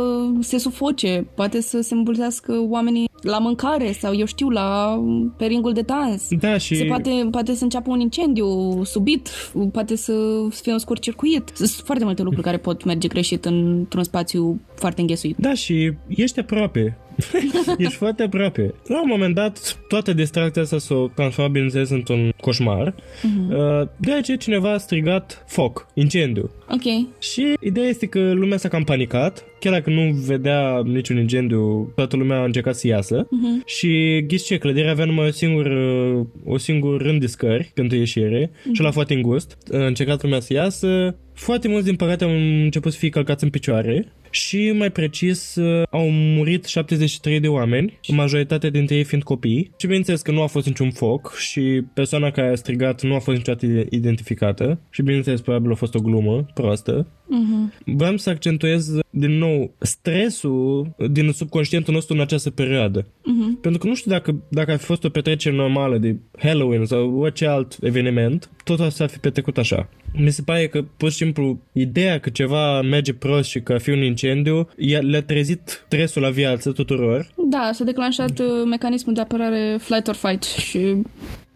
se 0.40 0.58
sufoce, 0.58 1.26
poate 1.34 1.61
să 1.61 1.80
se 1.80 1.94
îmbulzească 1.94 2.52
oamenii 2.68 3.06
la 3.22 3.38
mâncare 3.38 3.92
sau, 3.92 4.16
eu 4.16 4.26
știu, 4.26 4.48
la 4.48 5.00
pe 5.37 5.44
ringul 5.44 5.72
de 5.72 5.80
dans. 5.80 6.28
Da, 6.40 6.58
și... 6.58 6.76
Se 6.76 6.84
poate, 6.84 7.11
poate 7.30 7.54
să 7.54 7.64
înceapă 7.64 7.90
un 7.90 8.00
incendiu 8.00 8.46
subit, 8.84 9.28
poate 9.72 9.96
să 9.96 10.12
fie 10.62 10.72
un 10.72 10.78
scurt 10.78 11.00
circuit. 11.00 11.50
Sunt 11.54 11.70
foarte 11.70 12.04
multe 12.04 12.22
lucruri 12.22 12.44
care 12.44 12.56
pot 12.56 12.84
merge 12.84 13.08
greșit 13.08 13.44
într-un 13.44 14.02
spațiu 14.02 14.61
foarte 14.74 15.00
înghesuit. 15.00 15.37
Da, 15.37 15.54
și 15.54 15.92
ești 16.08 16.38
aproape. 16.38 16.98
ești 17.78 17.94
foarte 17.94 18.22
aproape. 18.22 18.74
La 18.87 19.02
un 19.02 19.09
moment 19.09 19.35
dat, 19.35 19.78
toată 19.88 20.12
distracția 20.12 20.62
asta 20.62 20.78
s-a 20.78 21.11
transformat, 21.14 21.52
bineînțeles, 21.52 21.90
într-un 21.90 22.33
coșmar. 22.40 22.94
Uh-huh. 22.94 23.88
De 23.96 24.12
aceea 24.12 24.37
cineva 24.37 24.72
a 24.72 24.78
strigat 24.78 25.44
foc, 25.46 25.87
incendiu. 25.94 26.50
Ok. 26.68 27.07
Și 27.20 27.54
ideea 27.61 27.88
este 27.88 28.07
că 28.07 28.33
lumea 28.33 28.57
s-a 28.57 28.68
cam 28.68 28.85
panicat, 28.85 29.44
chiar 29.61 29.72
dacă 29.72 29.90
nu 29.90 30.11
vedea 30.26 30.83
niciun 30.85 31.16
incendiu, 31.16 31.92
toată 31.94 32.16
lumea 32.16 32.40
a 32.40 32.44
încercat 32.44 32.74
să 32.74 32.87
iasă. 32.87 33.24
Uh-huh. 33.24 33.64
Și 33.64 34.24
ghiți 34.26 34.44
ce, 34.44 34.59
clădirea 34.59 34.90
avea 34.90 35.04
numai 35.04 35.26
o 35.26 35.31
singur, 35.31 35.66
o 36.44 36.57
singur 36.57 37.02
rând 37.02 37.20
de 37.20 37.26
scări 37.26 37.70
pentru 37.74 37.96
ieșire 37.96 38.46
uh-huh. 38.46 38.72
și 38.72 38.83
la 38.83 38.90
foarte 38.90 39.14
îngust. 39.14 39.59
A 39.72 39.87
încercat 39.87 40.22
lumea 40.22 40.40
să 40.40 40.52
iasă, 40.52 41.16
foarte 41.38 41.68
mulți 41.68 41.87
din 41.87 41.96
păcate 41.96 42.24
au 42.24 42.31
început 42.31 42.92
să 42.92 42.98
fie 42.98 43.09
călcați 43.09 43.44
în 43.44 43.51
picioare 43.51 44.12
și 44.31 44.72
mai 44.77 44.90
precis 44.90 45.55
uh, 45.55 45.83
au 45.90 46.11
murit 46.11 46.64
73 46.64 47.40
de 47.40 47.48
oameni, 47.48 47.98
majoritatea 48.09 48.70
dintre 48.70 48.94
ei 48.94 49.05
fiind 49.05 49.22
copii. 49.22 49.70
Și 49.77 49.87
bineînțeles 49.87 50.22
că 50.22 50.31
nu 50.31 50.42
a 50.42 50.46
fost 50.46 50.66
niciun 50.66 50.90
foc 50.90 51.35
și 51.37 51.83
persoana 51.94 52.31
care 52.31 52.51
a 52.51 52.55
strigat 52.55 53.03
nu 53.03 53.14
a 53.14 53.18
fost 53.18 53.37
niciodată 53.37 53.87
identificată 53.90 54.81
și 54.90 55.03
bineînțeles 55.03 55.40
probabil 55.40 55.70
a 55.70 55.74
fost 55.74 55.94
o 55.94 56.01
glumă 56.01 56.46
proastă. 56.55 57.07
Uh-huh. 57.07 57.85
Vreau 57.85 58.16
să 58.16 58.31
accentuez 58.31 58.90
din 59.11 59.38
nou 59.38 59.74
stresul 59.79 60.94
din 61.11 61.33
subconștientul 61.33 61.94
nostru 61.94 62.14
în 62.14 62.20
această 62.20 62.51
perioadă. 62.51 63.03
Uh-huh. 63.03 63.61
Pentru 63.61 63.81
că 63.81 63.87
nu 63.87 63.94
știu 63.94 64.11
dacă, 64.11 64.42
dacă 64.48 64.70
ar 64.70 64.79
fi 64.79 64.85
fost 64.85 65.05
o 65.05 65.09
petrecere 65.09 65.55
normală 65.55 65.98
de 65.98 66.16
Halloween 66.38 66.85
sau 66.85 67.18
orice 67.18 67.46
alt 67.46 67.77
eveniment, 67.81 68.51
tot 68.64 68.81
asta 68.81 69.05
ar 69.05 69.11
fi 69.11 69.18
petrecut 69.18 69.59
așa. 69.59 69.88
Mi 70.12 70.31
se 70.31 70.42
pare 70.42 70.68
că 70.68 70.85
pur 70.97 71.11
și 71.11 71.16
simplu 71.16 71.59
ideea 71.73 72.21
că 72.21 72.31
ceva 72.31 72.83
merge 72.83 73.14
prost 73.14 73.49
și 73.49 73.61
că 73.61 73.73
ar 73.73 73.81
fi 73.81 73.90
un 73.90 74.03
incendiu 74.03 74.68
le-a 75.01 75.23
trezit 75.23 75.85
stresul 75.87 76.23
la 76.23 76.31
viață 76.31 76.73
tuturor. 76.73 77.29
Da, 77.37 77.71
s-a 77.73 77.85
declanșat 77.85 78.38
uh, 78.38 78.47
mecanismul 78.68 79.14
de 79.14 79.21
apărare 79.21 79.77
flight 79.81 80.09
or 80.09 80.14
fight 80.14 80.42
și 80.42 81.03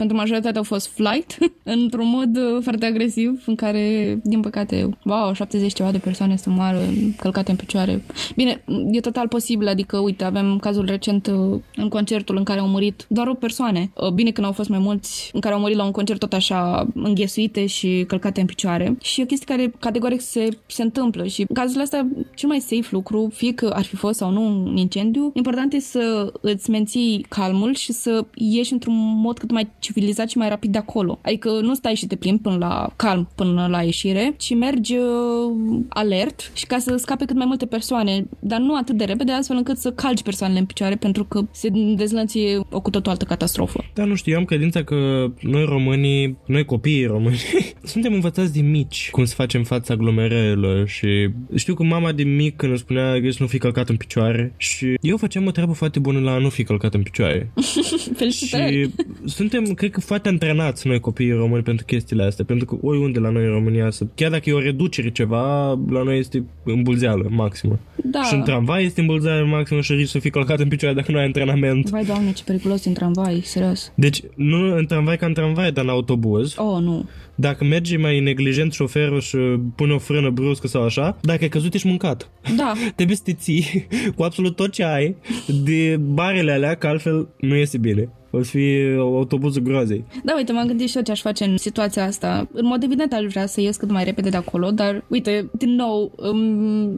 pentru 0.02 0.20
majoritatea 0.20 0.58
au 0.58 0.66
fost 0.66 0.88
flight, 0.88 1.38
într-un 1.78 2.08
mod 2.08 2.36
uh, 2.36 2.62
foarte 2.62 2.86
agresiv, 2.86 3.42
în 3.46 3.54
care, 3.54 4.18
din 4.24 4.40
păcate, 4.40 4.88
wow, 5.04 5.32
70 5.32 5.72
ceva 5.72 5.90
de 5.90 5.98
persoane 5.98 6.36
să 6.36 6.50
moară 6.50 6.80
călcate 7.16 7.50
în 7.50 7.56
picioare. 7.56 8.04
Bine, 8.36 8.64
e 8.90 9.00
total 9.00 9.28
posibil, 9.28 9.68
adică, 9.68 9.98
uite, 9.98 10.24
avem 10.24 10.58
cazul 10.58 10.84
recent 10.84 11.26
uh, 11.26 11.60
în 11.76 11.88
concertul 11.88 12.36
în 12.36 12.44
care 12.44 12.60
au 12.60 12.68
murit 12.68 13.06
doar 13.08 13.26
o 13.26 13.34
persoane. 13.34 13.90
Uh, 13.94 14.10
bine 14.10 14.30
că 14.30 14.40
n-au 14.40 14.52
fost 14.52 14.68
mai 14.68 14.78
mulți 14.78 15.30
în 15.32 15.40
care 15.40 15.54
au 15.54 15.60
murit 15.60 15.76
la 15.76 15.84
un 15.84 15.90
concert 15.90 16.18
tot 16.18 16.32
așa 16.32 16.88
înghesuite 16.94 17.66
și 17.66 18.04
călcate 18.06 18.40
în 18.40 18.46
picioare. 18.46 18.96
Și 19.02 19.20
e 19.20 19.22
o 19.22 19.26
chestie 19.26 19.56
care 19.56 19.72
categoric 19.78 20.20
se, 20.20 20.48
se 20.66 20.82
întâmplă 20.82 21.26
și 21.26 21.40
în 21.40 21.54
cazul 21.54 21.80
ăsta 21.80 22.06
cel 22.34 22.48
mai 22.48 22.60
safe 22.60 22.88
lucru, 22.90 23.30
fie 23.34 23.54
că 23.54 23.72
ar 23.74 23.84
fi 23.84 23.96
fost 23.96 24.18
sau 24.18 24.30
nu 24.30 24.42
un 24.42 24.76
incendiu, 24.76 25.30
important 25.34 25.72
e 25.72 25.80
să 25.80 26.32
îți 26.40 26.70
menții 26.70 27.26
calmul 27.28 27.74
și 27.74 27.92
să 27.92 28.24
ieși 28.34 28.72
într-un 28.72 29.20
mod 29.20 29.38
cât 29.38 29.50
mai 29.50 29.70
civilizat 29.92 30.30
și 30.30 30.38
mai 30.38 30.48
rapid 30.48 30.72
de 30.72 30.78
acolo. 30.78 31.18
Adică 31.22 31.50
nu 31.50 31.74
stai 31.74 31.94
și 31.94 32.06
te 32.06 32.16
plimbi 32.16 32.42
până 32.42 32.56
la 32.56 32.92
calm, 32.96 33.28
până 33.34 33.66
la 33.70 33.82
ieșire, 33.82 34.34
ci 34.38 34.54
mergi 34.54 34.94
uh, 34.96 35.80
alert 35.88 36.50
și 36.54 36.66
ca 36.66 36.78
să 36.78 36.96
scape 36.96 37.24
cât 37.24 37.36
mai 37.36 37.46
multe 37.46 37.66
persoane, 37.66 38.26
dar 38.38 38.60
nu 38.60 38.76
atât 38.76 38.96
de 38.96 39.04
repede, 39.04 39.32
astfel 39.32 39.56
încât 39.56 39.78
să 39.78 39.92
calci 39.92 40.22
persoanele 40.22 40.58
în 40.58 40.66
picioare, 40.66 40.94
pentru 40.94 41.24
că 41.24 41.40
se 41.50 41.68
dezlănție 41.96 42.60
o 42.70 42.80
cu 42.80 42.90
totul 42.90 43.10
altă 43.10 43.24
catastrofă. 43.24 43.84
Da, 43.94 44.04
nu 44.04 44.14
știu, 44.14 44.32
eu 44.32 44.38
am 44.38 44.44
credința 44.44 44.84
că 44.84 45.26
noi 45.40 45.64
românii, 45.64 46.36
noi 46.46 46.64
copiii 46.64 47.06
români, 47.06 47.40
suntem 47.92 48.12
învățați 48.12 48.52
din 48.52 48.70
mici 48.70 49.08
cum 49.10 49.24
să 49.24 49.34
facem 49.34 49.62
fața 49.62 49.94
aglomerărilor 49.94 50.88
și 50.88 51.30
știu 51.54 51.74
că 51.74 51.82
mama 51.82 52.12
de 52.12 52.22
mic 52.22 52.56
când 52.56 52.70
îmi 52.70 52.80
spunea 52.80 53.20
că 53.20 53.28
nu 53.38 53.46
fi 53.46 53.58
călcat 53.58 53.88
în 53.88 53.96
picioare 53.96 54.54
și 54.56 54.94
eu 55.00 55.16
făceam 55.16 55.46
o 55.46 55.50
treabă 55.50 55.72
foarte 55.72 55.98
bună 55.98 56.20
la 56.20 56.32
a 56.32 56.38
nu 56.38 56.48
fi 56.48 56.62
călcat 56.62 56.94
în 56.94 57.02
picioare. 57.02 57.52
Felicitări! 58.20 58.82
Și 58.82 58.90
suntem, 59.24 59.64
cred 59.82 59.94
că 59.94 60.00
foarte 60.00 60.28
antrenați 60.28 60.86
noi 60.86 61.00
copiii 61.00 61.32
români 61.32 61.62
pentru 61.62 61.84
chestiile 61.84 62.22
astea, 62.22 62.44
pentru 62.44 62.66
că 62.66 62.86
oriunde 62.86 63.18
la 63.18 63.30
noi 63.30 63.44
în 63.44 63.50
România, 63.50 63.90
să, 63.90 64.06
chiar 64.14 64.30
dacă 64.30 64.50
e 64.50 64.52
o 64.52 64.58
reducere 64.58 65.10
ceva, 65.10 65.68
la 65.68 66.02
noi 66.02 66.18
este 66.18 66.44
îmbulzeală 66.64 67.26
maximă. 67.30 67.78
Da. 68.04 68.22
Și 68.22 68.34
în 68.34 68.42
tramvai 68.42 68.84
este 68.84 69.00
îmbulzeală 69.00 69.46
maximă 69.46 69.80
și 69.80 69.92
risc 69.92 70.10
să 70.10 70.18
fii 70.18 70.30
călcat 70.30 70.58
în 70.58 70.68
picioare 70.68 70.94
dacă 70.94 71.12
nu 71.12 71.18
ai 71.18 71.24
antrenament. 71.24 71.88
Vai, 71.88 72.04
doamne, 72.04 72.32
ce 72.32 72.42
periculos 72.44 72.84
în 72.84 72.92
tramvai, 72.92 73.40
serios. 73.44 73.92
Deci, 73.94 74.22
nu 74.34 74.76
în 74.76 74.86
tramvai 74.86 75.16
ca 75.16 75.26
în 75.26 75.32
tramvai, 75.32 75.72
dar 75.72 75.84
în 75.84 75.90
autobuz. 75.90 76.54
Oh, 76.56 76.82
nu. 76.82 77.08
Dacă 77.34 77.64
mergi 77.64 77.96
mai 77.96 78.20
neglijent 78.20 78.72
șoferul 78.72 79.20
și 79.20 79.36
pune 79.76 79.92
o 79.92 79.98
frână 79.98 80.30
bruscă 80.30 80.66
sau 80.66 80.84
așa, 80.84 81.16
dacă 81.20 81.38
ai 81.42 81.48
căzut, 81.48 81.74
ești 81.74 81.86
mâncat. 81.86 82.30
Da. 82.56 82.72
Trebuie 82.96 83.16
să 83.16 83.22
te 83.24 83.32
ții 83.32 83.86
cu 84.16 84.22
absolut 84.22 84.56
tot 84.56 84.72
ce 84.72 84.84
ai 84.84 85.16
de 85.64 85.96
barele 85.96 86.52
alea, 86.52 86.74
că 86.74 86.86
altfel 86.86 87.28
nu 87.40 87.56
iese 87.56 87.78
bine 87.78 88.08
o 88.34 88.42
să 88.42 88.50
fie 88.50 88.96
autobuzul 88.98 89.62
groazei. 89.62 90.04
Da, 90.24 90.34
uite, 90.36 90.52
m-am 90.52 90.66
gândit 90.66 90.88
și 90.88 90.96
eu 90.96 91.02
ce 91.02 91.10
aș 91.10 91.20
face 91.20 91.44
în 91.44 91.56
situația 91.56 92.04
asta. 92.04 92.48
În 92.52 92.66
mod 92.66 92.82
evident 92.82 93.12
aș 93.12 93.24
vrea 93.24 93.46
să 93.46 93.60
ies 93.60 93.76
cât 93.76 93.90
mai 93.90 94.04
repede 94.04 94.28
de 94.28 94.36
acolo, 94.36 94.70
dar 94.70 95.04
uite, 95.08 95.50
din 95.58 95.74
nou, 95.74 96.12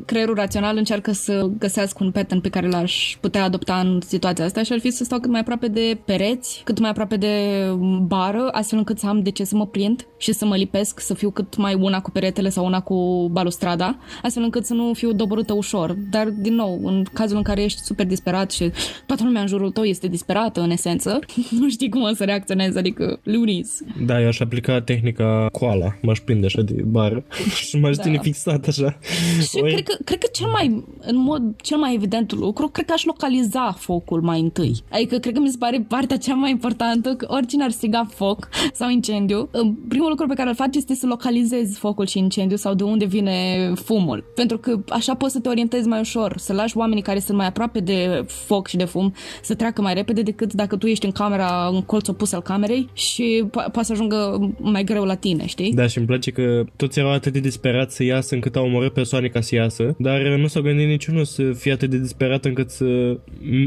creierul 0.06 0.34
rațional 0.34 0.76
încearcă 0.76 1.12
să 1.12 1.50
găsească 1.58 2.04
un 2.04 2.10
pattern 2.10 2.40
pe 2.40 2.48
care 2.48 2.68
l-aș 2.68 3.16
putea 3.20 3.44
adopta 3.44 3.80
în 3.80 4.00
situația 4.06 4.44
asta 4.44 4.62
și 4.62 4.72
ar 4.72 4.78
fi 4.78 4.90
să 4.90 5.04
stau 5.04 5.18
cât 5.18 5.30
mai 5.30 5.40
aproape 5.40 5.68
de 5.68 5.98
pereți, 6.04 6.60
cât 6.64 6.78
mai 6.78 6.90
aproape 6.90 7.16
de 7.16 7.64
bară, 8.06 8.48
astfel 8.52 8.78
încât 8.78 8.98
să 8.98 9.06
am 9.06 9.22
de 9.22 9.30
ce 9.30 9.44
să 9.44 9.56
mă 9.56 9.66
prind 9.66 10.06
și 10.16 10.32
să 10.32 10.46
mă 10.46 10.56
lipesc, 10.56 11.00
să 11.00 11.14
fiu 11.14 11.30
cât 11.30 11.56
mai 11.56 11.74
una 11.74 12.00
cu 12.00 12.10
peretele 12.10 12.48
sau 12.48 12.64
una 12.64 12.80
cu 12.80 13.28
balustrada, 13.32 13.98
astfel 14.22 14.42
încât 14.42 14.64
să 14.64 14.74
nu 14.74 14.92
fiu 14.92 15.12
doborâtă 15.12 15.52
ușor. 15.52 15.96
Dar, 16.10 16.28
din 16.28 16.54
nou, 16.54 16.80
în 16.82 17.04
cazul 17.12 17.36
în 17.36 17.42
care 17.42 17.62
ești 17.62 17.80
super 17.80 18.06
disperat 18.06 18.50
și 18.50 18.70
toată 19.06 19.24
lumea 19.24 19.40
în 19.40 19.46
jurul 19.46 19.70
tău 19.70 19.84
este 19.84 20.06
disperată, 20.06 20.60
în 20.60 20.70
esență, 20.70 21.18
nu 21.60 21.70
știi 21.70 21.88
cum 21.88 22.02
o 22.02 22.14
să 22.14 22.24
reacționezi, 22.24 22.78
adică 22.78 23.20
lunis. 23.22 23.80
Da, 24.06 24.20
eu 24.20 24.26
aș 24.26 24.40
aplica 24.40 24.80
tehnica 24.80 25.48
coala, 25.52 25.96
m-aș 26.02 26.18
prinde 26.18 26.46
așa 26.46 26.62
de 26.62 26.82
bară 26.86 27.24
și 27.66 27.78
m-aș 27.78 27.96
da. 27.96 28.02
ține 28.02 28.18
fixat 28.22 28.66
așa. 28.66 28.98
Și 29.40 29.58
Oi... 29.62 29.72
cred, 29.72 29.84
că, 29.84 29.96
cred 30.04 30.18
că 30.18 30.28
cel 30.32 30.48
mai, 30.48 30.84
în 31.00 31.16
mod 31.16 31.42
cel 31.60 31.78
mai 31.78 31.94
evident 31.94 32.32
lucru, 32.32 32.68
cred 32.68 32.86
că 32.86 32.92
aș 32.92 33.04
localiza 33.04 33.72
focul 33.78 34.20
mai 34.20 34.40
întâi. 34.40 34.82
Adică 34.90 35.18
cred 35.18 35.34
că 35.34 35.40
mi 35.40 35.48
se 35.48 35.56
pare 35.58 35.84
partea 35.88 36.16
cea 36.16 36.34
mai 36.34 36.50
importantă, 36.50 37.14
că 37.14 37.26
oricine 37.28 37.64
ar 37.64 37.70
striga 37.70 38.06
foc 38.14 38.48
sau 38.72 38.90
incendiu, 38.90 39.50
primul 39.88 40.08
lucru 40.08 40.26
pe 40.26 40.34
care 40.34 40.48
îl 40.48 40.54
faci 40.54 40.76
este 40.76 40.94
să 40.94 41.06
localizezi 41.06 41.78
focul 41.78 42.06
și 42.06 42.18
incendiu 42.18 42.56
sau 42.56 42.74
de 42.74 42.82
unde 42.82 43.04
vine 43.04 43.70
fumul. 43.74 44.24
Pentru 44.34 44.58
că 44.58 44.80
așa 44.88 45.14
poți 45.14 45.32
să 45.32 45.40
te 45.40 45.48
orientezi 45.48 45.88
mai 45.88 46.00
ușor, 46.00 46.38
să 46.38 46.52
lași 46.52 46.76
oamenii 46.76 47.02
care 47.02 47.18
sunt 47.18 47.36
mai 47.36 47.46
aproape 47.46 47.80
de 47.80 48.24
foc 48.26 48.68
și 48.68 48.76
de 48.76 48.84
fum 48.84 49.12
să 49.42 49.54
treacă 49.54 49.82
mai 49.82 49.94
repede 49.94 50.22
decât 50.22 50.52
dacă 50.52 50.76
tu 50.76 50.86
ești 50.86 51.04
în 51.04 51.12
camera, 51.14 51.68
în 51.72 51.82
colț 51.82 52.08
opus 52.08 52.32
al 52.32 52.42
camerei 52.42 52.88
și 52.92 53.44
po- 53.46 53.70
poate 53.72 53.84
să 53.84 53.92
ajungă 53.92 54.50
mai 54.58 54.84
greu 54.84 55.04
la 55.04 55.14
tine, 55.14 55.46
știi? 55.46 55.72
Da, 55.72 55.86
și 55.86 55.98
îmi 55.98 56.06
place 56.06 56.30
că 56.30 56.64
toți 56.76 56.98
erau 56.98 57.12
atât 57.12 57.32
de 57.32 57.40
disperați 57.40 57.96
să 57.96 58.04
iasă 58.04 58.34
încât 58.34 58.56
au 58.56 58.64
omorât 58.64 58.92
persoane 58.92 59.28
ca 59.28 59.40
să 59.40 59.54
iasă, 59.54 59.94
dar 59.98 60.20
nu 60.20 60.46
s-au 60.46 60.62
gândit 60.62 60.86
niciunul 60.86 61.24
să 61.24 61.42
fie 61.52 61.72
atât 61.72 61.90
de 61.90 61.98
disperat 61.98 62.44
încât 62.44 62.70
să 62.70 63.18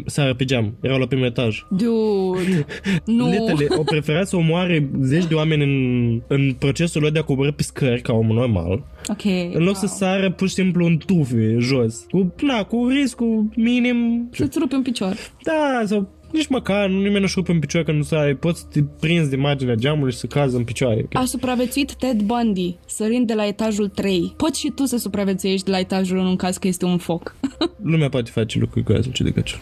sară 0.05 0.33
pe 0.36 0.45
geam. 0.45 0.73
Erau 0.81 0.99
la 0.99 1.07
primul 1.07 1.25
etaj. 1.25 1.65
Dude, 1.69 2.65
nu. 3.05 3.29
Letele, 3.29 3.67
au 3.77 3.83
preferat 3.83 4.27
să 4.27 4.36
omoare 4.36 4.89
zeci 5.01 5.25
de 5.25 5.33
oameni 5.33 5.63
în, 5.63 6.21
în 6.27 6.53
procesul 6.53 7.01
lor 7.01 7.12
de 7.12 7.19
a 7.19 7.23
coborâ 7.23 7.51
pe 7.51 7.63
scări 7.63 8.01
ca 8.01 8.13
om 8.13 8.27
normal. 8.27 8.83
Ok. 9.07 9.23
În 9.53 9.63
loc 9.63 9.75
wow. 9.75 9.88
să 9.88 9.88
sară 9.88 10.31
pur 10.31 10.47
și 10.47 10.53
simplu 10.53 10.86
în 10.86 10.97
tufe 11.05 11.55
jos. 11.60 12.05
Cu, 12.10 12.33
na, 12.41 12.63
cu 12.63 12.88
riscul 12.88 13.45
minim. 13.55 14.29
Să-ți 14.31 14.60
rupi 14.60 14.75
un 14.75 14.81
picior. 14.81 15.15
Da, 15.43 15.81
sau 15.86 16.10
nici 16.31 16.47
măcar 16.47 16.89
nimeni 16.89 17.19
nu-și 17.19 17.33
rupe 17.35 17.51
în 17.51 17.59
picioare 17.59 17.85
că 17.85 17.91
nu 17.91 18.03
să 18.03 18.15
ai, 18.15 18.35
poți 18.35 18.59
să 18.59 18.65
te 18.71 18.83
prinzi 18.99 19.29
de 19.29 19.35
marginea 19.35 19.75
geamului 19.75 20.11
și 20.11 20.17
să 20.17 20.27
cazi 20.27 20.55
în 20.55 20.63
picioare. 20.63 21.05
A 21.13 21.25
supraviețuit 21.25 21.93
Ted 21.93 22.21
Bundy, 22.21 22.77
sărind 22.85 23.27
de 23.27 23.33
la 23.33 23.45
etajul 23.45 23.87
3. 23.87 24.33
Poți 24.37 24.59
și 24.59 24.71
tu 24.75 24.85
să 24.85 24.97
supraviețuiești 24.97 25.65
de 25.65 25.71
la 25.71 25.79
etajul 25.79 26.17
1 26.17 26.29
în 26.29 26.35
caz 26.35 26.57
că 26.57 26.67
este 26.67 26.85
un 26.85 26.97
foc. 26.97 27.35
Lumea 27.91 28.09
poate 28.09 28.31
face 28.31 28.59
lucruri 28.59 28.85
cu 28.85 29.11
ce 29.11 29.23
de 29.23 29.31
căciul. 29.31 29.59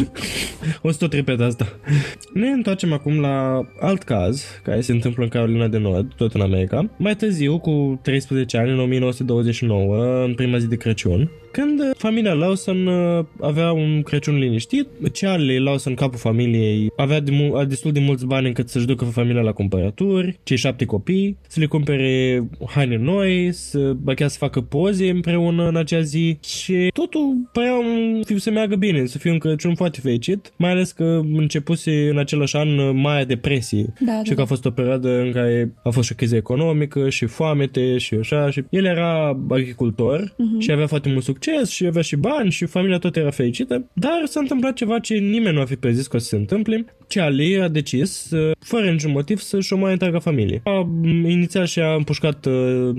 o 0.82 0.90
să 0.90 0.98
tot 0.98 1.12
repet 1.12 1.40
asta. 1.40 1.78
Ne 2.32 2.48
întoarcem 2.48 2.92
acum 2.92 3.20
la 3.20 3.60
alt 3.80 4.02
caz 4.02 4.44
care 4.62 4.80
se 4.80 4.92
întâmplă 4.92 5.22
în 5.22 5.28
Carolina 5.28 5.66
de 5.66 5.78
Nord, 5.78 6.12
tot 6.14 6.34
în 6.34 6.40
America. 6.40 6.90
Mai 6.96 7.16
târziu, 7.16 7.58
cu 7.58 8.00
13 8.02 8.56
ani, 8.56 8.70
în 8.70 8.78
1929, 8.78 10.24
în 10.24 10.34
prima 10.34 10.58
zi 10.58 10.68
de 10.68 10.76
Crăciun, 10.76 11.30
când 11.56 11.96
familia 11.96 12.32
Lawson 12.32 12.86
uh, 12.86 13.24
avea 13.40 13.72
un 13.72 14.02
Crăciun 14.02 14.38
liniștit, 14.38 14.86
Charlie 15.12 15.58
Lawson, 15.58 15.94
capul 15.94 16.18
familiei, 16.18 16.92
avea 16.96 17.20
de 17.20 17.30
mu- 17.30 17.64
destul 17.64 17.92
de 17.92 18.00
mulți 18.00 18.26
bani 18.26 18.46
încât 18.46 18.68
să-și 18.68 18.86
ducă 18.86 19.04
familia 19.04 19.40
la 19.40 19.52
cumpărături, 19.52 20.38
cei 20.42 20.56
șapte 20.56 20.84
copii, 20.84 21.36
să 21.48 21.60
le 21.60 21.66
cumpere 21.66 22.44
haine 22.66 22.96
noi, 22.96 23.52
să, 23.52 23.92
ba 24.02 24.14
chiar 24.14 24.28
să 24.28 24.38
facă 24.38 24.60
poze 24.60 25.08
împreună 25.08 25.68
în 25.68 25.76
acea 25.76 26.00
zi 26.00 26.38
și 26.44 26.90
totul 26.92 27.48
părea 27.52 27.74
un, 27.74 28.22
să 28.36 28.50
meargă 28.50 28.76
bine, 28.76 29.06
să 29.06 29.18
fie 29.18 29.30
un 29.30 29.38
Crăciun 29.38 29.74
foarte 29.74 30.00
fericit, 30.00 30.52
mai 30.56 30.70
ales 30.70 30.92
că 30.92 31.20
începuse 31.32 32.08
în 32.08 32.18
același 32.18 32.56
an 32.56 32.98
Marea 32.98 33.24
Depresie 33.24 33.92
da, 34.00 34.20
și 34.22 34.28
da. 34.28 34.34
că 34.34 34.40
a 34.40 34.44
fost 34.44 34.64
o 34.64 34.70
perioadă 34.70 35.20
în 35.20 35.32
care 35.32 35.74
a 35.84 35.90
fost 35.90 36.06
și 36.06 36.12
o 36.12 36.16
criză 36.16 36.36
economică 36.36 37.08
și 37.08 37.26
foamete 37.26 37.98
și 37.98 38.14
așa 38.14 38.50
și 38.50 38.64
el 38.70 38.84
era 38.84 39.38
agricultor 39.48 40.24
uh-huh. 40.24 40.58
și 40.58 40.72
avea 40.72 40.86
foarte 40.86 41.08
mult 41.08 41.24
succes 41.24 41.44
succes 41.46 41.70
și 41.70 41.86
avea 41.86 42.02
și 42.02 42.16
bani 42.16 42.50
și 42.50 42.64
familia 42.64 42.98
tot 42.98 43.16
era 43.16 43.30
fericită, 43.30 43.84
dar 43.92 44.22
s-a 44.24 44.40
întâmplat 44.40 44.74
ceva 44.74 44.98
ce 44.98 45.14
nimeni 45.14 45.54
nu 45.54 45.60
a 45.60 45.64
fi 45.64 45.76
prezis 45.76 46.06
că 46.06 46.16
o 46.16 46.18
să 46.18 46.26
se 46.26 46.36
întâmple. 46.36 46.84
Charlie 47.08 47.60
a 47.60 47.68
decis, 47.68 48.30
fără 48.58 48.90
niciun 48.90 49.10
motiv, 49.10 49.38
să-și 49.38 49.72
omoare 49.72 49.92
întreaga 49.92 50.18
familie. 50.18 50.60
A, 50.64 50.88
inițial 51.04 51.66
și-a 51.66 51.94
împușcat 51.94 52.46
uh, 52.46 52.90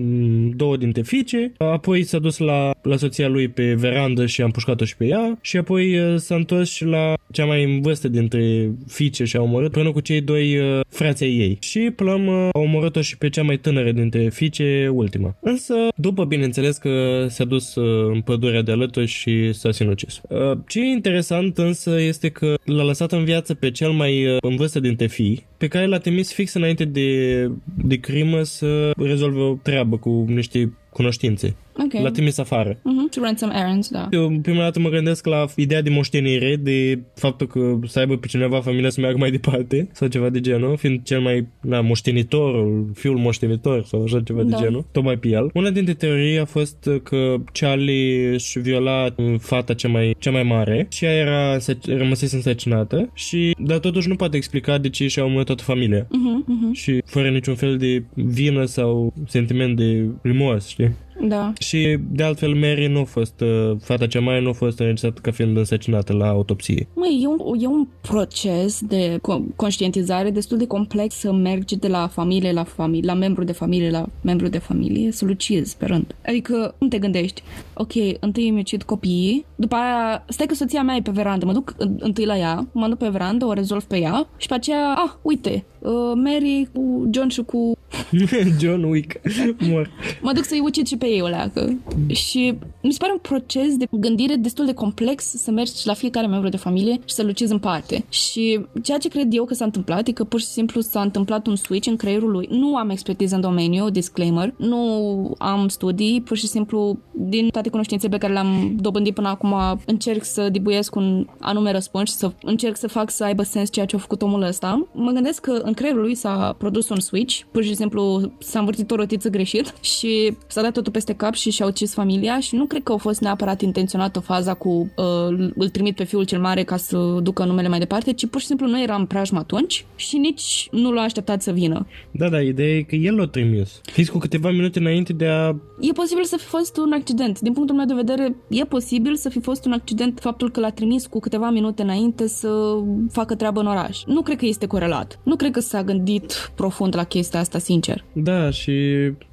două 0.55 0.77
dintre 0.77 1.01
fiice, 1.01 1.51
apoi 1.57 2.03
s-a 2.03 2.19
dus 2.19 2.37
la, 2.37 2.71
la 2.81 2.97
soția 2.97 3.27
lui 3.27 3.47
pe 3.47 3.73
verandă 3.73 4.25
și 4.25 4.41
a 4.41 4.45
împușcat-o 4.45 4.85
și 4.85 4.97
pe 4.97 5.05
ea 5.05 5.37
și 5.41 5.57
apoi 5.57 5.99
uh, 5.99 6.15
s-a 6.17 6.35
întors 6.35 6.71
și 6.71 6.85
la 6.85 7.13
cea 7.31 7.45
mai 7.45 7.63
în 7.63 7.81
vârstă 7.81 8.07
dintre 8.07 8.71
fiice 8.87 9.23
și 9.23 9.37
a 9.37 9.41
omorât 9.41 9.71
până 9.71 9.91
cu 9.91 9.99
cei 9.99 10.21
doi 10.21 10.57
uh, 10.57 10.79
frații 10.89 11.39
ei. 11.39 11.57
Și 11.59 11.79
până 11.95 12.09
la 12.09 12.15
urmă 12.15 12.49
a 12.51 12.59
omorât-o 12.59 13.01
și 13.01 13.17
pe 13.17 13.29
cea 13.29 13.43
mai 13.43 13.57
tânără 13.57 13.91
dintre 13.91 14.29
fiice, 14.29 14.89
ultima. 14.93 15.37
Însă, 15.41 15.73
după 15.95 16.25
bineînțeles 16.25 16.77
că 16.77 17.25
s-a 17.29 17.43
dus 17.43 17.75
uh, 17.75 18.11
în 18.13 18.21
pădurea 18.37 18.61
de 18.61 18.71
alături 18.71 19.05
și 19.05 19.53
s-a 19.53 19.71
sinucis. 19.71 20.21
Uh, 20.29 20.57
ce 20.67 20.79
e 20.79 20.83
interesant 20.83 21.57
însă 21.57 21.99
este 21.99 22.29
că 22.29 22.55
l-a 22.63 22.83
lăsat 22.83 23.11
în 23.11 23.23
viață 23.23 23.53
pe 23.53 23.71
cel 23.71 23.91
mai 23.91 24.25
uh, 24.27 24.37
în 24.41 24.55
vârstă 24.55 24.79
dintre 24.79 25.07
fii, 25.07 25.45
pe 25.57 25.67
care 25.67 25.85
l-a 25.85 25.97
trimis 25.97 26.33
fix 26.33 26.53
înainte 26.53 26.85
de, 26.85 27.51
de 27.75 27.95
crimă 27.95 28.43
să 28.43 28.91
rezolve 28.97 29.39
o 29.39 29.57
treabă 29.61 29.97
cu 29.97 30.25
niște 30.27 30.73
cunoștințe. 30.89 31.55
Ok. 31.83 32.01
L-a 32.01 32.11
trimis 32.11 32.37
afară. 32.37 32.73
Uh-huh. 32.73 33.15
To 33.15 33.19
run 33.23 33.35
some 33.35 33.53
errands, 33.55 33.89
da. 33.89 34.07
Eu 34.11 34.39
prima 34.41 34.61
dată 34.61 34.79
mă 34.79 34.89
gândesc 34.89 35.25
la 35.25 35.45
ideea 35.55 35.81
de 35.81 35.89
moștenire, 35.89 36.55
de 36.55 36.99
faptul 37.15 37.47
că 37.47 37.79
să 37.87 37.99
aibă 37.99 38.17
pe 38.17 38.27
cineva 38.27 38.61
familia 38.61 38.89
să 38.89 38.99
meargă 39.01 39.17
mai 39.17 39.31
departe 39.31 39.89
sau 39.93 40.07
ceva 40.07 40.29
de 40.29 40.39
genul, 40.39 40.77
fiind 40.77 41.03
cel 41.03 41.19
mai 41.19 41.47
na, 41.61 41.81
moștenitorul, 41.81 42.91
fiul 42.93 43.17
moștenitor 43.17 43.83
sau 43.85 44.03
așa 44.03 44.21
ceva 44.21 44.43
Da. 44.43 44.57
de 44.57 44.63
genul, 44.63 44.85
tocmai 44.91 45.15
pe 45.17 45.27
el. 45.27 45.49
Una 45.53 45.69
dintre 45.69 45.93
teorii 45.93 46.39
a 46.39 46.45
fost 46.45 46.89
că 47.03 47.35
Charlie 47.51 48.29
își 48.33 48.59
viola 48.59 49.15
fata 49.39 49.73
cea 49.73 49.87
mai, 49.87 50.15
cea 50.19 50.31
mai 50.31 50.43
mare 50.43 50.87
și 50.89 51.05
ea 51.05 51.11
era 51.13 51.53
însă- 51.53 51.77
rămăsese 51.85 52.35
însăcinată 52.35 53.09
și 53.13 53.55
dar 53.63 53.77
totuși 53.79 54.07
nu 54.07 54.15
poate 54.15 54.37
explica 54.37 54.77
de 54.77 54.89
ce 54.89 55.07
și-a 55.07 55.23
omorât 55.23 55.45
toată 55.45 55.63
familia. 55.63 56.03
Uh-huh, 56.03 56.43
uh-huh. 56.43 56.71
Și 56.73 57.01
fără 57.05 57.29
niciun 57.29 57.55
fel 57.55 57.77
de 57.77 58.03
vină 58.13 58.65
sau 58.65 59.13
sentiment 59.27 59.75
de 59.77 60.05
remors, 60.21 60.67
știi? 60.67 60.91
Da. 61.21 61.53
Și 61.59 61.97
de 62.09 62.23
altfel 62.23 62.53
Mary 62.53 62.87
nu 62.87 62.99
a 62.99 63.03
fost, 63.03 63.41
uh, 63.41 63.77
fata 63.81 64.07
cea 64.07 64.19
mai 64.19 64.41
nu 64.41 64.49
a 64.49 64.53
fost 64.53 64.79
înregistrată 64.79 65.21
ca 65.21 65.31
fiind 65.31 65.57
însăcinată 65.57 66.13
la 66.13 66.27
autopsie. 66.27 66.87
Măi, 66.95 67.19
e 67.23 67.27
un, 67.27 67.59
e 67.61 67.67
un 67.67 67.87
proces 68.01 68.81
de 68.81 69.17
co- 69.17 69.55
conștientizare 69.55 70.29
destul 70.29 70.57
de 70.57 70.67
complex 70.67 71.15
să 71.15 71.33
mergi 71.33 71.75
de 71.77 71.87
la 71.87 72.07
familie 72.07 72.51
la 72.51 72.63
familie, 72.63 73.05
la 73.05 73.13
membru 73.13 73.43
de 73.43 73.51
familie 73.51 73.89
la 73.89 74.05
membru 74.21 74.47
de 74.47 74.57
familie, 74.57 75.11
să 75.11 75.25
lucizi 75.25 75.77
pe 75.77 75.85
rând. 75.85 76.15
Adică, 76.27 76.75
cum 76.77 76.87
te 76.87 76.97
gândești? 76.99 77.41
Ok, 77.73 77.91
întâi 78.19 78.47
îmi 78.49 78.59
ucid 78.59 78.83
copiii, 78.83 79.45
după 79.55 79.75
aia, 79.75 80.25
stai 80.27 80.45
că 80.45 80.53
soția 80.53 80.81
mea 80.83 80.95
e 80.95 81.01
pe 81.01 81.11
verandă, 81.11 81.45
mă 81.45 81.53
duc 81.53 81.73
în- 81.77 81.97
întâi 81.99 82.25
la 82.25 82.37
ea, 82.37 82.67
mă 82.71 82.87
duc 82.87 82.97
pe 82.97 83.09
verandă, 83.09 83.45
o 83.45 83.53
rezolv 83.53 83.83
pe 83.83 83.97
ea 83.99 84.27
și 84.37 84.47
pe 84.47 84.53
aceea, 84.53 84.93
ah, 84.93 85.11
uite, 85.21 85.65
uh, 85.87 86.11
Mary 86.15 86.67
cu 86.73 87.09
John 87.11 87.27
și 87.27 87.41
cu 87.41 87.77
John 88.61 88.83
Wick 88.83 89.19
mor. 89.59 89.89
mă 90.21 90.31
duc 90.33 90.43
să-i 90.43 90.59
ucid 90.59 90.87
și 90.87 90.97
pe 90.97 91.05
ei 91.05 91.21
o 91.21 91.27
leacă. 91.27 91.77
Și 92.07 92.53
mi 92.81 92.91
se 92.91 92.97
pare 92.99 93.11
un 93.11 93.19
proces 93.21 93.77
de 93.77 93.87
gândire 93.91 94.35
destul 94.35 94.65
de 94.65 94.73
complex 94.73 95.23
să 95.23 95.51
mergi 95.51 95.71
la 95.83 95.93
fiecare 95.93 96.27
membru 96.27 96.49
de 96.49 96.57
familie 96.57 96.99
și 97.05 97.13
să 97.13 97.23
lucizi 97.23 97.51
în 97.51 97.59
parte. 97.59 98.05
Și 98.09 98.59
ceea 98.83 98.97
ce 98.97 99.09
cred 99.09 99.33
eu 99.33 99.45
că 99.45 99.53
s-a 99.53 99.65
întâmplat 99.65 100.07
e 100.07 100.11
că 100.11 100.23
pur 100.23 100.39
și 100.39 100.45
simplu 100.45 100.81
s-a 100.81 101.01
întâmplat 101.01 101.47
un 101.47 101.55
switch 101.55 101.87
în 101.87 101.95
creierul 101.95 102.31
lui. 102.31 102.47
Nu 102.51 102.75
am 102.75 102.89
expertiză 102.89 103.35
în 103.35 103.41
domeniu, 103.41 103.89
disclaimer, 103.89 104.53
nu 104.57 105.35
am 105.37 105.67
studii, 105.67 106.21
pur 106.21 106.37
și 106.37 106.47
simplu 106.47 106.99
din 107.11 107.49
toate 107.49 107.69
cunoștințele 107.69 108.11
pe 108.11 108.17
care 108.17 108.33
le-am 108.33 108.75
dobândit 108.79 109.13
până 109.13 109.27
acum 109.27 109.55
încerc 109.85 110.23
să 110.23 110.49
dibuiesc 110.49 110.95
un 110.95 111.27
anume 111.39 111.71
răspuns 111.71 112.09
și 112.09 112.15
să 112.15 112.31
încerc 112.41 112.77
să 112.77 112.87
fac 112.87 113.11
să 113.11 113.23
aibă 113.23 113.43
sens 113.43 113.71
ceea 113.71 113.85
ce 113.85 113.95
a 113.95 113.99
făcut 113.99 114.21
omul 114.21 114.41
ăsta. 114.41 114.87
Mă 114.93 115.11
gândesc 115.11 115.41
că 115.41 115.51
în 115.51 115.73
creierul 115.77 116.01
lui 116.01 116.15
s-a 116.15 116.55
produs 116.57 116.89
un 116.89 116.99
switch, 116.99 117.41
pur 117.51 117.63
și 117.63 117.75
simplu 117.75 118.31
s-a 118.39 118.59
învârtit 118.59 118.91
o 118.91 118.95
rotiță 118.95 119.29
greșit 119.29 119.73
și 119.97 120.37
s-a 120.47 120.61
dat 120.61 120.73
totul 120.73 120.91
peste 120.91 121.13
cap 121.13 121.33
și 121.33 121.49
și-a 121.49 121.65
ucis 121.65 121.93
familia 121.93 122.39
și 122.39 122.55
nu 122.55 122.65
cred 122.65 122.83
că 122.83 122.91
a 122.91 122.97
fost 122.97 123.21
neapărat 123.21 123.61
intenționată 123.61 124.19
faza 124.19 124.53
cu 124.53 124.69
uh, 124.69 125.49
îl 125.55 125.69
trimit 125.69 125.95
pe 125.95 126.03
fiul 126.03 126.23
cel 126.23 126.39
mare 126.39 126.63
ca 126.63 126.77
să 126.77 126.97
ducă 127.21 127.45
numele 127.45 127.67
mai 127.67 127.79
departe, 127.79 128.13
ci 128.13 128.27
pur 128.27 128.41
și 128.41 128.47
simplu 128.47 128.67
nu 128.67 128.81
era 128.81 128.95
în 128.95 129.05
preajmă 129.05 129.39
atunci 129.39 129.85
și 129.95 130.17
nici 130.17 130.67
nu 130.71 130.91
l-a 130.91 131.01
așteptat 131.01 131.41
să 131.41 131.51
vină. 131.51 131.87
Da, 132.11 132.29
da, 132.29 132.41
ideea 132.41 132.77
e 132.77 132.81
că 132.81 132.95
el 132.95 133.15
l-a 133.15 133.27
trimis. 133.27 133.81
Fiți 133.83 134.11
cu 134.11 134.17
câteva 134.17 134.51
minute 134.51 134.79
înainte 134.79 135.13
de 135.13 135.25
a... 135.25 135.55
E 135.79 135.91
posibil 135.93 136.23
să 136.23 136.37
fi 136.37 136.45
fost 136.45 136.77
un 136.77 136.91
accident. 136.93 137.39
Din 137.39 137.53
punctul 137.53 137.75
meu 137.75 137.85
de 137.85 137.93
vedere, 137.93 138.35
e 138.49 138.63
posibil 138.63 139.15
să 139.15 139.29
fi 139.29 139.39
fost 139.39 139.65
un 139.65 139.71
accident 139.71 140.19
faptul 140.19 140.51
că 140.51 140.59
l-a 140.59 140.69
trimis 140.69 141.05
cu 141.05 141.19
câteva 141.19 141.49
minute 141.49 141.81
înainte 141.81 142.27
să 142.27 142.77
facă 143.11 143.35
treabă 143.35 143.59
în 143.59 143.67
oraș. 143.67 144.03
Nu 144.05 144.21
cred 144.21 144.37
că 144.37 144.45
este 144.45 144.65
corelat. 144.65 145.19
Nu 145.23 145.35
cred 145.35 145.51
că 145.51 145.56
s-a 145.59 145.83
gândit 145.83 146.51
profund 146.55 146.95
la 146.95 147.03
chestia 147.03 147.39
asta, 147.39 147.57
sincer. 147.57 148.03
Da, 148.13 148.49
și... 148.49 148.71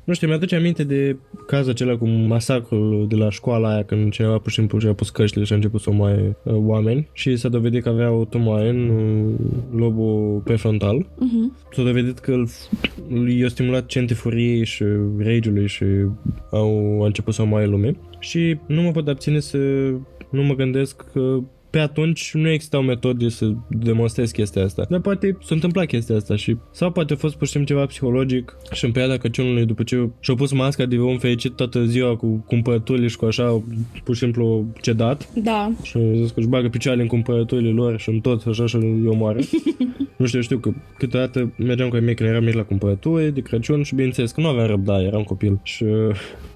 Nu 0.04 0.14
știu, 0.14 0.28
mi-aduce 0.28 0.56
aminte 0.56 0.84
de 0.84 1.16
cazul 1.46 1.70
acela 1.70 1.96
cu 1.96 2.08
masacrul 2.08 3.06
de 3.08 3.16
la 3.16 3.30
școala 3.30 3.72
aia 3.72 3.84
când 3.84 4.12
cineva 4.12 4.38
pur 4.38 4.50
și 4.50 4.58
simplu 4.58 4.78
și-a 4.78 4.92
pus 4.94 5.10
căștile 5.10 5.44
și 5.44 5.52
a 5.52 5.56
început 5.56 5.80
să 5.80 5.90
omoaie 5.90 6.37
uh, 6.42 6.54
oameni 6.56 7.08
și 7.12 7.37
s-a 7.37 7.48
dovedit 7.48 7.82
că 7.82 7.88
avea 7.88 8.12
o 8.12 8.24
tumoare 8.24 8.68
în 8.68 8.88
uh, 8.88 9.80
lobul 9.80 10.40
prefrontal. 10.44 11.02
Uh-huh. 11.02 11.72
S-a 11.74 11.82
dovedit 11.82 12.18
că 12.18 12.32
îl, 13.08 13.28
i-a 13.30 13.48
stimulat 13.48 13.87
centri 13.87 14.14
furiei 14.14 14.64
și 14.64 14.84
rage-ului 15.18 15.66
și 15.66 15.84
au 16.50 17.00
a 17.02 17.06
început 17.06 17.34
să 17.34 17.42
omoaie 17.42 17.66
lume. 17.66 17.96
Și 18.18 18.58
nu 18.66 18.82
mă 18.82 18.90
pot 18.90 19.08
abține 19.08 19.40
să 19.40 19.58
nu 20.30 20.42
mă 20.42 20.54
gândesc 20.54 21.04
că 21.12 21.38
pe 21.74 21.80
atunci 21.80 22.30
nu 22.34 22.50
existau 22.50 22.82
metode 22.82 23.28
să 23.28 23.52
demonstrez 23.68 24.30
chestia 24.30 24.64
asta. 24.64 24.87
Dar 24.88 25.00
poate 25.00 25.37
s-a 25.40 25.54
întâmplat 25.54 25.87
chestia 25.87 26.16
asta 26.16 26.37
și 26.37 26.56
sau 26.70 26.90
poate 26.90 27.12
a 27.12 27.16
fost 27.16 27.37
pur 27.37 27.46
și 27.46 27.52
simplu 27.52 27.74
ceva 27.74 27.87
psihologic 27.87 28.56
și 28.72 28.84
în 28.84 28.92
perioada 28.92 29.16
Crăciunului 29.16 29.64
după 29.64 29.82
ce 29.82 30.10
și-a 30.20 30.34
pus 30.34 30.52
masca 30.52 30.84
de 30.84 30.98
om 30.98 31.18
fericit 31.18 31.52
toată 31.56 31.84
ziua 31.84 32.16
cu 32.16 32.44
cumpărăturile 32.46 33.06
și 33.06 33.16
cu 33.16 33.24
așa 33.24 33.62
pur 34.04 34.14
și 34.14 34.20
simplu 34.20 34.66
cedat 34.80 35.28
Da. 35.34 35.72
și 35.82 35.96
a 35.96 36.14
zis 36.14 36.30
că 36.30 36.40
își 36.40 36.48
bagă 36.48 36.68
picioarele 36.68 37.02
în 37.02 37.08
cumpărăturile 37.08 37.70
lor 37.70 37.98
și 37.98 38.08
în 38.08 38.20
tot 38.20 38.46
așa 38.46 38.66
și 38.66 38.76
îi 38.76 39.06
omoară. 39.06 39.38
nu 40.18 40.26
știu, 40.26 40.40
știu 40.40 40.58
că 40.58 40.70
câteodată 40.98 41.52
mergeam 41.58 41.88
cu 41.88 41.94
ai 41.94 42.00
mei 42.00 42.14
când 42.14 42.28
eram 42.28 42.44
mic 42.44 42.54
la 42.54 42.64
cumpărături 42.64 43.34
de 43.34 43.40
Crăciun 43.40 43.82
și 43.82 43.94
bineînțeles 43.94 44.32
că 44.32 44.40
nu 44.40 44.48
aveam 44.48 44.66
răbdare, 44.66 45.04
eram 45.04 45.22
copil 45.22 45.60
și 45.62 45.84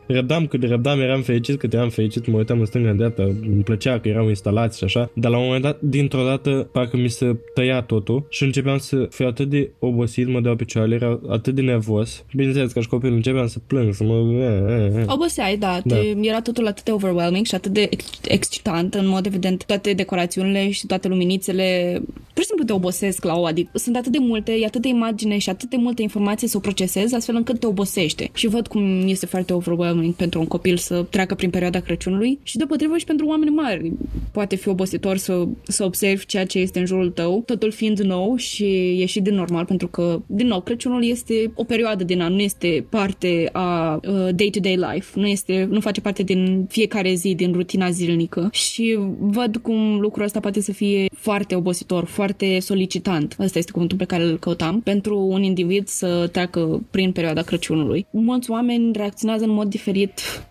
uh, 0.08 0.14
răbdam 0.14 0.46
cât 0.46 0.60
de 0.60 0.66
răbdam, 0.66 1.00
eram 1.00 1.22
fericit 1.22 1.58
cât 1.58 1.72
eram 1.72 1.88
fericit, 1.88 2.26
mă 2.26 2.36
uitam 2.36 2.58
în 2.60 2.66
stânga 2.66 2.90
în 2.90 2.96
dreapta, 2.96 3.22
îmi 3.22 3.62
plăcea 3.62 3.98
că 3.98 4.08
erau 4.08 4.28
instalați 4.28 4.78
și 4.78 4.84
așa, 4.84 5.10
dar 5.14 5.30
la 5.30 5.38
un 5.38 5.44
moment 5.44 5.62
dat, 5.62 5.80
dintr-o 5.80 6.24
dată, 6.24 6.68
parcă 6.72 6.96
mi 6.96 7.08
se 7.08 7.36
tăia 7.54 7.82
totul 7.82 8.26
și 8.28 8.44
începeam 8.44 8.78
să 8.78 9.06
fiu 9.10 9.26
atât 9.26 9.48
de 9.48 9.70
obosit, 9.78 10.28
mă 10.28 10.40
deau 10.40 10.56
picioarele, 10.56 10.94
era 10.94 11.20
atât 11.28 11.54
de 11.54 11.60
nervos. 11.60 12.24
Bineînțeles, 12.34 12.72
ca 12.72 12.80
și 12.80 12.88
copil 12.88 13.12
începeam 13.12 13.46
să 13.46 13.58
plâng, 13.66 13.94
să 13.94 14.04
mă... 14.04 14.14
eh, 14.14 14.92
eh, 14.94 15.00
eh. 15.00 15.04
Oboseai, 15.06 15.56
da, 15.56 15.80
Da. 15.84 15.94
Te, 15.94 16.14
era 16.20 16.40
totul 16.40 16.66
atât 16.66 16.84
de 16.84 16.90
overwhelming 16.90 17.46
și 17.46 17.54
atât 17.54 17.72
de 17.72 17.86
ex- 17.90 18.20
excitant, 18.28 18.94
în 18.94 19.06
mod 19.06 19.26
evident, 19.26 19.64
toate 19.64 19.92
decorațiunile 19.92 20.70
și 20.70 20.86
toate 20.86 21.08
luminițele, 21.08 22.00
pur 22.34 22.42
și 22.42 22.48
simplu 22.48 22.64
te 22.64 22.72
obosesc 22.72 23.24
la 23.24 23.38
o, 23.38 23.44
adică 23.44 23.70
sunt 23.74 23.96
atât 23.96 24.12
de 24.12 24.18
multe, 24.20 24.52
e 24.52 24.64
atât 24.64 24.82
de 24.82 24.88
imagine 24.88 25.38
și 25.38 25.48
atât 25.48 25.70
de 25.70 25.76
multe 25.76 26.02
informații 26.02 26.48
să 26.48 26.56
o 26.56 26.60
procesezi, 26.60 27.14
astfel 27.14 27.36
încât 27.36 27.60
te 27.60 27.66
obosește. 27.66 28.30
Și 28.34 28.46
văd 28.46 28.66
cum 28.66 29.08
este 29.08 29.26
foarte 29.26 29.52
overwhelming 29.52 29.97
pentru 30.16 30.40
un 30.40 30.46
copil 30.46 30.76
să 30.76 31.06
treacă 31.10 31.34
prin 31.34 31.50
perioada 31.50 31.80
Crăciunului 31.80 32.38
și 32.42 32.56
deopotrivă 32.56 32.96
și 32.96 33.04
pentru 33.04 33.26
oameni 33.26 33.54
mari. 33.54 33.92
Poate 34.32 34.56
fi 34.56 34.68
obositor 34.68 35.16
să, 35.16 35.46
să 35.62 35.84
observi 35.84 36.26
ceea 36.26 36.46
ce 36.46 36.58
este 36.58 36.78
în 36.78 36.86
jurul 36.86 37.10
tău, 37.10 37.42
totul 37.46 37.70
fiind 37.70 37.98
nou 37.98 38.36
și 38.36 38.64
ieșit 38.98 39.22
din 39.22 39.34
normal, 39.34 39.64
pentru 39.64 39.88
că, 39.88 40.22
din 40.26 40.46
nou, 40.46 40.60
Crăciunul 40.60 41.04
este 41.04 41.52
o 41.54 41.64
perioadă 41.64 42.04
din 42.04 42.20
an, 42.20 42.32
nu 42.32 42.40
este 42.40 42.86
parte 42.88 43.48
a 43.52 43.94
uh, 43.94 44.28
day-to-day 44.34 44.76
life, 44.76 45.20
nu, 45.20 45.26
este, 45.26 45.68
nu 45.70 45.80
face 45.80 46.00
parte 46.00 46.22
din 46.22 46.66
fiecare 46.68 47.14
zi, 47.14 47.34
din 47.34 47.52
rutina 47.52 47.90
zilnică 47.90 48.48
și 48.52 48.98
văd 49.18 49.56
cum 49.56 50.00
lucrul 50.00 50.24
ăsta 50.24 50.40
poate 50.40 50.60
să 50.60 50.72
fie 50.72 51.06
foarte 51.14 51.54
obositor, 51.54 52.04
foarte 52.04 52.58
solicitant. 52.58 53.36
Ăsta 53.38 53.58
este 53.58 53.72
cuvântul 53.72 53.96
pe 53.98 54.04
care 54.04 54.22
îl 54.22 54.38
căutam 54.38 54.80
pentru 54.80 55.18
un 55.18 55.42
individ 55.42 55.86
să 55.86 56.28
treacă 56.32 56.82
prin 56.90 57.12
perioada 57.12 57.42
Crăciunului. 57.42 58.06
Mulți 58.10 58.50
oameni 58.50 58.92
reacționează 58.92 59.44
în 59.44 59.50
mod 59.50 59.68
diferit 59.68 59.87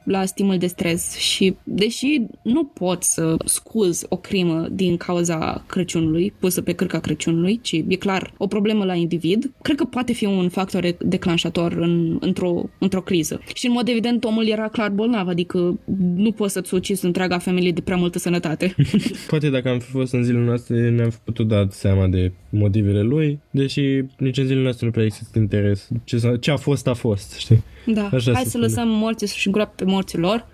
la 0.03 0.25
stimul 0.25 0.57
de 0.57 0.67
stres 0.67 1.15
și 1.15 1.55
deși 1.63 2.21
nu 2.41 2.63
pot 2.63 3.03
să 3.03 3.35
scuz 3.45 4.05
o 4.09 4.17
crimă 4.17 4.67
din 4.71 4.97
cauza 4.97 5.63
Crăciunului, 5.67 6.33
pusă 6.39 6.61
pe 6.61 6.73
cârca 6.73 6.99
Crăciunului, 6.99 7.59
ci 7.61 7.83
e 7.87 7.95
clar 7.95 8.33
o 8.37 8.47
problemă 8.47 8.85
la 8.85 8.95
individ, 8.95 9.51
cred 9.61 9.75
că 9.75 9.83
poate 9.83 10.13
fi 10.13 10.25
un 10.25 10.49
factor 10.49 10.95
declanșator 10.99 11.71
în, 11.71 12.17
într-o, 12.19 12.69
într-o 12.79 13.01
criză. 13.01 13.41
Și 13.53 13.65
în 13.65 13.71
mod 13.71 13.87
evident 13.87 14.23
omul 14.23 14.47
era 14.47 14.67
clar 14.67 14.89
bolnav, 14.89 15.27
adică 15.27 15.79
nu 16.15 16.31
poți 16.31 16.53
să-ți 16.53 16.73
ucizi 16.73 17.05
întreaga 17.05 17.37
familie 17.37 17.71
de 17.71 17.81
prea 17.81 17.97
multă 17.97 18.19
sănătate. 18.19 18.75
Poate 19.27 19.49
dacă 19.49 19.69
am 19.69 19.79
fi 19.79 19.89
fost 19.89 20.13
în 20.13 20.23
zilele 20.23 20.45
noastre 20.45 20.89
ne-am 20.89 21.09
fi 21.09 21.17
putut 21.23 21.47
da 21.47 21.67
seama 21.69 22.07
de 22.07 22.31
motivele 22.49 23.01
lui, 23.01 23.39
deși 23.57 23.81
nici 24.17 24.37
în 24.37 24.45
zilele 24.45 24.61
noastre 24.63 24.85
nu 24.85 24.91
prea 24.91 25.03
există 25.05 25.39
interes. 25.39 25.87
Ce, 26.03 26.17
s-a- 26.17 26.37
ce 26.37 26.51
a 26.51 26.57
fost, 26.57 26.87
a 26.87 26.93
fost, 26.93 27.35
știi? 27.37 27.63
Da, 27.85 28.09
Așa 28.13 28.31
hai 28.33 28.43
se 28.43 28.43
să 28.43 28.49
spune. 28.49 28.65
lăsăm 28.65 28.87
morții 28.87 29.27
să-și 29.27 29.47
îngroape 29.47 29.83
pe 29.83 29.89
morții 29.91 30.17
lor. 30.17 30.45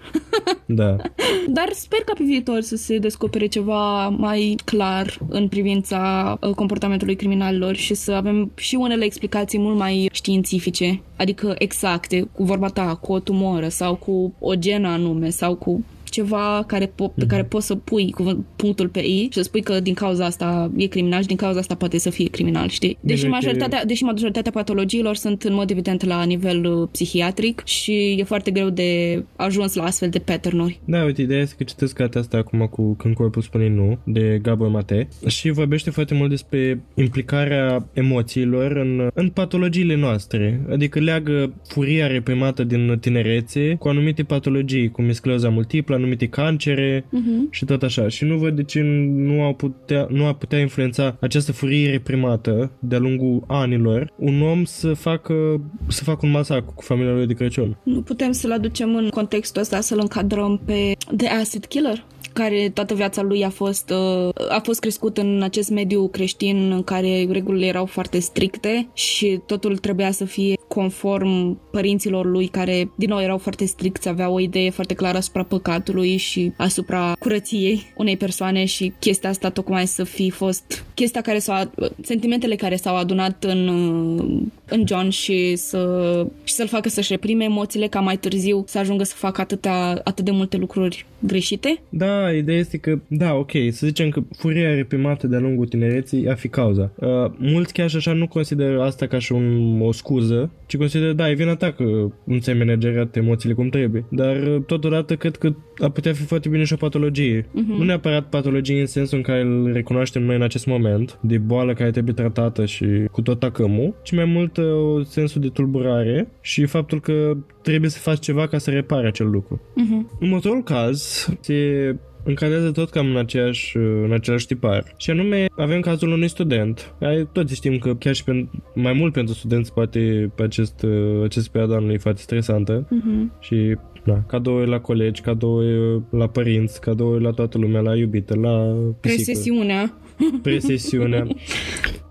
Da. 0.65 0.95
Dar 1.57 1.69
sper 1.73 1.99
ca 1.99 2.13
pe 2.17 2.23
viitor 2.23 2.61
să 2.61 2.75
se 2.75 2.97
descopere 2.97 3.45
ceva 3.45 4.07
mai 4.09 4.55
clar 4.65 5.17
în 5.29 5.47
privința 5.47 6.37
uh, 6.41 6.49
comportamentului 6.49 7.15
criminalilor 7.15 7.75
și 7.75 7.93
să 7.93 8.11
avem 8.11 8.51
și 8.55 8.75
unele 8.75 9.05
explicații 9.05 9.59
mult 9.59 9.77
mai 9.77 10.09
științifice, 10.11 11.01
adică 11.15 11.55
exacte, 11.57 12.27
cu 12.31 12.43
vorba 12.43 12.67
ta, 12.67 12.95
cu 13.01 13.11
o 13.13 13.19
tumoră 13.19 13.67
sau 13.67 13.95
cu 13.95 14.33
o 14.39 14.55
genă 14.55 14.87
anume 14.87 15.29
sau 15.29 15.55
cu 15.55 15.83
ceva 16.13 16.63
care 16.67 16.87
po- 16.87 17.13
pe 17.15 17.25
care 17.27 17.43
poți 17.43 17.65
să 17.65 17.75
pui 17.75 18.11
cu 18.11 18.45
punctul 18.55 18.87
pe 18.87 18.99
I 18.99 19.21
și 19.23 19.37
să 19.37 19.41
spui 19.41 19.61
că 19.61 19.79
din 19.79 19.93
cauza 19.93 20.25
asta 20.25 20.71
e 20.75 20.85
criminal 20.85 21.21
și 21.21 21.27
din 21.27 21.37
cauza 21.37 21.59
asta 21.59 21.75
poate 21.75 21.97
să 21.97 22.09
fie 22.09 22.27
criminal, 22.27 22.69
știi? 22.69 22.97
Deși 22.99 23.21
Bine, 23.21 23.33
majoritatea, 23.33 23.85
deși 23.85 24.03
majoritatea 24.03 24.51
patologiilor 24.51 25.15
sunt 25.15 25.43
în 25.43 25.53
mod 25.53 25.69
evident 25.69 26.05
la 26.05 26.23
nivel 26.23 26.65
uh, 26.65 26.87
psihiatric 26.91 27.61
și 27.65 28.15
e 28.19 28.23
foarte 28.23 28.51
greu 28.51 28.69
de 28.69 29.23
ajuns 29.35 29.73
la 29.73 29.83
astfel 29.83 30.09
de 30.09 30.19
pattern-uri. 30.19 30.79
Da, 30.85 31.03
uite, 31.03 31.21
ideea 31.21 31.41
este 31.41 31.55
că 31.57 31.63
citesc 31.63 31.95
cartea 31.95 32.21
asta 32.21 32.37
acum 32.37 32.67
cu 32.71 32.93
Când 32.93 33.15
corpul 33.15 33.41
spune 33.41 33.69
nu, 33.69 33.97
de 34.03 34.39
Gabor 34.41 34.67
Mate 34.67 35.07
și 35.27 35.49
vorbește 35.49 35.89
foarte 35.89 36.13
mult 36.13 36.29
despre 36.29 36.83
implicarea 36.95 37.87
emoțiilor 37.93 38.71
în, 38.71 39.09
în 39.13 39.29
patologiile 39.29 39.95
noastre. 39.95 40.61
Adică 40.71 40.99
leagă 40.99 41.53
furia 41.67 42.07
reprimată 42.07 42.63
din 42.63 42.97
tinerețe 43.01 43.75
cu 43.79 43.87
anumite 43.87 44.23
patologii, 44.23 44.91
cum 44.91 45.07
e 45.07 45.11
scleroza 45.11 45.49
multiplă, 45.49 45.95
anumite 46.03 46.27
cancere 46.27 47.05
Uh-huh. 47.13 47.49
și 47.49 47.65
tot 47.65 47.83
așa. 47.83 48.07
Și 48.07 48.23
nu 48.23 48.37
văd 48.37 48.55
de 48.55 48.63
ce 48.63 48.81
nu, 48.81 49.41
au 49.41 49.53
putea, 49.53 50.07
nu 50.09 50.27
ar 50.27 50.33
putea 50.33 50.59
influența 50.59 51.17
această 51.19 51.51
furie 51.51 51.89
reprimată 51.89 52.71
de-a 52.79 52.99
lungul 52.99 53.43
anilor 53.47 54.13
un 54.15 54.41
om 54.41 54.63
să 54.63 54.93
facă, 54.93 55.61
să 55.87 56.03
facă 56.03 56.25
un 56.25 56.31
masacru 56.31 56.71
cu 56.75 56.81
familia 56.81 57.13
lui 57.13 57.27
de 57.27 57.33
Crăciun. 57.33 57.77
Nu 57.83 58.01
putem 58.01 58.31
să-l 58.31 58.51
aducem 58.51 58.95
în 58.95 59.09
contextul 59.09 59.61
ăsta, 59.61 59.81
să-l 59.81 59.99
încadrăm 60.01 60.61
pe 60.65 60.91
The 61.17 61.27
Acid 61.27 61.65
Killer 61.65 62.05
care 62.33 62.71
toată 62.73 62.93
viața 62.93 63.21
lui 63.21 63.45
a 63.45 63.49
fost, 63.49 63.89
uh, 63.89 64.29
a 64.49 64.59
fost 64.63 64.79
crescut 64.79 65.17
în 65.17 65.41
acest 65.43 65.69
mediu 65.69 66.07
creștin 66.07 66.71
în 66.71 66.83
care 66.83 67.27
regulile 67.29 67.65
erau 67.65 67.85
foarte 67.85 68.19
stricte 68.19 68.87
și 68.93 69.39
totul 69.45 69.77
trebuia 69.77 70.11
să 70.11 70.25
fie 70.25 70.55
conform 70.73 71.59
părinților 71.71 72.25
lui 72.25 72.47
care, 72.47 72.91
din 72.95 73.09
nou, 73.09 73.21
erau 73.21 73.37
foarte 73.37 73.65
stricți, 73.65 74.09
aveau 74.09 74.33
o 74.33 74.39
idee 74.39 74.69
foarte 74.69 74.93
clară 74.93 75.17
asupra 75.17 75.43
păcatului 75.43 76.17
și 76.17 76.53
asupra 76.57 77.15
curăției 77.19 77.93
unei 77.97 78.17
persoane 78.17 78.65
și 78.65 78.93
chestia 78.99 79.29
asta 79.29 79.49
tocmai 79.49 79.87
să 79.87 80.03
fi 80.03 80.29
fost 80.29 80.85
chestia 80.93 81.21
care 81.21 81.39
s-a, 81.39 81.69
sentimentele 82.01 82.55
care 82.55 82.75
s-au 82.75 82.95
adunat 82.95 83.43
în, 83.43 83.67
uh, 83.67 84.41
în 84.69 84.83
John 84.87 85.09
și, 85.09 85.55
să, 85.55 86.25
și 86.43 86.53
să-l 86.53 86.67
facă 86.67 86.89
să-și 86.89 87.11
reprime 87.11 87.43
emoțiile 87.43 87.87
ca 87.87 87.99
mai 87.99 88.17
târziu 88.17 88.63
să 88.67 88.79
ajungă 88.79 89.03
să 89.03 89.13
facă 89.15 89.41
atâtea, 89.41 90.01
atât 90.03 90.25
de 90.25 90.31
multe 90.31 90.57
lucruri 90.57 91.05
greșite. 91.19 91.81
Da, 91.89 92.31
ideea 92.31 92.57
este 92.57 92.77
că, 92.77 92.99
da, 93.07 93.33
ok, 93.33 93.51
să 93.51 93.85
zicem 93.85 94.09
că 94.09 94.23
furia 94.37 94.73
reprimată 94.73 95.27
de-a 95.27 95.39
lungul 95.39 95.67
tinereții 95.67 96.29
a 96.29 96.35
fi 96.35 96.47
cauza. 96.47 96.91
Uh, 96.95 97.07
mulți 97.37 97.73
chiar 97.73 97.89
și 97.89 97.95
așa 97.95 98.13
nu 98.13 98.27
consideră 98.27 98.83
asta 98.83 99.07
ca 99.07 99.19
și 99.19 99.31
un, 99.31 99.79
o 99.81 99.91
scuză, 99.91 100.51
ci 100.65 100.77
consideră, 100.77 101.13
da, 101.13 101.29
e 101.29 101.33
vina 101.33 101.55
ta 101.55 101.71
că 101.71 101.83
nu 102.23 102.37
ți-ai 102.39 102.57
managerat 102.57 103.15
emoțiile 103.15 103.53
cum 103.53 103.69
trebuie. 103.69 104.05
Dar 104.09 104.35
uh, 104.35 104.63
totodată 104.65 105.15
cred 105.15 105.35
că 105.35 105.53
ar 105.77 105.89
putea 105.89 106.13
fi 106.13 106.23
foarte 106.23 106.49
bine 106.49 106.63
și 106.63 106.73
o 106.73 106.75
patologie. 106.75 107.41
Uh-huh. 107.41 107.77
Nu 107.77 107.83
neapărat 107.83 108.29
patologie 108.29 108.79
în 108.79 108.85
sensul 108.85 109.17
în 109.17 109.23
care 109.23 109.41
îl 109.41 109.71
recunoaștem 109.73 110.23
noi 110.23 110.35
în 110.35 110.41
acest 110.41 110.65
moment, 110.65 111.17
de 111.21 111.37
boală 111.37 111.73
care 111.73 111.91
trebuie 111.91 112.13
tratată 112.13 112.65
și 112.65 112.85
cu 113.11 113.21
tot 113.21 113.39
tacămul, 113.39 113.95
ci 114.03 114.11
mai 114.11 114.25
mult 114.25 114.57
uh, 114.63 115.05
sensul 115.05 115.41
de 115.41 115.47
tulburare 115.47 116.27
și 116.41 116.65
faptul 116.65 116.99
că 116.99 117.37
trebuie 117.61 117.89
să 117.89 117.99
faci 117.99 118.19
ceva 118.19 118.47
ca 118.47 118.57
să 118.57 118.71
repare 118.71 119.07
acel 119.07 119.29
lucru. 119.29 119.61
Uh-huh. 119.61 120.19
Următorul 120.21 120.63
caz 120.63 121.27
se 121.39 121.95
încadrează 122.23 122.71
tot 122.71 122.89
cam 122.89 123.09
în, 123.09 123.17
aceeași, 123.17 123.77
în 123.77 124.11
același 124.13 124.45
tipar. 124.45 124.93
Și 124.97 125.09
anume, 125.09 125.45
avem 125.57 125.79
cazul 125.79 126.11
unui 126.11 126.27
student. 126.27 126.95
Ai, 126.99 127.27
toți 127.31 127.55
știm 127.55 127.77
că 127.77 127.95
chiar 127.95 128.13
și 128.13 128.23
pen, 128.23 128.49
mai 128.75 128.93
mult 128.93 129.13
pentru 129.13 129.33
studenți 129.33 129.73
poate 129.73 130.31
pe 130.35 130.43
acest, 130.43 130.85
acest 131.23 131.49
perioadă 131.49 131.75
anului 131.75 131.93
e 131.93 131.97
foarte 131.97 132.21
stresantă. 132.21 132.87
Uh-huh. 132.87 133.39
Și 133.39 133.77
da, 134.05 134.23
cadouri 134.27 134.69
la 134.69 134.79
colegi, 134.79 135.21
cadouri 135.21 136.01
la 136.09 136.27
părinți, 136.27 136.81
cadouri 136.81 137.23
la 137.23 137.31
toată 137.31 137.57
lumea, 137.57 137.81
la 137.81 137.95
iubite, 137.95 138.35
la 138.35 138.75
pisică. 139.01 139.23
Presesiunea. 139.23 139.93
Presesiunea. 140.41 141.27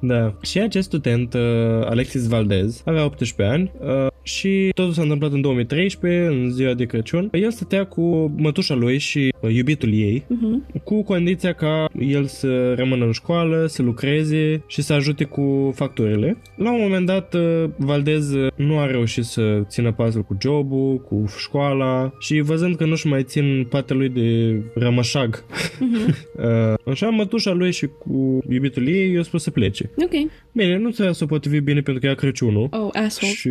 Da. 0.05 0.35
Și 0.43 0.59
acest 0.59 0.87
student, 0.87 1.35
uh, 1.35 1.41
Alexis 1.85 2.29
Valdez, 2.29 2.83
avea 2.85 3.05
18 3.05 3.55
ani 3.55 3.73
uh, 3.81 4.07
și 4.23 4.71
totul 4.75 4.93
s-a 4.93 5.03
întâmplat 5.03 5.33
în 5.33 5.41
2013, 5.41 6.27
în 6.27 6.51
ziua 6.51 6.75
de 6.75 6.85
Crăciun. 6.85 7.29
El 7.33 7.51
stătea 7.51 7.87
cu 7.87 8.33
mătușa 8.37 8.75
lui 8.75 8.99
și 8.99 9.19
uh, 9.19 9.32
iubitul 9.49 9.93
ei, 9.93 10.25
Uh-huh. 10.33 10.83
cu 10.85 11.03
condiția 11.03 11.53
ca 11.53 11.89
el 12.01 12.25
să 12.25 12.75
rămână 12.75 13.05
în 13.05 13.13
școală, 13.13 13.67
să 13.69 13.83
lucreze 13.83 14.63
și 14.67 14.83
să 14.83 14.93
ajute 14.93 15.25
cu 15.25 15.73
facturile. 15.75 16.37
La 16.57 16.73
un 16.73 16.81
moment 16.81 17.07
dat, 17.07 17.35
uh, 17.35 17.65
Valdez 17.77 18.33
uh, 18.33 18.53
nu 18.57 18.79
a 18.79 18.87
reușit 18.87 19.25
să 19.25 19.63
țină 19.69 19.93
pasul 19.93 20.23
cu 20.23 20.37
jobul, 20.41 20.99
cu 20.99 21.25
școala 21.39 22.13
și 22.19 22.41
văzând 22.41 22.77
că 22.77 22.85
nu-și 22.85 23.07
mai 23.07 23.23
țin 23.23 23.67
patele 23.71 23.99
lui 23.99 24.09
de 24.09 24.61
rămășag, 24.75 25.45
Uh-huh. 25.45 26.15
uh, 26.45 26.93
așa 26.93 27.09
mătușa 27.09 27.53
lui 27.53 27.73
și 27.73 27.87
cu 27.99 28.43
iubitul 28.49 28.89
ei 28.89 29.13
i-a 29.13 29.23
spus 29.23 29.43
să 29.43 29.51
plece. 29.51 29.91
Ok. 29.97 30.31
Bine, 30.53 30.79
nu 30.79 30.91
ți-a 30.91 31.13
s-o 31.13 31.27
potrivit 31.27 31.63
bine 31.63 31.81
pentru 31.81 32.01
că 32.01 32.07
era 32.07 32.15
Crăciunul. 32.15 32.69
Oh, 32.71 32.89
asshole. 32.93 33.33
Și 33.33 33.51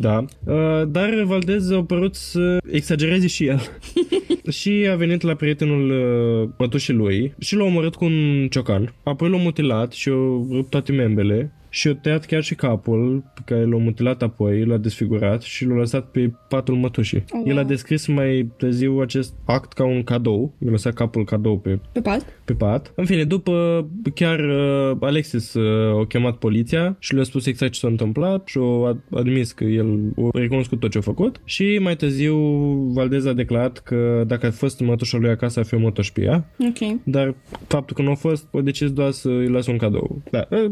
da, 0.00 0.24
uh, 0.44 0.88
dar 0.88 1.22
Valdez 1.24 1.70
a 1.70 1.82
părut 1.82 2.14
să 2.14 2.58
exagereze 2.70 3.26
și 3.26 3.46
el. 3.46 3.60
și 4.58 4.88
a 4.90 4.94
venit 4.96 5.22
la 5.22 5.29
prietenul 5.34 5.90
uh, 5.90 6.48
mătușii 6.58 6.94
lui 6.94 7.34
și 7.38 7.56
l-a 7.56 7.64
omorât 7.64 7.94
cu 7.94 8.04
un 8.04 8.48
ciocan. 8.50 8.94
Apoi 9.02 9.30
l-a 9.30 9.36
mutilat 9.36 9.92
și 9.92 10.08
a 10.08 10.12
rupt 10.50 10.70
toate 10.70 10.92
membele 10.92 11.52
și 11.70 11.88
a 11.88 11.94
tăiat 11.94 12.24
chiar 12.24 12.42
și 12.42 12.54
capul 12.54 13.24
pe 13.34 13.40
care 13.44 13.64
l-a 13.64 13.76
mutilat 13.76 14.22
apoi, 14.22 14.64
l-a 14.64 14.76
desfigurat 14.76 15.42
și 15.42 15.64
l-a 15.64 15.74
lăsat 15.74 16.10
pe 16.10 16.32
patul 16.48 16.74
mătușii. 16.74 17.24
Oh, 17.30 17.42
El 17.44 17.56
a 17.56 17.60
wow. 17.60 17.68
descris 17.68 18.06
mai 18.06 18.50
târziu 18.56 18.98
acest 18.98 19.34
act 19.44 19.72
ca 19.72 19.84
un 19.84 20.02
cadou. 20.02 20.54
I-a 20.64 20.70
lăsat 20.70 20.94
capul 20.94 21.24
cadou 21.24 21.58
pe 21.58 21.78
Pe 21.92 22.00
pat? 22.00 22.26
Pe 22.50 22.64
pat. 22.64 22.92
În 22.94 23.04
fine, 23.04 23.24
după 23.24 23.86
chiar 24.14 24.38
uh, 24.40 24.96
Alexis 25.00 25.54
uh, 25.54 26.00
a 26.00 26.06
chemat 26.06 26.36
poliția 26.36 26.96
și 26.98 27.14
le-a 27.14 27.22
spus 27.22 27.46
exact 27.46 27.72
ce 27.72 27.78
s-a 27.78 27.88
întâmplat 27.88 28.46
și 28.48 28.58
a 28.58 28.96
admis 29.10 29.52
că 29.52 29.64
el 29.64 29.98
a 30.32 30.38
recunoscut 30.38 30.80
tot 30.80 30.90
ce 30.90 30.98
a 30.98 31.00
făcut 31.00 31.40
și 31.44 31.78
mai 31.82 31.96
târziu 31.96 32.36
Valdez 32.94 33.26
a 33.26 33.32
declarat 33.32 33.78
că 33.78 34.24
dacă 34.26 34.46
a 34.46 34.50
fost 34.50 34.80
mătușa 34.80 35.18
lui 35.18 35.30
acasă 35.30 35.58
ar 35.58 35.64
fi 35.64 35.74
omorât 35.74 36.08
pe 36.08 36.22
ea, 36.22 36.50
Ok. 36.58 36.98
dar 37.04 37.34
faptul 37.66 37.96
că 37.96 38.02
nu 38.02 38.10
a 38.10 38.14
fost, 38.14 38.46
a 38.52 38.60
decis 38.60 38.90
doar 38.92 39.10
să 39.10 39.28
îi 39.28 39.48
lasă 39.48 39.70
un 39.70 39.76
cadou. 39.76 40.22
Da, 40.30 40.46
uh, 40.50 40.70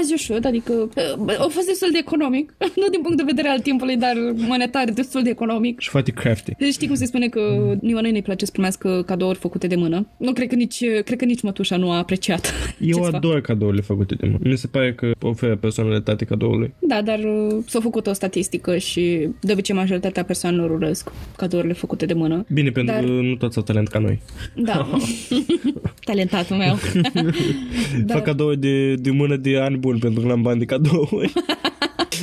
As 0.00 0.08
you 0.08 0.16
should, 0.16 0.46
adică 0.46 0.72
uh, 0.72 1.38
a 1.38 1.46
fost 1.48 1.66
destul 1.66 1.88
de 1.92 1.98
economic. 1.98 2.54
nu 2.80 2.88
din 2.90 3.00
punct 3.02 3.16
de 3.16 3.22
vedere 3.26 3.48
al 3.48 3.58
timpului, 3.60 3.96
dar 3.96 4.14
monetar 4.34 4.90
destul 4.94 5.22
de 5.22 5.30
economic. 5.30 5.80
și 5.80 5.88
foarte 5.88 6.10
crafty. 6.10 6.52
Deci 6.58 6.72
știi 6.72 6.86
cum 6.86 6.96
se 6.96 7.04
spune 7.04 7.28
că 7.28 7.40
nimănui 7.80 8.10
nu-i 8.10 8.22
place 8.22 8.44
să 8.44 8.50
primească 8.50 9.02
cadouri 9.06 9.38
făcute 9.38 9.66
de 9.66 9.76
mână. 9.76 10.08
Nu 10.18 10.32
cred 10.32 10.48
că 10.48 10.54
nici, 10.54 10.84
cred 11.10 11.22
că 11.22 11.28
nici 11.28 11.42
mătușa 11.42 11.76
nu 11.76 11.90
a 11.90 11.96
apreciat. 11.96 12.52
Eu 12.80 12.88
ce-ți 12.96 13.00
fac. 13.00 13.14
ador 13.14 13.40
cadourile 13.40 13.82
făcute 13.82 14.14
de 14.14 14.26
mână. 14.26 14.38
Mi 14.42 14.56
se 14.56 14.66
pare 14.66 14.92
că 14.94 15.10
oferă 15.22 15.56
personalitate 15.56 16.24
cadoului. 16.24 16.74
Da, 16.78 17.02
dar 17.02 17.18
uh, 17.18 17.64
s-a 17.66 17.80
făcut 17.80 18.06
o 18.06 18.12
statistică 18.12 18.78
și 18.78 19.28
de 19.40 19.52
obicei 19.52 19.74
majoritatea 19.74 20.24
persoanelor 20.24 20.70
urăsc 20.70 21.12
cadourile 21.36 21.72
făcute 21.72 22.06
de 22.06 22.14
mână. 22.14 22.44
Bine, 22.52 22.70
pentru 22.70 22.94
Dar- 22.94 23.04
că 23.04 23.10
nu 23.10 23.34
toți 23.34 23.56
au 23.56 23.62
talent 23.62 23.88
ca 23.88 23.98
noi. 23.98 24.20
Da. 24.54 24.88
Talentatul 26.10 26.56
meu. 26.56 26.76
Da. 28.04 28.14
Fac 28.14 28.24
cadouri 28.24 28.58
de, 28.60 28.94
de 28.94 29.10
mână 29.10 29.36
de 29.36 29.58
ani 29.58 29.76
buni 29.76 29.98
pentru 29.98 30.20
că 30.20 30.26
n-am 30.26 30.42
bani 30.42 30.58
de 30.58 30.64
cadouri. 30.64 31.32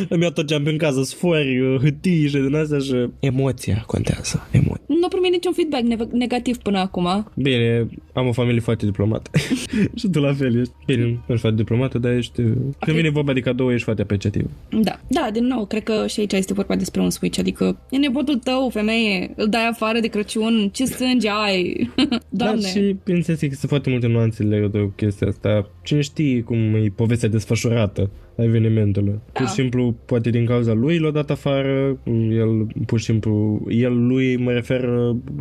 Îmi 0.10 0.21
iau 0.21 0.32
tot 0.32 0.47
ce 0.47 0.54
am 0.54 0.63
pe 0.63 0.69
în 0.69 0.78
casă, 0.78 1.04
sfori, 1.04 1.60
uh, 1.60 1.80
hârtii 1.80 2.28
și 2.28 2.38
din 2.38 2.56
astea 2.56 2.78
și... 2.80 2.93
Emoția 3.19 3.84
contează, 3.88 4.47
emoția. 4.52 4.87
Nu 4.99 5.05
a 5.05 5.07
primit 5.07 5.31
niciun 5.31 5.53
feedback 5.53 5.83
ne- 5.83 6.17
negativ 6.17 6.57
până 6.57 6.79
acum. 6.79 7.31
Bine, 7.36 7.88
am 8.13 8.27
o 8.27 8.31
familie 8.31 8.60
foarte 8.60 8.86
diplomată. 8.86 9.29
și 9.99 10.07
tu 10.12 10.19
la 10.19 10.33
fel 10.33 10.60
ești. 10.60 10.73
Bine, 10.86 11.03
nu 11.03 11.10
ești 11.27 11.39
foarte 11.41 11.57
diplomată, 11.57 11.97
dar 11.97 12.12
ești... 12.13 12.41
uh, 12.41 12.51
Când 12.79 12.97
vine 12.97 13.10
vorba 13.10 13.33
de 13.33 13.39
cadou, 13.39 13.71
ești 13.71 13.83
foarte 13.83 14.01
apreciativ. 14.01 14.49
Da, 14.69 14.99
da, 15.07 15.29
din 15.33 15.45
nou, 15.45 15.65
cred 15.65 15.83
că 15.83 16.07
și 16.07 16.19
aici 16.19 16.33
este 16.33 16.53
vorba 16.53 16.75
despre 16.75 17.01
un 17.01 17.10
switch, 17.10 17.39
adică 17.39 17.77
e 17.89 17.97
nepotul 17.97 18.36
tău, 18.36 18.69
femeie, 18.69 19.33
îl 19.36 19.47
dai 19.49 19.67
afară 19.67 19.99
de 19.99 20.07
Crăciun, 20.07 20.69
ce 20.73 20.86
sânge 20.86 21.29
ai? 21.29 21.89
Doamne. 22.29 22.62
Dar 22.62 22.69
și, 22.71 22.95
bineînțeles, 23.03 23.41
există 23.41 23.67
foarte 23.67 23.89
multe 23.89 24.07
nuanțe 24.07 24.43
legate 24.43 24.77
de 24.77 24.89
chestia 24.95 25.27
asta. 25.27 25.69
Cine 25.83 26.01
știe 26.01 26.41
cum 26.41 26.57
e 26.75 26.91
povestea 26.95 27.29
desfășurată 27.29 28.10
evenimentele. 28.43 29.12
Da. 29.12 29.19
Pur 29.34 29.47
și 29.47 29.54
simplu, 29.54 29.95
poate 30.06 30.30
din 30.30 30.45
cauza 30.45 30.73
lui 30.73 30.97
l-a 30.97 31.12
dat 31.12 31.30
afară, 31.30 31.97
el 32.32 32.67
pur 32.86 33.00
și 33.00 33.06
simplu, 33.06 33.62
el 33.69 34.08
lui 34.08 34.38
mă 34.38 34.52
refer 34.52 34.84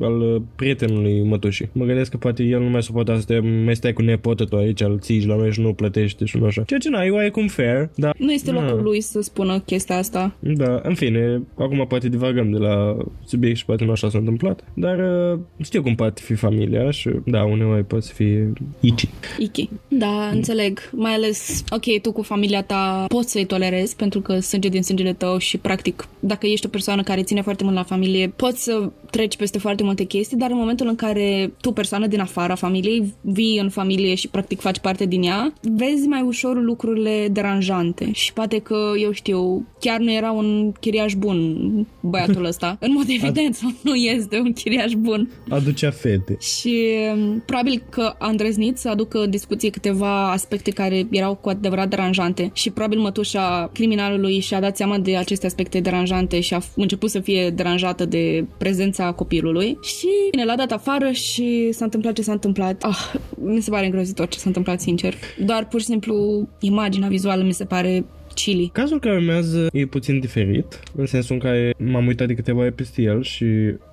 al 0.01 0.43
prietenului 0.57 1.23
mătușii. 1.23 1.69
Mă 1.73 1.85
gândesc 1.85 2.11
că 2.11 2.17
poate 2.17 2.43
el 2.43 2.61
nu 2.61 2.69
mai 2.69 2.83
suporta 2.83 3.19
să 3.19 3.25
te 3.25 3.39
mai 3.39 3.77
stai 3.77 3.93
cu 3.93 4.03
nepotă 4.03 4.45
tu 4.45 4.57
aici, 4.57 4.81
îl 4.81 4.99
țiși 5.01 5.27
la 5.27 5.37
noi 5.37 5.53
și 5.53 5.61
nu 5.61 5.73
plătești 5.73 6.25
și 6.25 6.39
nu 6.39 6.45
așa. 6.45 6.63
Ceea 6.63 6.81
ce 6.81 6.89
na, 6.89 7.05
e 7.05 7.11
oarecum 7.11 7.47
fair, 7.47 7.91
dar... 7.95 8.15
Nu 8.19 8.33
este 8.33 8.51
na. 8.51 8.61
locul 8.61 8.83
lui 8.83 9.01
să 9.01 9.21
spună 9.21 9.59
chestia 9.59 9.97
asta. 9.97 10.37
Da, 10.39 10.81
în 10.83 10.95
fine, 10.95 11.43
acum 11.59 11.85
poate 11.89 12.09
divagăm 12.09 12.51
de 12.51 12.59
la 12.59 12.97
subiect 13.25 13.57
și 13.57 13.65
poate 13.65 13.85
nu 13.85 13.91
așa 13.91 14.09
s-a 14.09 14.19
întâmplat, 14.19 14.65
dar 14.75 14.99
uh, 14.99 15.39
știu 15.63 15.83
cum 15.83 15.95
poate 15.95 16.21
fi 16.25 16.35
familia 16.35 16.91
și 16.91 17.11
da, 17.25 17.45
uneori 17.45 17.85
poate 17.85 18.07
fi 18.15 18.35
ici. 18.81 19.09
Iki. 19.39 19.69
Da, 19.89 20.31
înțeleg. 20.33 20.79
Mai 20.93 21.13
ales, 21.13 21.65
ok, 21.71 22.01
tu 22.03 22.13
cu 22.13 22.23
familia 22.23 22.63
ta 22.63 22.86
poți 23.09 23.31
să-i 23.31 23.45
tolerezi 23.45 23.97
pentru 23.97 24.21
că 24.21 24.39
sânge 24.41 24.69
din 24.69 24.83
sângele 24.83 25.13
tău 25.13 25.39
și, 25.39 25.59
practic, 25.59 26.09
dacă 26.21 26.47
ești 26.47 26.67
o 26.67 26.69
persoană 26.69 27.03
care 27.03 27.23
ține 27.23 27.43
foarte 27.43 27.65
mult 27.65 27.77
la 27.77 27.83
familie, 27.83 28.29
poți 28.29 28.63
să 28.63 28.91
treci 29.17 29.37
peste 29.37 29.59
foarte 29.59 29.83
multe 29.83 30.05
chestii, 30.05 30.37
dar 30.37 30.51
în 30.51 30.57
momentul 30.57 30.89
în 30.89 30.95
care 30.95 31.53
tu, 31.61 31.73
persoană 31.73 32.07
din 32.07 32.21
afara 32.21 32.55
familiei, 32.55 33.15
vii 33.21 33.59
în 33.59 33.69
familie 33.69 34.15
și, 34.15 34.29
practic, 34.29 34.61
faci 34.61 34.79
parte 34.79 35.05
din 35.07 35.23
ea, 35.23 35.53
vezi 35.63 36.07
mai 36.07 36.23
ușor 36.23 36.63
lucrurile 36.63 37.29
deranjante 37.33 38.11
și 38.13 38.33
poate 38.33 38.59
că, 38.59 38.93
eu 39.03 39.13
știu, 39.13 39.67
chiar 39.81 39.99
nu 39.99 40.13
era 40.13 40.31
un 40.31 40.73
chiriaș 40.81 41.15
bun 41.15 41.59
băiatul 42.01 42.45
ăsta. 42.53 42.77
În 42.81 42.93
mod 42.93 43.05
evident, 43.09 43.55
sau 43.55 43.73
nu 43.83 43.95
este 43.95 44.39
un 44.39 44.53
chiriaș 44.53 44.93
bun. 44.93 45.31
Aducea 45.49 45.91
fete. 45.91 46.37
Și 46.41 46.85
um, 47.15 47.43
probabil 47.47 47.83
că 47.91 48.15
a 48.19 48.29
îndrăznit 48.29 48.77
să 48.77 48.89
aducă 48.89 49.19
în 49.19 49.31
discuție 49.31 49.71
câteva 49.71 50.31
aspecte 50.31 50.71
care 50.71 51.07
erau 51.11 51.35
cu 51.35 51.49
adevărat 51.49 51.89
deranjante 51.89 52.51
și 52.53 52.71
probabil 52.71 52.99
mătușa 52.99 53.71
criminalului 53.73 54.41
și-a 54.41 54.61
dat 54.61 54.77
seama 54.77 54.99
de 54.99 55.17
aceste 55.17 55.47
aspecte 55.47 55.81
deranjante 55.81 56.41
și 56.41 56.55
a 56.55 56.61
f- 56.61 56.75
început 56.75 57.11
să 57.11 57.21
fie 57.21 57.51
deranjată 57.51 58.05
de 58.05 58.45
prezența 58.59 59.06
copilului 59.13 59.79
și 59.83 60.09
bine, 60.31 60.45
l-a 60.45 60.57
dat 60.57 60.73
afară 60.73 61.11
și 61.11 61.73
s-a 61.73 61.85
întâmplat 61.85 62.15
ce 62.15 62.23
s-a 62.23 62.33
întâmplat. 62.33 62.83
Ah, 62.83 63.15
mi 63.35 63.61
se 63.61 63.71
pare 63.71 63.85
îngrozitor 63.85 64.29
ce 64.29 64.39
s-a 64.39 64.45
întâmplat, 64.47 64.81
sincer. 64.81 65.15
Doar 65.45 65.69
pur 65.69 65.81
și 65.81 65.87
simplu 65.87 66.49
imaginea 66.61 67.09
vizuală 67.09 67.43
mi 67.43 67.53
se 67.53 67.65
pare 67.65 68.05
chili. 68.37 68.71
Cazul 68.73 69.01
care 69.01 69.15
urmează 69.15 69.69
e 69.73 69.87
puțin 69.87 70.21
diferit, 70.21 70.83
în 70.97 71.07
sensul 71.07 71.35
în 71.35 71.41
care 71.41 71.75
m-am 71.79 72.07
uitat 72.07 72.27
de 72.27 72.35
câteva 72.35 72.61
ori 72.61 72.73
peste 72.73 73.03
el 73.03 73.23
și 73.23 73.47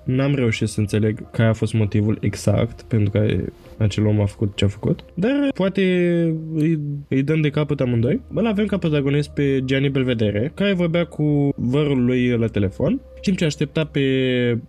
n-am 0.04 0.34
reușit 0.34 0.68
să 0.68 0.80
înțeleg 0.80 1.30
care 1.30 1.48
a 1.48 1.52
fost 1.52 1.72
motivul 1.72 2.18
exact 2.20 2.82
pentru 2.82 3.10
care 3.10 3.52
acel 3.78 4.06
om 4.06 4.20
a 4.20 4.24
făcut 4.26 4.56
ce 4.56 4.64
a 4.64 4.68
făcut. 4.68 5.04
Dar 5.14 5.50
poate 5.54 5.82
îi, 6.54 6.78
îi 7.08 7.22
dăm 7.22 7.40
de 7.40 7.50
capăt 7.50 7.80
amândoi. 7.80 8.20
Îl 8.34 8.46
avem 8.46 8.66
ca 8.66 8.78
protagonist 8.78 9.28
pe 9.28 9.60
Gianni 9.64 9.88
Belvedere, 9.88 10.52
care 10.54 10.72
vorbea 10.72 11.04
cu 11.04 11.54
vărul 11.56 12.04
lui 12.04 12.28
la 12.28 12.46
telefon 12.46 13.00
timp 13.24 13.36
ce 13.36 13.44
aștepta 13.44 13.84
pe 13.84 14.00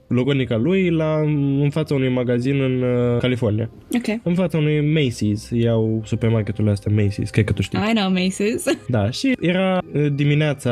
logonica 0.08 0.58
lui 0.58 0.90
la, 0.90 1.20
în 1.62 1.70
fața 1.70 1.94
unui 1.94 2.10
magazin 2.10 2.62
în 2.62 2.82
uh, 2.82 3.18
California. 3.20 3.70
Ok. 3.92 4.20
În 4.24 4.34
fața 4.34 4.58
unui 4.58 4.94
Macy's, 4.98 5.50
iau 5.52 6.02
supermarketul 6.06 6.70
astea 6.70 6.92
Macy's, 6.92 7.30
cred 7.32 7.46
că 7.46 7.54
tu 7.54 7.62
știi. 7.62 7.80
I 7.80 7.94
know, 7.96 8.14
Macy's. 8.14 8.64
Da, 8.88 9.10
și 9.10 9.36
era 9.40 9.82
uh, 9.94 10.06
dimineața 10.16 10.72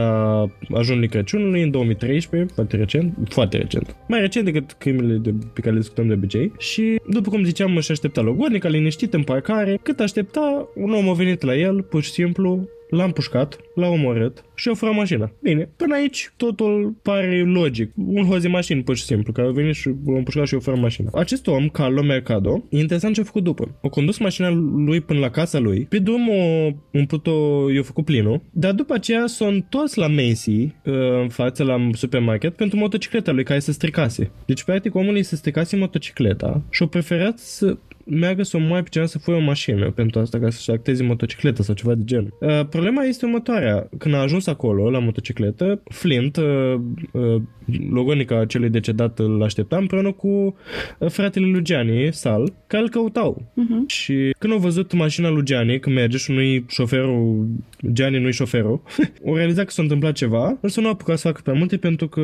ajunului 0.73 1.07
Crăciunului 1.07 1.61
în 1.61 1.71
2013, 1.71 2.53
foarte 2.53 2.75
recent, 2.75 3.13
foarte 3.29 3.57
recent. 3.57 3.95
Mai 4.07 4.19
recent 4.19 4.45
decât 4.45 4.71
crimele 4.71 5.17
de, 5.17 5.33
pe 5.53 5.61
care 5.61 5.73
le 5.73 5.79
discutăm 5.79 6.07
de 6.07 6.13
obicei. 6.13 6.51
Și, 6.57 6.99
după 7.09 7.29
cum 7.29 7.43
ziceam, 7.43 7.75
își 7.75 7.91
aștepta 7.91 8.21
logonica, 8.21 8.69
liniștit 8.69 9.13
în 9.13 9.23
parcare. 9.23 9.79
Cât 9.81 9.99
aștepta, 9.99 10.69
un 10.75 10.93
om 10.93 11.09
a 11.09 11.13
venit 11.13 11.41
la 11.41 11.55
el, 11.55 11.81
pur 11.81 12.03
și 12.03 12.11
simplu, 12.11 12.69
l-a 12.93 13.03
împușcat, 13.03 13.59
l-a 13.75 13.87
omorât 13.87 14.43
și 14.55 14.69
a 14.69 14.73
furat 14.73 14.95
mașina. 14.95 15.31
Bine, 15.41 15.69
până 15.75 15.95
aici 15.95 16.33
totul 16.37 16.95
pare 17.01 17.43
logic. 17.43 17.91
Un 18.05 18.25
hoț 18.25 18.41
de 18.41 18.47
mașini, 18.47 18.83
pur 18.83 18.95
și 18.95 19.03
simplu, 19.03 19.31
care 19.31 19.47
a 19.47 19.51
venit 19.51 19.75
și 19.75 19.87
l-a 19.87 20.17
împușcat 20.17 20.47
și 20.47 20.55
a 20.55 20.59
furat 20.59 20.79
mașina. 20.79 21.09
Acest 21.13 21.47
om, 21.47 21.69
Carlo 21.69 22.03
Mercado, 22.03 22.63
e 22.69 22.79
interesant 22.79 23.13
ce 23.13 23.21
a 23.21 23.23
făcut 23.23 23.43
după. 23.43 23.75
A 23.83 23.87
condus 23.87 24.17
mașina 24.17 24.49
lui 24.85 25.01
până 25.01 25.19
la 25.19 25.29
casa 25.29 25.59
lui, 25.59 25.79
pe 25.89 25.99
drum 25.99 26.29
o 26.29 26.71
umplut-o, 26.91 27.69
i-a 27.71 27.81
făcut 27.81 28.05
plinul, 28.05 28.41
dar 28.51 28.71
după 28.71 28.93
aceea 28.93 29.27
s-a 29.27 29.45
întors 29.45 29.93
la 29.93 30.07
Macy, 30.07 30.75
în 30.83 31.29
față 31.29 31.63
la 31.63 31.89
supermarket, 31.91 32.55
pentru 32.55 32.77
motocicleta 32.77 33.31
lui 33.31 33.43
care 33.43 33.59
se 33.59 33.71
stricase. 33.71 34.31
Deci, 34.45 34.63
practic, 34.63 34.95
omul 34.95 35.15
îi 35.15 35.23
se 35.23 35.35
stricase 35.35 35.75
motocicleta 35.75 36.61
și 36.69 36.83
a 36.83 36.87
preferat 36.87 37.37
să 37.37 37.77
meargă 38.05 38.43
să 38.43 38.57
o 38.57 38.59
mai 38.59 38.83
pe 38.83 38.89
cineva 38.89 39.09
să 39.09 39.19
fie 39.19 39.33
o 39.33 39.39
mașină 39.39 39.91
pentru 39.91 40.19
asta, 40.19 40.39
ca 40.39 40.49
să-și 40.49 40.71
acteze 40.71 41.03
motocicleta 41.03 41.63
sau 41.63 41.75
ceva 41.75 41.95
de 41.95 42.03
genul. 42.03 42.37
Uh, 42.39 42.65
problema 42.69 43.03
este 43.03 43.25
următoarea. 43.25 43.89
Când 43.97 44.13
a 44.13 44.17
ajuns 44.17 44.47
acolo, 44.47 44.89
la 44.89 44.99
motocicletă, 44.99 45.81
Flint, 45.83 46.37
uh, 46.37 46.75
uh, 47.11 47.41
logonica 47.89 48.45
celui 48.45 48.69
decedat 48.69 49.19
îl 49.19 49.43
aștepta 49.43 49.77
împreună 49.77 50.11
cu 50.11 50.27
uh, 50.27 51.09
fratele 51.09 51.45
lui 51.45 51.63
Gianni, 51.63 52.13
Sal, 52.13 52.53
care 52.67 52.83
îl 52.83 52.89
căutau. 52.89 53.41
Uh-huh. 53.41 53.85
Și 53.87 54.35
când 54.39 54.53
au 54.53 54.59
văzut 54.59 54.93
mașina 54.93 55.29
lui 55.29 55.43
Gianni, 55.43 55.79
când 55.79 55.95
merge 55.95 56.17
și 56.17 56.31
nu-i 56.31 56.65
șoferul, 56.67 57.47
Gianni 57.91 58.19
nu-i 58.19 58.31
șoferul, 58.31 58.81
au 59.27 59.35
realizat 59.35 59.65
că 59.65 59.71
s-a 59.71 59.81
întâmplat 59.81 60.13
ceva, 60.13 60.57
însă 60.61 60.81
nu 60.81 60.87
a 60.87 60.89
apucat 60.89 61.17
să 61.17 61.27
facă 61.27 61.39
prea 61.43 61.55
multe 61.55 61.77
pentru 61.77 62.07
că 62.07 62.21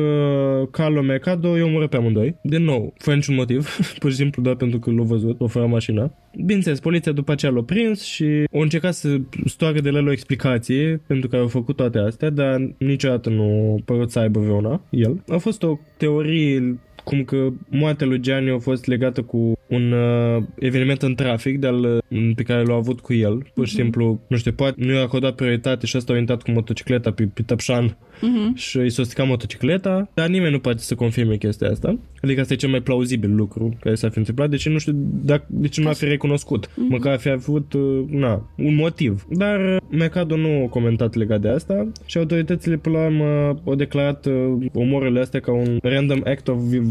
Carlo 0.70 1.02
Mercado 1.02 1.56
i-a 1.56 1.64
omorât 1.64 1.90
pe 1.90 1.96
amândoi. 1.96 2.36
De 2.42 2.58
nou, 2.58 2.94
fără 2.98 3.16
niciun 3.16 3.34
motiv, 3.34 3.76
pur 4.00 4.10
și 4.10 4.16
simplu 4.16 4.42
doar 4.42 4.54
pentru 4.54 4.78
că 4.78 4.90
l-a 4.90 5.02
văzut, 5.02 5.40
o 5.40 5.46
fără 5.46 5.64
mașina. 5.70 6.12
Bineînțeles, 6.36 6.80
poliția 6.80 7.12
după 7.12 7.32
aceea 7.32 7.52
l-a 7.52 7.62
prins 7.62 8.02
și 8.02 8.44
au 8.52 8.60
încercat 8.60 8.94
să 8.94 9.16
stoară 9.44 9.80
de 9.80 9.90
la 9.90 9.98
el 9.98 10.06
o 10.06 10.12
explicație 10.12 11.02
pentru 11.06 11.28
că 11.28 11.36
au 11.36 11.46
făcut 11.46 11.76
toate 11.76 11.98
astea, 11.98 12.30
dar 12.30 12.74
niciodată 12.78 13.30
nu 13.30 13.76
a 13.78 13.82
părut 13.84 14.10
să 14.10 14.18
aibă 14.18 14.40
vreuna, 14.40 14.82
el. 14.90 15.22
A 15.28 15.36
fost 15.36 15.62
o 15.62 15.78
teorie 15.96 16.78
cum 17.10 17.24
că 17.24 17.48
moartea 17.68 18.06
lui 18.06 18.20
Gianni 18.20 18.50
a 18.50 18.58
fost 18.58 18.86
legată 18.86 19.22
cu 19.22 19.58
un 19.68 19.92
uh, 19.92 20.42
eveniment 20.58 21.02
în 21.02 21.14
trafic 21.14 21.58
de 21.58 21.66
al, 21.66 22.02
pe 22.34 22.42
care 22.42 22.62
l-a 22.62 22.74
avut 22.74 23.00
cu 23.00 23.12
el. 23.12 23.46
Pur 23.54 23.66
și 23.66 23.74
simplu, 23.74 24.20
nu 24.28 24.36
știu, 24.36 24.52
poate 24.52 24.84
nu 24.84 24.92
i-a 24.92 25.02
acordat 25.02 25.34
prioritate 25.34 25.86
și 25.86 25.96
ăsta 25.96 26.12
a 26.12 26.18
intrat 26.18 26.42
cu 26.42 26.50
motocicleta 26.50 27.10
pe, 27.10 27.28
pe 27.34 27.42
Tăpșan 27.42 27.96
Mhm. 28.22 28.54
și 28.54 28.78
i 28.78 28.90
s-a 28.90 29.02
stricat 29.02 29.26
motocicleta, 29.26 30.10
dar 30.14 30.28
nimeni 30.28 30.52
nu 30.52 30.58
poate 30.58 30.78
să 30.78 30.94
confirme 30.94 31.36
chestia 31.36 31.70
asta. 31.70 31.98
Adică 32.22 32.40
asta 32.40 32.52
e 32.52 32.56
cel 32.56 32.68
mai 32.68 32.80
plauzibil 32.80 33.34
lucru 33.34 33.76
care 33.80 33.94
s-a 33.94 34.08
fi 34.08 34.18
întâmplat, 34.18 34.50
deci 34.50 34.68
nu 34.68 34.78
știu 34.78 34.92
dacă, 35.24 35.44
de 35.48 35.68
ce 35.68 35.80
nu 35.80 35.88
a 35.88 35.92
fi 35.92 36.04
recunoscut. 36.04 36.70
Măcar 36.88 37.12
a 37.12 37.16
fi 37.16 37.28
avut, 37.28 37.72
uh, 37.72 38.04
na, 38.08 38.50
un 38.56 38.74
motiv. 38.74 39.26
Dar 39.30 39.60
uh, 39.60 39.76
Mercado 39.90 40.36
nu 40.36 40.64
a 40.64 40.68
comentat 40.68 41.14
legat 41.14 41.40
de 41.40 41.48
asta 41.48 41.88
și 42.06 42.18
autoritățile 42.18 42.76
până 42.76 42.98
la 42.98 43.04
urmă 43.04 43.60
au 43.64 43.74
declarat 43.74 44.26
uh, 44.26 44.32
omorurile 44.72 45.20
astea 45.20 45.40
ca 45.40 45.52
un 45.52 45.78
random 45.82 46.20
act 46.24 46.48
of 46.48 46.58
violence. 46.58 46.90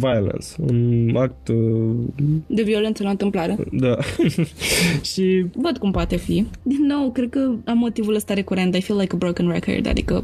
Un 0.58 1.16
act, 1.16 1.48
uh, 1.48 1.96
De 2.48 2.62
violență 2.62 3.04
la 3.04 3.10
întâmplare. 3.10 3.58
da. 3.72 3.98
și 5.14 5.46
Văd 5.56 5.78
cum 5.78 5.92
poate 5.92 6.16
fi. 6.16 6.46
Din 6.64 6.86
nou, 6.86 7.12
cred 7.12 7.30
că 7.30 7.52
am 7.66 7.78
motivul 7.78 8.16
ăsta 8.16 8.34
recurent. 8.34 8.76
I 8.76 8.82
feel 8.82 9.00
like 9.00 9.14
a 9.16 9.18
broken 9.18 9.50
record, 9.50 9.88
adică 9.88 10.24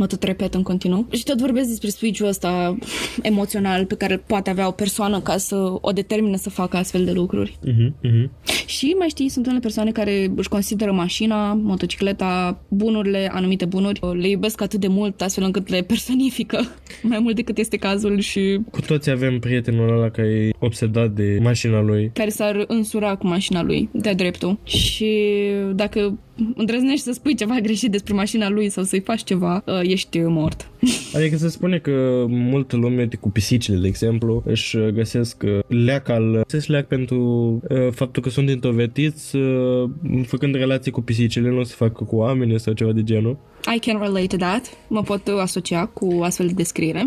mă 0.00 0.06
tot 0.06 0.22
repet 0.22 0.54
în 0.54 0.62
continuu. 0.62 1.06
Și 1.10 1.24
tot 1.24 1.38
vorbesc 1.40 1.68
despre 1.68 1.88
switch-ul 1.88 2.26
ăsta 2.26 2.76
emoțional 3.22 3.84
pe 3.84 3.94
care 3.94 4.12
îl 4.12 4.22
poate 4.26 4.50
avea 4.50 4.66
o 4.66 4.70
persoană 4.70 5.20
ca 5.20 5.36
să 5.36 5.56
o 5.80 5.90
determine 5.90 6.36
să 6.36 6.50
facă 6.50 6.76
astfel 6.76 7.04
de 7.04 7.12
lucruri. 7.12 7.58
uh-huh, 7.66 7.90
uh-huh. 8.08 8.28
Și 8.66 8.94
mai 8.98 9.08
știi, 9.08 9.28
sunt 9.28 9.44
unele 9.46 9.60
persoane 9.60 9.90
care 9.92 10.32
își 10.36 10.48
consideră 10.48 10.92
mașina, 10.92 11.52
motocicleta, 11.54 12.60
bunurile, 12.68 13.30
anumite 13.32 13.64
bunuri, 13.64 14.00
le 14.20 14.28
iubesc 14.28 14.60
atât 14.62 14.80
de 14.80 14.86
mult 14.88 15.20
astfel 15.22 15.44
încât 15.44 15.68
le 15.68 15.82
personifică 15.82 16.60
mai 17.02 17.18
mult 17.18 17.34
decât 17.34 17.58
este 17.58 17.76
cazul 17.76 18.18
și 18.18 18.60
Cu 18.70 18.80
toți 18.80 19.10
avem 19.10 19.38
prietenul 19.38 19.96
ăla 19.96 20.08
care 20.10 20.28
e 20.28 20.50
obsedat 20.58 21.10
de 21.10 21.38
mașina 21.42 21.80
lui. 21.80 22.10
care 22.14 22.30
s-ar 22.30 22.64
însura 22.66 23.14
cu 23.16 23.26
mașina 23.26 23.62
lui, 23.62 23.88
de 23.92 24.12
dreptul. 24.12 24.58
Și 24.64 25.10
dacă 25.74 26.18
îndrăznești 26.56 27.04
să 27.04 27.12
spui 27.12 27.34
ceva 27.34 27.58
greșit 27.62 27.90
despre 27.90 28.14
mașina 28.14 28.48
lui 28.48 28.68
sau 28.68 28.84
să-i 28.84 29.00
faci 29.00 29.24
ceva, 29.24 29.62
uh, 29.66 29.80
ești 29.82 30.18
mort. 30.18 30.70
Adică 31.16 31.36
se 31.36 31.48
spune 31.48 31.78
că 31.78 32.24
multă 32.28 32.76
lume 32.76 33.08
cu 33.20 33.30
pisicile, 33.30 33.76
de 33.76 33.86
exemplu, 33.86 34.42
își 34.46 34.76
găsesc 34.92 35.42
uh, 35.46 35.58
leac 35.66 36.08
al... 36.08 36.44
Se 36.46 36.64
leac 36.66 36.86
pentru 36.86 37.18
uh, 37.68 37.92
faptul 37.92 38.22
că 38.22 38.30
sunt 38.30 38.48
introvertiți, 38.48 39.36
uh, 39.36 39.90
făcând 40.26 40.54
relații 40.54 40.90
cu 40.90 41.00
pisicile, 41.00 41.50
nu 41.50 41.62
se 41.62 41.74
facă 41.76 42.04
cu 42.04 42.16
oameni 42.16 42.60
sau 42.60 42.72
ceva 42.72 42.92
de 42.92 43.02
genul. 43.02 43.38
I 43.74 43.78
can 43.78 43.98
relate 44.00 44.26
to 44.26 44.36
that. 44.36 44.76
Mă 44.88 45.02
pot 45.02 45.28
uh, 45.28 45.34
asocia 45.40 45.86
cu 45.86 46.20
astfel 46.22 46.46
de 46.46 46.52
descriere. 46.52 47.06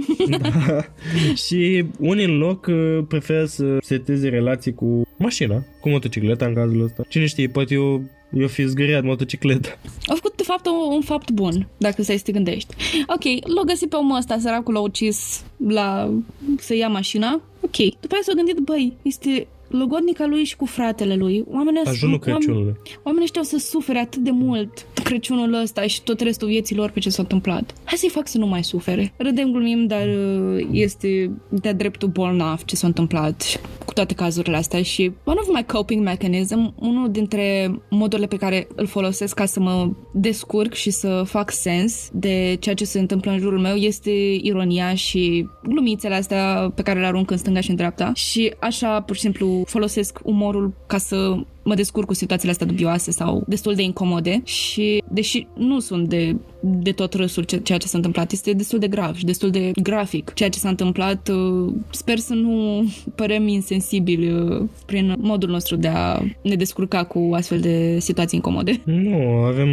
Și 1.48 1.86
unii 2.00 2.26
în 2.26 2.38
loc 2.38 2.66
uh, 2.66 3.00
preferă 3.08 3.46
să 3.46 3.78
seteze 3.82 4.30
relații 4.30 4.74
cu 4.74 5.08
mașina, 5.18 5.66
cu 5.82 5.90
motocicleta 5.90 6.46
în 6.46 6.54
cazul 6.54 6.84
ăsta. 6.84 7.04
Cine 7.10 7.26
știe, 7.26 7.48
poate 7.48 7.74
eu 7.74 8.04
eu 8.38 8.48
fi 8.48 8.68
zgâriat 8.68 9.04
motocicleta. 9.04 9.80
Au 10.08 10.16
făcut, 10.16 10.36
de 10.36 10.44
fapt, 10.44 10.66
un, 10.68 10.94
un 10.94 11.02
fapt 11.02 11.32
bun, 11.32 11.68
dacă 11.78 12.04
stai 12.04 12.18
să 12.18 12.24
te 12.24 12.32
gândești. 12.32 12.76
Ok, 13.08 13.54
l-au 13.54 13.64
găsit 13.64 13.90
pe 13.90 13.96
omul 13.96 14.18
ăsta, 14.18 14.38
săracul 14.40 14.74
l-a 14.74 14.80
ucis 14.80 15.44
la... 15.68 16.14
să 16.58 16.76
ia 16.76 16.88
mașina. 16.88 17.34
Ok, 17.34 17.74
Ok. 17.74 18.00
După 18.00 18.14
aia 18.14 18.24
s-a 18.24 18.34
gândit, 18.34 18.58
băi, 18.58 18.94
este 19.02 19.48
logodnica 19.78 20.26
lui 20.26 20.44
și 20.44 20.56
cu 20.56 20.66
fratele 20.66 21.16
lui. 21.16 21.44
Oamenii 21.52 21.82
Ajunul 21.86 22.20
Crăciunului. 22.20 22.64
Oamenii, 22.64 23.00
oamenii 23.04 23.24
ăștia 23.24 23.42
o 23.42 23.44
să 23.44 23.58
sufere 23.58 24.00
atât 24.00 24.22
de 24.22 24.32
mult 24.32 24.86
Crăciunul 25.04 25.54
ăsta 25.54 25.88
și 25.88 26.04
tot 26.04 26.20
restul 26.20 26.48
vieții 26.48 26.76
lor 26.76 26.90
pe 26.90 27.00
ce 27.00 27.10
s-a 27.10 27.22
întâmplat. 27.22 27.74
Hai 27.84 27.98
să-i 27.98 28.10
fac 28.10 28.28
să 28.28 28.38
nu 28.38 28.48
mai 28.48 28.64
sufere. 28.64 29.14
Râdem, 29.18 29.52
glumim, 29.52 29.88
dar 29.88 30.08
uh, 30.08 30.68
este 30.72 31.32
de 31.50 31.72
dreptul 31.72 32.10
bolnav 32.10 32.64
ce 32.64 32.76
s-a 32.76 32.88
întâmplat 32.88 33.62
cu 33.86 33.94
toate 33.94 34.14
cazurile 34.14 34.58
astea 34.58 34.82
și 34.82 35.12
one 35.24 35.40
of 35.40 35.48
my 35.54 35.64
coping 35.66 36.04
mechanism, 36.04 36.74
unul 36.80 37.12
dintre 37.12 37.76
modurile 37.90 38.28
pe 38.28 38.36
care 38.36 38.68
îl 38.76 38.86
folosesc 38.86 39.36
ca 39.36 39.46
să 39.46 39.60
mă 39.60 39.90
descurc 40.14 40.74
și 40.74 40.90
să 40.90 41.24
fac 41.26 41.52
sens 41.52 42.10
de 42.14 42.58
ceea 42.60 42.76
ce 42.76 42.86
se 42.86 43.00
întâmplă 43.00 43.32
în 43.32 43.40
jurul 43.40 43.60
meu 43.60 43.76
este 43.76 44.12
ironia 44.42 44.96
și 44.96 45.48
glumițele 45.64 46.16
astea 46.16 46.72
pe 46.76 46.82
care 46.82 47.00
le 47.00 47.06
arunc 47.06 47.32
în 47.32 47.38
stânga 47.38 47.60
și 47.60 47.70
în 47.70 47.76
dreapta 47.76 48.12
și 48.14 48.54
așa 48.60 49.02
pur 49.02 49.16
și 49.16 49.22
simplu 49.22 49.63
folosesc 49.66 50.20
umorul 50.24 50.74
ca 50.88 50.98
să 50.98 51.38
mă 51.64 51.76
descurc 51.76 52.08
cu 52.08 52.14
situațiile 52.14 52.52
astea 52.52 52.68
dubioase 52.68 53.12
sau 53.12 53.44
destul 53.48 53.74
de 53.76 53.82
incomode 53.82 54.42
și 54.44 55.04
deși 55.08 55.48
nu 55.58 55.80
sunt 55.80 56.10
de, 56.10 56.36
de 56.60 56.92
tot 56.92 57.14
râsul 57.14 57.44
ceea 57.44 57.78
ce 57.78 57.88
s-a 57.88 57.98
întâmplat, 57.98 58.32
este 58.32 58.54
destul 58.54 58.80
de 58.80 58.88
grav 58.88 59.16
și 59.16 59.26
destul 59.26 59.50
de 59.50 59.72
grafic 59.82 60.34
ceea 60.34 60.50
ce 60.50 60.60
s-a 60.60 60.70
întâmplat. 60.70 61.30
Uh, 61.30 61.74
sper 61.90 62.18
să 62.18 62.34
nu 62.34 62.86
părem 63.16 63.48
insensibili 63.48 64.32
uh, 64.32 64.68
prin 64.86 65.16
modul 65.18 65.50
nostru 65.50 65.76
de 65.76 65.88
a 65.88 66.22
ne 66.42 66.56
descurca 66.56 67.04
cu 67.04 67.30
astfel 67.34 67.60
de 67.60 68.00
situații 68.00 68.38
incomode. 68.38 68.82
Nu, 68.84 69.18
avem 69.22 69.70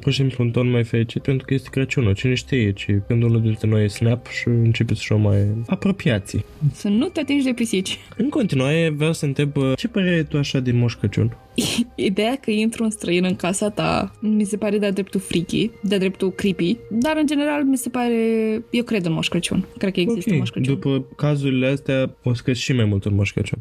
pur 0.00 0.12
și 0.12 0.18
simplu 0.18 0.44
un 0.44 0.50
ton 0.50 0.70
mai 0.70 0.84
fericit 0.84 1.22
pentru 1.22 1.46
că 1.46 1.54
este 1.54 1.68
Crăciunul, 1.70 2.14
cine 2.14 2.34
știe, 2.34 2.72
ci 2.72 2.86
când 3.06 3.22
unul 3.22 3.40
dintre 3.40 3.68
noi 3.68 3.84
e 3.84 3.88
snap 3.88 4.26
și 4.26 4.48
începe 4.48 4.94
să 4.94 5.14
o 5.14 5.16
mai 5.16 5.46
apropiați. 5.66 6.44
Să 6.72 6.88
nu 6.88 7.06
te 7.06 7.20
atingi 7.20 7.44
de 7.44 7.52
pisici. 7.52 7.98
În 8.16 8.28
continuare, 8.28 8.92
vreau 8.96 9.12
să 9.12 9.24
întreb 9.24 9.56
uh, 9.56 9.72
ce 9.76 9.88
părere 9.88 10.14
ai 10.14 10.24
tu 10.24 10.36
așa 10.36 10.60
de 10.60 10.72
Moș 10.72 10.94
Crăciun? 10.94 11.33
Ideea 11.94 12.36
că 12.36 12.50
intru 12.50 12.84
un 12.84 12.90
străin 12.90 13.24
în 13.24 13.36
casa 13.36 13.70
ta 13.70 14.12
mi 14.20 14.44
se 14.44 14.56
pare 14.56 14.78
de-a 14.78 14.90
dreptul 14.90 15.20
freaky, 15.20 15.70
de-a 15.82 15.98
dreptul 15.98 16.30
creepy, 16.30 16.76
dar 16.90 17.16
în 17.16 17.26
general 17.26 17.64
mi 17.64 17.76
se 17.76 17.88
pare... 17.88 18.14
Eu 18.70 18.82
cred 18.82 19.04
în 19.04 19.12
Moș 19.12 19.28
Crăciun. 19.28 19.66
Cred 19.78 19.92
că 19.92 20.00
există 20.00 20.24
okay. 20.26 20.38
Moș 20.38 20.50
Crăciun. 20.50 20.74
După 20.74 21.06
cazurile 21.16 21.66
astea 21.66 22.16
o 22.22 22.34
să 22.34 22.42
crezi 22.44 22.60
și 22.60 22.72
mai 22.72 22.84
mult 22.84 23.04
în 23.04 23.14
Moș 23.14 23.32
Crăciun. 23.32 23.58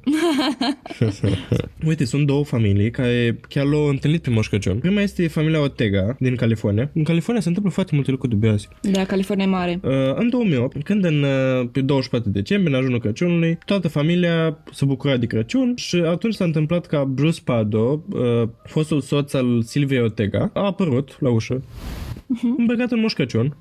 Uite, 1.87 2.05
sunt 2.05 2.25
două 2.25 2.43
familii 2.43 2.91
care 2.91 3.39
chiar 3.49 3.65
l-au 3.65 3.87
întâlnit 3.87 4.21
pe 4.21 4.29
Moș 4.29 4.47
Crăciun. 4.47 4.77
Prima 4.77 5.01
este 5.01 5.27
familia 5.27 5.61
Ortega 5.61 6.15
din 6.19 6.35
California. 6.35 6.91
În 6.93 7.03
California 7.03 7.41
se 7.41 7.47
întâmplă 7.47 7.71
foarte 7.71 7.95
multe 7.95 8.11
lucruri 8.11 8.33
dubioase. 8.33 8.67
Da, 8.81 9.05
California 9.05 9.45
e 9.45 9.47
mare. 9.47 9.79
Uh, 9.83 9.91
în 10.15 10.29
2008, 10.29 10.83
când 10.83 11.05
în 11.05 11.23
uh, 11.23 11.69
pe 11.71 11.81
24 11.81 12.29
decembrie, 12.29 12.75
în 12.75 12.81
ajunul 12.81 12.99
Crăciunului, 12.99 13.57
toată 13.65 13.87
familia 13.87 14.57
se 14.71 14.85
bucura 14.85 15.17
de 15.17 15.25
Crăciun 15.25 15.73
și 15.75 15.95
atunci 15.95 16.33
s-a 16.33 16.43
întâmplat 16.43 16.85
ca 16.85 17.03
Bruce 17.03 17.41
Pado 17.43 17.62
uh, 17.71 18.49
fostul 18.63 19.01
soț 19.01 19.33
al 19.33 19.61
Silviei 19.61 20.01
Ortega, 20.01 20.49
a 20.53 20.65
apărut 20.65 21.17
la 21.19 21.29
ușă, 21.29 21.59
uh-huh. 21.59 22.57
îmbrăcat 22.57 22.91
în 22.91 22.99
Moș 22.99 23.13
Crăciun, 23.13 23.55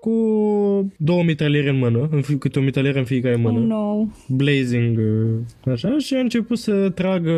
cu 0.00 0.12
două 0.96 1.22
mitraliere 1.22 1.68
în 1.68 1.78
mână, 1.78 2.08
în 2.10 2.22
fi, 2.22 2.36
câte 2.36 2.58
o 2.58 2.62
mitralieră 2.62 2.98
în 2.98 3.04
fiecare 3.04 3.36
mână. 3.36 3.58
Oh, 3.58 3.64
no. 3.64 4.06
Blazing, 4.28 4.98
uh, 4.98 5.72
așa, 5.72 5.98
și 5.98 6.14
a 6.14 6.18
început 6.18 6.58
să 6.58 6.90
tragă 6.90 7.32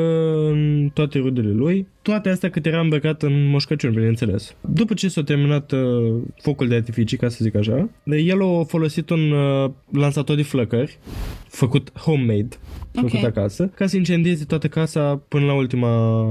în 0.51 0.91
toate 0.95 1.19
rudele 1.19 1.51
lui. 1.51 1.87
Toate 2.09 2.29
astea 2.29 2.51
cât 2.51 2.67
era 2.67 2.81
îmbrăcat 2.81 3.23
în 3.23 3.49
moșcăciuni, 3.49 3.95
bineînțeles. 3.95 4.55
După 4.61 4.95
ce 4.95 5.09
s-a 5.09 5.23
terminat 5.23 5.73
uh, 5.73 6.15
focul 6.43 6.69
de 6.69 6.75
artificii, 6.75 7.17
ca 7.17 7.29
să 7.29 7.39
zic 7.41 7.55
așa, 7.55 7.89
el 8.05 8.43
a 8.43 8.65
folosit 8.65 9.11
un 9.11 9.31
uh, 9.31 9.71
lansator 9.93 10.37
de 10.37 10.43
flăcări 10.43 10.99
făcut 11.49 11.93
homemade, 11.99 12.49
făcut 12.93 13.13
okay. 13.13 13.23
acasă, 13.23 13.71
ca 13.75 13.87
să 13.87 13.97
incendieze 13.97 14.45
toată 14.45 14.69
casa 14.69 15.23
până 15.29 15.45
la 15.45 15.55
ultima 15.55 16.25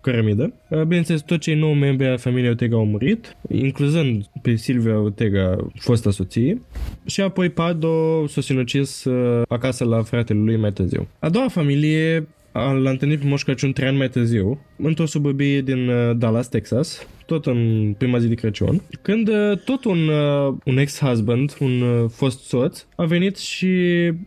cărămidă. 0.00 0.52
Uh, 0.68 0.82
bineînțeles, 0.82 1.20
toți 1.20 1.40
cei 1.40 1.54
nou 1.54 1.72
membri 1.72 2.06
ai 2.06 2.18
familiei 2.18 2.50
Ortega 2.50 2.76
au 2.76 2.86
murit, 2.86 3.36
incluzând 3.48 4.24
pe 4.42 4.54
Silvia 4.54 5.00
Ortega, 5.00 5.56
fosta 5.74 6.10
soție, 6.10 6.62
și 7.06 7.20
apoi 7.20 7.48
Pardo 7.48 8.26
s-a 8.26 8.40
sinucis 8.40 9.04
uh, 9.04 9.42
acasă 9.48 9.84
la 9.84 10.02
fratele 10.02 10.38
lui 10.38 10.56
mai 10.56 10.72
târziu. 10.72 11.08
A 11.18 11.28
doua 11.28 11.48
familie 11.48 12.26
l-a 12.52 12.90
întâlnit 12.90 13.20
pe 13.20 13.26
Moș 13.26 13.42
Crăciun 13.42 13.72
trei 13.72 13.88
ani 13.88 13.96
mai 13.96 14.08
târziu, 14.08 14.60
într-o 14.76 15.06
subăbie 15.06 15.60
din 15.60 15.88
uh, 15.88 16.16
Dallas, 16.16 16.48
Texas, 16.48 17.06
tot 17.26 17.46
în 17.46 17.94
prima 17.98 18.18
zi 18.18 18.28
de 18.28 18.34
Crăciun, 18.34 18.82
când 19.02 19.28
uh, 19.28 19.58
tot 19.64 19.84
un, 19.84 20.08
uh, 20.08 20.54
un 20.64 20.76
ex-husband, 20.76 21.56
un 21.60 22.08
fost 22.08 22.44
soț, 22.44 22.86
a 22.96 23.04
venit 23.04 23.36
și 23.36 23.72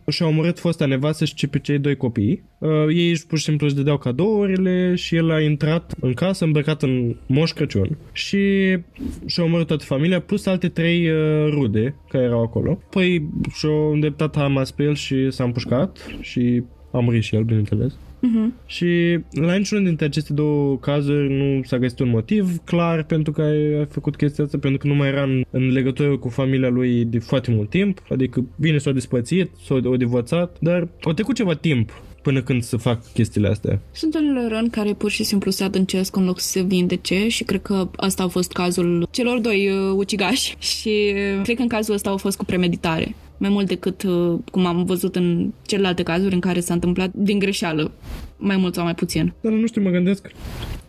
și-a 0.08 0.26
omorât 0.26 0.58
fosta 0.58 0.86
nevastă 0.86 1.24
și 1.24 1.46
pe 1.46 1.58
cei 1.58 1.78
doi 1.78 1.96
copii. 1.96 2.42
Ei 2.88 3.16
pur 3.28 3.38
și 3.38 3.44
simplu 3.44 3.66
își 3.66 3.74
dădeau 3.74 3.98
cadourile 3.98 4.94
și 4.94 5.16
el 5.16 5.30
a 5.30 5.40
intrat 5.40 5.94
în 6.00 6.12
casă 6.12 6.44
îmbrăcat 6.44 6.82
în 6.82 7.16
Moș 7.26 7.50
Crăciun 7.50 7.96
și 8.12 8.38
și-a 9.26 9.44
omorât 9.44 9.66
toată 9.66 9.84
familia 9.84 10.20
plus 10.20 10.46
alte 10.46 10.68
trei 10.68 11.10
rude 11.48 11.94
care 12.08 12.24
erau 12.24 12.42
acolo. 12.42 12.82
Păi 12.90 13.28
și-a 13.54 13.68
îndreptat 13.92 14.36
arma 14.36 14.64
spre 14.64 14.84
el 14.84 14.94
și 14.94 15.30
s-a 15.30 15.44
împușcat 15.44 16.06
și 16.20 16.62
a 16.92 16.98
murit 16.98 17.22
și 17.22 17.34
el, 17.34 17.42
bineînțeles. 17.42 17.92
Uh-huh. 18.22 18.66
Și 18.66 19.18
la 19.30 19.54
niciunul 19.54 19.84
dintre 19.84 20.04
aceste 20.04 20.32
două 20.32 20.78
cazuri 20.78 21.32
nu 21.32 21.62
s-a 21.62 21.78
găsit 21.78 21.98
un 21.98 22.08
motiv 22.08 22.58
clar 22.64 23.02
pentru 23.02 23.32
că 23.32 23.42
a 23.82 23.86
făcut 23.90 24.16
chestia 24.16 24.44
asta, 24.44 24.58
pentru 24.58 24.78
că 24.78 24.86
nu 24.86 24.94
mai 24.94 25.08
era 25.08 25.22
în, 25.22 25.44
în 25.50 25.72
legătură 25.72 26.16
cu 26.16 26.28
familia 26.28 26.68
lui 26.68 27.04
de 27.04 27.18
foarte 27.18 27.50
mult 27.50 27.70
timp, 27.70 28.02
adică 28.10 28.44
bine 28.60 28.78
s-a 28.78 28.90
despățit, 28.90 29.50
s-a 29.64 29.74
o 29.84 29.96
divorțat, 29.96 30.56
dar 30.60 30.88
a 31.02 31.12
trecut 31.12 31.34
ceva 31.34 31.54
timp 31.54 31.90
până 32.22 32.42
când 32.42 32.62
să 32.62 32.76
fac 32.76 33.12
chestiile 33.12 33.48
astea. 33.48 33.80
Sunt 33.92 34.14
unele 34.14 34.48
răni 34.48 34.70
care 34.70 34.92
pur 34.92 35.10
și 35.10 35.24
simplu 35.24 35.50
se 35.50 35.64
adâncesc 35.64 36.16
în 36.16 36.24
loc 36.24 36.40
să 36.40 36.48
se 36.48 36.62
vindece 36.62 37.28
și 37.28 37.44
cred 37.44 37.62
că 37.62 37.88
asta 37.96 38.22
a 38.22 38.28
fost 38.28 38.52
cazul 38.52 39.08
celor 39.10 39.38
doi 39.38 39.68
uh, 39.68 39.92
ucigași 39.96 40.56
și 40.78 41.14
uh, 41.14 41.42
cred 41.42 41.56
că 41.56 41.62
în 41.62 41.68
cazul 41.68 41.94
ăsta 41.94 42.10
a 42.10 42.16
fost 42.16 42.36
cu 42.36 42.44
premeditare 42.44 43.14
mai 43.42 43.50
mult 43.50 43.66
decât 43.66 44.02
uh, 44.02 44.38
cum 44.50 44.66
am 44.66 44.84
văzut 44.84 45.16
în 45.16 45.52
celelalte 45.66 46.02
cazuri 46.02 46.34
în 46.34 46.40
care 46.40 46.60
s-a 46.60 46.74
întâmplat 46.74 47.10
din 47.14 47.38
greșeală, 47.38 47.92
mai 48.36 48.56
mult 48.56 48.74
sau 48.74 48.84
mai 48.84 48.94
puțin. 48.94 49.32
Dar 49.40 49.52
nu 49.52 49.66
știu, 49.66 49.82
mă 49.82 49.90
gândesc, 49.90 50.30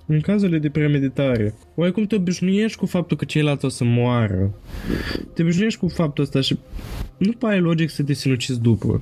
în 0.05 0.19
cazurile 0.19 0.57
de 0.57 0.69
premeditare, 0.69 1.53
oarecum 1.75 2.05
te 2.05 2.15
obișnuiești 2.15 2.77
cu 2.77 2.85
faptul 2.85 3.17
că 3.17 3.25
ceilalți 3.25 3.65
o 3.65 3.69
să 3.69 3.83
moară. 3.83 4.53
Te 5.33 5.41
obișnuiești 5.41 5.79
cu 5.79 5.87
faptul 5.87 6.23
ăsta 6.23 6.41
și 6.41 6.57
nu 7.17 7.31
pare 7.31 7.59
logic 7.59 7.89
să 7.89 8.03
te 8.03 8.13
sinucizi 8.13 8.61
după. 8.61 9.01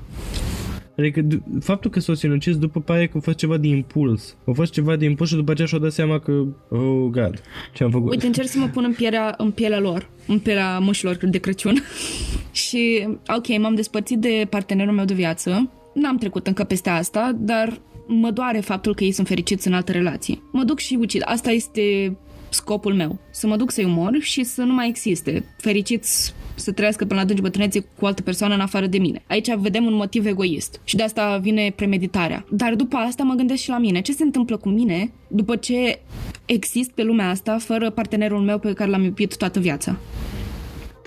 Adică 0.97 1.27
faptul 1.59 1.91
că 1.91 1.99
s-o 1.99 2.13
sinucis 2.13 2.57
după 2.57 2.79
pare 2.79 3.07
că 3.07 3.17
a 3.17 3.19
fost 3.19 3.37
ceva 3.37 3.57
de 3.57 3.67
impuls. 3.67 4.35
A 4.45 4.51
fost 4.51 4.71
ceva 4.71 4.95
de 4.95 5.05
impuls 5.05 5.29
și 5.29 5.35
după 5.35 5.51
aceea 5.51 5.67
și-a 5.67 5.77
dat 5.77 5.91
seama 5.91 6.19
că, 6.19 6.31
oh 6.69 7.09
god, 7.11 7.41
ce 7.73 7.83
am 7.83 7.91
făcut. 7.91 8.11
Uite, 8.11 8.25
încerc 8.25 8.47
să 8.47 8.59
mă 8.59 8.67
pun 8.67 8.83
în 8.83 8.93
pielea, 8.93 9.33
în 9.37 9.51
pielea 9.51 9.79
lor, 9.79 10.09
în 10.27 10.39
pielea 10.39 10.79
mășilor 10.79 11.15
de 11.15 11.37
Crăciun. 11.37 11.83
și, 12.65 13.07
ok, 13.37 13.57
m-am 13.57 13.75
despărțit 13.75 14.17
de 14.17 14.47
partenerul 14.49 14.93
meu 14.93 15.05
de 15.05 15.13
viață. 15.13 15.69
N-am 15.93 16.17
trecut 16.17 16.47
încă 16.47 16.63
peste 16.63 16.89
asta, 16.89 17.31
dar 17.37 17.81
mă 18.07 18.31
doare 18.31 18.59
faptul 18.59 18.95
că 18.95 19.03
ei 19.03 19.11
sunt 19.11 19.27
fericiți 19.27 19.67
în 19.67 19.73
altă 19.73 19.91
relație. 19.91 20.41
Mă 20.51 20.63
duc 20.63 20.79
și 20.79 20.97
ucid. 20.99 21.21
Asta 21.25 21.51
este 21.51 22.17
scopul 22.49 22.93
meu. 22.93 23.19
Să 23.31 23.47
mă 23.47 23.55
duc 23.55 23.71
să-i 23.71 23.83
umor 23.83 24.17
și 24.19 24.43
să 24.43 24.61
nu 24.61 24.73
mai 24.73 24.87
existe. 24.87 25.45
Fericiți 25.57 26.33
să 26.62 26.72
trăiască 26.72 27.05
până 27.05 27.16
la 27.16 27.26
adânci 27.26 27.41
bătrânețe 27.41 27.80
cu 27.80 27.88
o 27.99 28.05
altă 28.05 28.22
persoană 28.22 28.53
în 28.53 28.59
afară 28.59 28.86
de 28.86 28.97
mine. 28.97 29.24
Aici 29.28 29.55
vedem 29.55 29.86
un 29.86 29.93
motiv 29.93 30.26
egoist 30.26 30.82
și 30.84 30.95
de 30.95 31.03
asta 31.03 31.38
vine 31.38 31.74
premeditarea. 31.76 32.45
Dar 32.49 32.76
după 32.76 32.95
asta 32.95 33.24
mă 33.24 33.34
gândesc 33.34 33.62
și 33.62 33.70
la 33.70 33.78
mine. 33.78 34.01
Ce 34.01 34.12
se 34.12 34.24
întâmplă 34.24 34.57
cu 34.57 34.70
mine 34.70 35.12
după 35.28 35.55
ce 35.55 35.99
exist 36.45 36.91
pe 36.91 37.03
lumea 37.03 37.30
asta 37.30 37.57
fără 37.57 37.89
partenerul 37.89 38.39
meu 38.39 38.59
pe 38.59 38.74
care 38.74 38.89
l-am 38.89 39.03
iubit 39.03 39.38
toată 39.38 39.59
viața? 39.59 39.95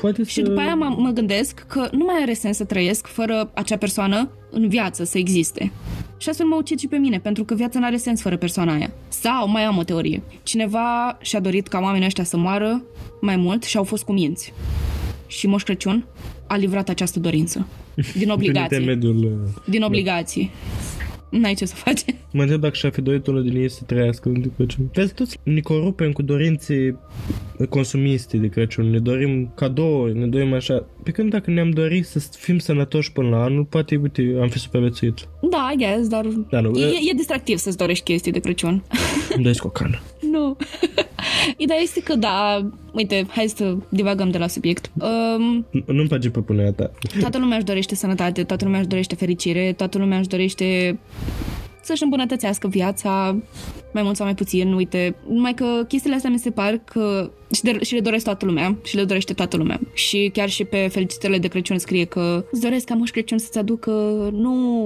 Poate 0.00 0.24
și 0.24 0.40
după 0.40 0.60
aia 0.60 0.74
mă, 0.74 0.94
mă 0.98 1.10
gândesc 1.10 1.64
că 1.68 1.88
nu 1.92 2.04
mai 2.04 2.22
are 2.22 2.32
sens 2.32 2.56
să 2.56 2.64
trăiesc 2.64 3.06
fără 3.06 3.50
acea 3.54 3.76
persoană 3.76 4.30
în 4.50 4.68
viață 4.68 5.04
să 5.04 5.18
existe. 5.18 5.72
Și 6.16 6.28
astfel 6.28 6.46
mă 6.46 6.56
ucid 6.56 6.78
și 6.78 6.88
pe 6.88 6.96
mine, 6.96 7.18
pentru 7.18 7.44
că 7.44 7.54
viața 7.54 7.78
nu 7.78 7.84
are 7.84 7.96
sens 7.96 8.20
fără 8.20 8.36
persoana 8.36 8.74
aia. 8.74 8.92
Sau 9.08 9.48
mai 9.48 9.62
am 9.62 9.76
o 9.76 9.82
teorie. 9.82 10.22
Cineva 10.42 11.18
și-a 11.20 11.40
dorit 11.40 11.68
ca 11.68 11.78
oamenii 11.78 12.06
ăștia 12.06 12.24
să 12.24 12.36
moară 12.36 12.82
mai 13.20 13.36
mult 13.36 13.62
și 13.62 13.76
au 13.76 13.84
fost 13.84 14.04
cuminți. 14.04 14.52
Și 15.34 15.46
Moș 15.46 15.62
Crăciun 15.62 16.06
a 16.46 16.56
livrat 16.56 16.88
această 16.88 17.20
dorință. 17.20 17.66
Din 18.14 18.30
obligație. 18.30 18.78
Mediul, 18.78 19.24
uh, 19.24 19.62
Din 19.64 19.82
obligație. 19.82 20.50
N-ai 21.40 21.54
ce 21.54 21.64
să 21.64 21.74
faci. 21.74 22.00
Mă 22.32 22.42
întreb 22.42 22.60
dacă 22.60 22.74
și-a 22.74 22.90
fi 22.90 23.00
dorit 23.00 23.26
unul 23.26 23.42
din 23.42 23.60
ei 23.60 23.70
să 23.70 23.82
trăiască 23.86 24.28
de 24.28 24.50
Crăciun. 24.56 24.88
Vezi, 24.92 25.14
toți 25.14 25.38
ne 25.42 25.60
corupem 25.60 26.12
cu 26.12 26.22
dorințe 26.22 26.98
consumiste 27.68 28.36
de 28.36 28.48
Crăciun. 28.48 28.90
Ne 28.90 28.98
dorim 28.98 29.52
cadouri, 29.54 30.18
ne 30.18 30.26
dorim 30.26 30.52
așa. 30.52 30.86
Pe 31.02 31.10
când 31.10 31.30
dacă 31.30 31.50
ne-am 31.50 31.70
dorit 31.70 32.06
să 32.06 32.18
fim 32.38 32.58
sănătoși 32.58 33.12
până 33.12 33.28
la 33.28 33.42
anul, 33.42 33.64
poate, 33.64 33.96
uite, 33.96 34.36
am 34.40 34.48
fi 34.48 34.58
supraviețuit. 34.58 35.28
Da, 35.50 35.70
I 35.72 35.76
guess, 35.76 36.08
dar 36.08 36.26
da, 36.50 36.60
nu, 36.60 36.78
e, 36.78 36.86
e 36.86 37.14
distractiv 37.16 37.56
să-ți 37.56 37.76
dorești 37.76 38.04
chestii 38.04 38.32
de 38.32 38.38
Crăciun. 38.38 38.84
Îmi 39.36 39.56
cu 39.56 39.66
o 39.66 39.70
cană. 39.70 40.00
Nu. 40.32 40.56
Ideea 41.56 41.78
este 41.80 42.00
că 42.00 42.14
da, 42.14 42.68
uite, 42.92 43.26
hai 43.28 43.46
să 43.46 43.76
divagăm 43.88 44.30
de 44.30 44.38
la 44.38 44.46
subiect. 44.46 44.90
Um, 44.94 45.66
Nu-mi 45.86 46.08
place 46.08 46.30
propunerea 46.30 46.72
ta. 46.72 46.90
toată 47.20 47.38
lumea 47.38 47.56
își 47.56 47.66
dorește 47.66 47.94
sănătate, 47.94 48.44
toată 48.44 48.64
lumea 48.64 48.78
își 48.80 48.88
dorește 48.88 49.14
fericire, 49.14 49.72
toată 49.76 49.98
lumea 49.98 50.18
își 50.18 50.28
dorește 50.28 50.98
să-și 51.84 52.02
îmbunătățească 52.02 52.68
viața, 52.68 53.36
mai 53.92 54.02
mult 54.02 54.16
sau 54.16 54.24
mai 54.24 54.34
puțin, 54.34 54.72
uite. 54.72 55.14
Numai 55.28 55.54
că 55.54 55.84
chestiile 55.88 56.16
astea 56.16 56.30
mi 56.30 56.38
se 56.38 56.50
par 56.50 56.80
că 56.84 57.30
și, 57.54 57.62
de, 57.62 57.78
și 57.82 57.94
le 57.94 58.00
doresc 58.00 58.24
toată 58.24 58.44
lumea 58.44 58.76
și 58.84 58.96
le 58.96 59.04
dorește 59.04 59.32
toată 59.32 59.56
lumea. 59.56 59.80
Și 59.94 60.30
chiar 60.32 60.48
și 60.48 60.64
pe 60.64 60.88
felicitările 60.90 61.38
de 61.38 61.48
Crăciun 61.48 61.78
scrie 61.78 62.04
că 62.04 62.44
îți 62.50 62.60
doresc 62.60 62.84
ca 62.84 62.94
Moș 62.94 63.10
Crăciun 63.10 63.38
să-ți 63.38 63.58
aducă, 63.58 63.90
nu, 64.32 64.84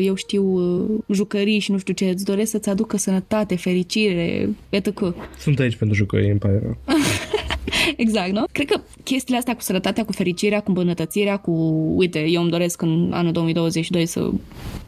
eu 0.00 0.14
știu, 0.14 0.60
jucării 1.08 1.58
și 1.58 1.70
nu 1.70 1.78
știu 1.78 1.94
ce, 1.94 2.04
îți 2.04 2.24
doresc 2.24 2.50
să-ți 2.50 2.68
aducă 2.68 2.96
sănătate, 2.96 3.56
fericire, 3.56 4.48
etc. 4.68 5.14
Sunt 5.38 5.58
aici 5.58 5.76
pentru 5.76 5.96
jucării, 5.96 6.30
îmi 6.30 6.38
pare 6.38 6.60
rău. 6.62 6.76
Exact, 7.96 8.32
nu? 8.32 8.44
Cred 8.52 8.66
că 8.66 8.80
chestiile 9.02 9.38
astea 9.38 9.54
cu 9.54 9.60
sănătatea, 9.60 10.04
cu 10.04 10.12
fericirea, 10.12 10.60
cu 10.60 10.68
îmbunătățirea, 10.68 11.36
cu, 11.36 11.52
uite, 11.96 12.24
eu 12.28 12.42
îmi 12.42 12.50
doresc 12.50 12.82
în 12.82 13.10
anul 13.12 13.32
2022 13.32 14.06
să 14.06 14.30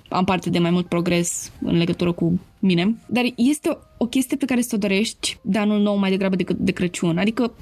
am 0.08 0.24
parte 0.24 0.50
de 0.50 0.58
mai 0.58 0.70
mult 0.70 0.86
progres 0.86 1.52
în 1.62 1.76
legătură 1.76 2.12
cu 2.12 2.40
mine, 2.58 2.96
dar 3.06 3.24
este 3.36 3.68
o, 3.68 3.76
o 3.96 4.06
chestie 4.06 4.36
pe 4.36 4.44
care 4.44 4.60
să 4.60 4.74
o 4.74 4.78
dorești 4.78 5.38
de 5.42 5.58
anul 5.58 5.80
nou 5.80 5.96
mai 5.96 6.10
degrabă 6.10 6.36
decât 6.36 6.56
de 6.56 6.72
Crăciun, 6.72 7.18
adică 7.18 7.52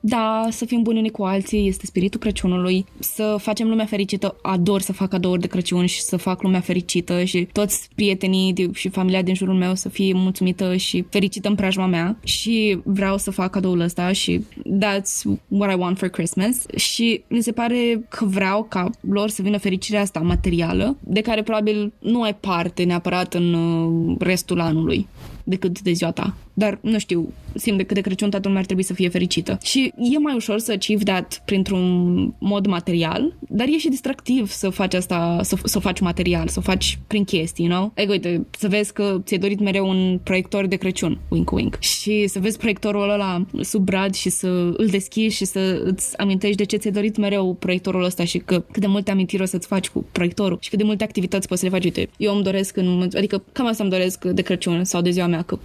da, 0.00 0.46
să 0.50 0.64
fim 0.64 0.82
buni 0.82 0.98
unii 0.98 1.10
cu 1.10 1.22
alții, 1.22 1.68
este 1.68 1.86
spiritul 1.86 2.20
Crăciunului, 2.20 2.84
să 2.98 3.36
facem 3.38 3.68
lumea 3.68 3.84
fericită, 3.84 4.36
ador 4.42 4.80
să 4.80 4.92
fac 4.92 5.08
cadouri 5.08 5.40
de 5.40 5.46
Crăciun 5.46 5.86
și 5.86 6.00
să 6.00 6.16
fac 6.16 6.42
lumea 6.42 6.60
fericită 6.60 7.24
și 7.24 7.48
toți 7.52 7.88
prietenii 7.94 8.52
de, 8.52 8.70
și 8.72 8.88
familia 8.88 9.22
din 9.22 9.34
jurul 9.34 9.54
meu 9.54 9.74
să 9.74 9.88
fie 9.88 10.12
mulțumită 10.14 10.76
și 10.76 11.04
fericită 11.10 11.48
în 11.48 11.54
preajma 11.54 11.86
mea. 11.86 12.18
Și 12.24 12.78
vreau 12.84 13.18
să 13.18 13.30
fac 13.30 13.50
cadoul 13.50 13.80
ăsta 13.80 14.12
și 14.12 14.44
that's 14.78 15.38
what 15.48 15.72
I 15.72 15.78
want 15.78 15.98
for 15.98 16.08
Christmas. 16.08 16.66
Și 16.76 17.22
mi 17.28 17.42
se 17.42 17.52
pare 17.52 18.06
că 18.08 18.24
vreau 18.24 18.66
ca 18.68 18.90
lor 19.00 19.28
să 19.28 19.42
vină 19.42 19.58
fericirea 19.58 20.00
asta 20.00 20.20
materială, 20.20 20.96
de 21.00 21.20
care 21.20 21.42
probabil 21.42 21.92
nu 21.98 22.22
ai 22.22 22.34
parte 22.34 22.82
neapărat 22.82 23.34
în 23.34 23.52
uh, 23.52 24.16
restul 24.18 24.60
anului 24.60 25.08
decât 25.50 25.80
de 25.80 25.92
ziua 25.92 26.10
ta. 26.10 26.34
Dar, 26.54 26.78
nu 26.82 26.98
știu, 26.98 27.32
simt 27.54 27.76
de 27.76 27.82
cât 27.82 27.94
de 27.94 28.00
Crăciun 28.00 28.30
toată 28.30 28.46
lumea 28.46 28.60
ar 28.60 28.66
trebui 28.66 28.84
să 28.84 28.94
fie 28.94 29.08
fericită. 29.08 29.58
Și 29.62 29.92
e 29.96 30.18
mai 30.18 30.34
ușor 30.34 30.58
să 30.58 30.72
achieve 30.72 31.04
that 31.04 31.42
printr-un 31.44 31.84
mod 32.38 32.66
material, 32.66 33.34
dar 33.48 33.66
e 33.66 33.78
și 33.78 33.88
distractiv 33.88 34.50
să 34.50 34.68
faci 34.68 34.94
asta, 34.94 35.40
să, 35.42 35.56
să 35.64 35.78
faci 35.78 36.00
material, 36.00 36.48
să 36.48 36.60
faci 36.60 36.98
prin 37.06 37.24
chestii, 37.24 37.64
you 37.64 37.74
know? 37.74 37.92
Adică, 37.96 38.12
uite, 38.12 38.46
să 38.58 38.68
vezi 38.68 38.92
că 38.92 39.20
ți-ai 39.24 39.40
dorit 39.40 39.60
mereu 39.60 39.88
un 39.88 40.20
proiector 40.22 40.66
de 40.66 40.76
Crăciun, 40.76 41.20
wink 41.28 41.50
wink, 41.50 41.78
și 41.80 42.26
să 42.26 42.38
vezi 42.38 42.58
proiectorul 42.58 43.10
ăla 43.10 43.46
sub 43.60 43.84
brad 43.84 44.14
și 44.14 44.30
să 44.30 44.46
îl 44.76 44.86
deschizi 44.90 45.36
și 45.36 45.44
să 45.44 45.82
îți 45.84 46.18
amintești 46.18 46.56
de 46.56 46.64
ce 46.64 46.76
ți-ai 46.76 46.92
dorit 46.92 47.16
mereu 47.16 47.54
proiectorul 47.54 48.04
ăsta 48.04 48.24
și 48.24 48.38
că 48.38 48.58
cât 48.58 48.80
de 48.80 48.86
multe 48.86 49.10
amintiri 49.10 49.42
o 49.42 49.44
să-ți 49.44 49.66
faci 49.66 49.88
cu 49.88 50.04
proiectorul 50.12 50.58
și 50.60 50.68
cât 50.68 50.78
de 50.78 50.84
multe 50.84 51.04
activități 51.04 51.48
poți 51.48 51.60
să 51.60 51.66
le 51.66 51.72
faci. 51.72 51.84
Uite, 51.84 52.08
eu 52.16 52.34
îmi 52.34 52.42
doresc 52.42 52.76
în, 52.76 53.08
adică 53.16 53.42
cam 53.52 53.66
asta 53.66 53.82
îmi 53.82 53.92
doresc 53.92 54.24
de 54.24 54.42
Crăciun 54.42 54.84
sau 54.84 55.00
de 55.00 55.10
ziua 55.10 55.26
mea, 55.26 55.39
că 55.42 55.58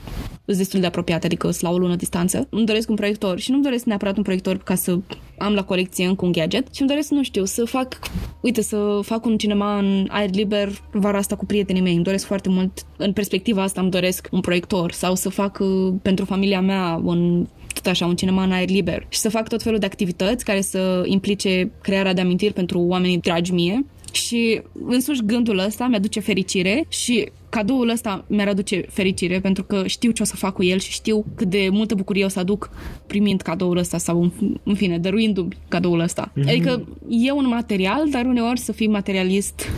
sunt 0.46 0.58
destul 0.58 0.80
de 0.80 0.86
apropiate, 0.86 1.26
adică 1.26 1.52
sunt 1.52 1.64
la 1.64 1.70
o 1.70 1.78
lună 1.78 1.96
distanță. 1.96 2.48
Îmi 2.50 2.66
doresc 2.66 2.90
un 2.90 2.96
proiector 2.96 3.40
și 3.40 3.52
nu-mi 3.52 3.64
doresc 3.64 3.86
neapărat 3.86 4.18
un 4.18 4.24
proiector 4.24 4.58
ca 4.58 4.76
să 4.76 4.98
am 5.38 5.54
la 5.54 5.64
colecție 5.64 6.06
încă 6.06 6.26
un 6.26 6.32
gadget 6.32 6.68
și 6.74 6.82
îmi 6.82 6.90
doresc, 6.90 7.10
nu 7.10 7.24
știu, 7.24 7.46
să 7.46 7.66
fac, 7.66 8.00
uite, 8.42 8.62
să 8.62 9.00
fac 9.02 9.26
un 9.26 9.38
cinema 9.38 9.78
în 9.78 10.08
aer 10.10 10.30
liber 10.34 10.70
vara 10.92 11.18
asta 11.18 11.36
cu 11.36 11.46
prietenii 11.46 11.82
mei. 11.82 11.96
Îmi 11.96 12.04
doresc 12.04 12.26
foarte 12.26 12.50
mult, 12.50 12.86
în 12.98 13.14
perspectiva 13.14 13.62
asta 13.62 13.82
îmi 13.82 13.92
doresc 13.92 14.28
un 14.32 14.42
proiector 14.42 14.92
sau 14.92 15.16
să 15.16 15.30
fac 15.30 15.58
uh, 15.60 15.94
pentru 16.02 16.26
familia 16.26 16.62
mea 16.62 17.02
un 17.04 17.48
tot 17.74 17.86
așa, 17.86 18.06
un 18.06 18.16
cinema 18.16 18.44
în 18.44 18.52
aer 18.52 18.70
liber 18.70 19.06
și 19.10 19.20
să 19.20 19.30
fac 19.30 19.48
tot 19.48 19.64
felul 19.64 19.80
de 19.80 19.86
activități 19.86 20.46
care 20.46 20.62
să 20.62 21.04
implice 21.06 21.72
crearea 21.82 22.14
de 22.14 22.22
amintiri 22.22 22.54
pentru 22.54 22.80
oamenii 22.80 23.18
dragi 23.18 23.52
mie 23.52 23.86
și 24.16 24.62
însuși 24.88 25.26
gândul 25.26 25.58
ăsta 25.58 25.88
mi-aduce 25.88 26.20
fericire 26.20 26.86
și 26.88 27.30
cadoul 27.50 27.90
ăsta 27.90 28.26
mi-ar 28.28 28.48
aduce 28.48 28.86
fericire 28.90 29.40
pentru 29.40 29.64
că 29.64 29.88
știu 29.88 30.12
ce 30.12 30.22
o 30.22 30.26
să 30.26 30.36
fac 30.36 30.54
cu 30.54 30.64
el 30.64 30.80
și 30.80 30.92
știu 30.92 31.26
cât 31.36 31.48
de 31.48 31.68
multă 31.72 31.96
bucurie 31.96 32.26
o 32.26 32.28
să 32.28 32.40
aduc 32.40 32.70
primind 33.08 33.42
cadoul 33.42 33.78
ăsta 33.78 33.98
sau 33.98 34.22
în, 34.22 34.32
în 34.64 34.76
fine, 34.76 34.98
dăruindu-mi 34.98 35.58
cadoul 35.68 36.00
ăsta. 36.00 36.32
Mm-hmm. 36.32 36.48
Adică 36.48 36.88
e 37.10 37.32
un 37.32 37.48
material, 37.48 38.10
dar 38.10 38.26
uneori 38.26 38.60
să 38.60 38.72
fii 38.72 38.88
materialist 38.88 39.70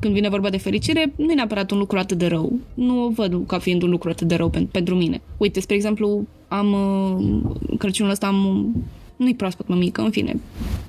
când 0.00 0.14
vine 0.14 0.28
vorba 0.28 0.50
de 0.50 0.56
fericire, 0.56 1.12
nu 1.16 1.30
e 1.30 1.34
neapărat 1.34 1.70
un 1.70 1.78
lucru 1.78 1.98
atât 1.98 2.18
de 2.18 2.26
rău. 2.26 2.58
Nu 2.74 3.04
o 3.04 3.08
văd 3.08 3.46
ca 3.46 3.58
fiind 3.58 3.82
un 3.82 3.90
lucru 3.90 4.08
atât 4.08 4.28
de 4.28 4.34
rău 4.34 4.50
pen- 4.50 4.70
pentru 4.70 4.94
mine. 4.94 5.20
Uite, 5.36 5.60
spre 5.60 5.74
exemplu, 5.74 6.26
am 6.48 6.76
Crăciunul 7.78 8.10
ăsta 8.10 8.26
am 8.26 8.72
nu-i 9.16 9.34
proaspăt 9.34 9.68
mămică, 9.68 10.00
în 10.00 10.10
fine. 10.10 10.40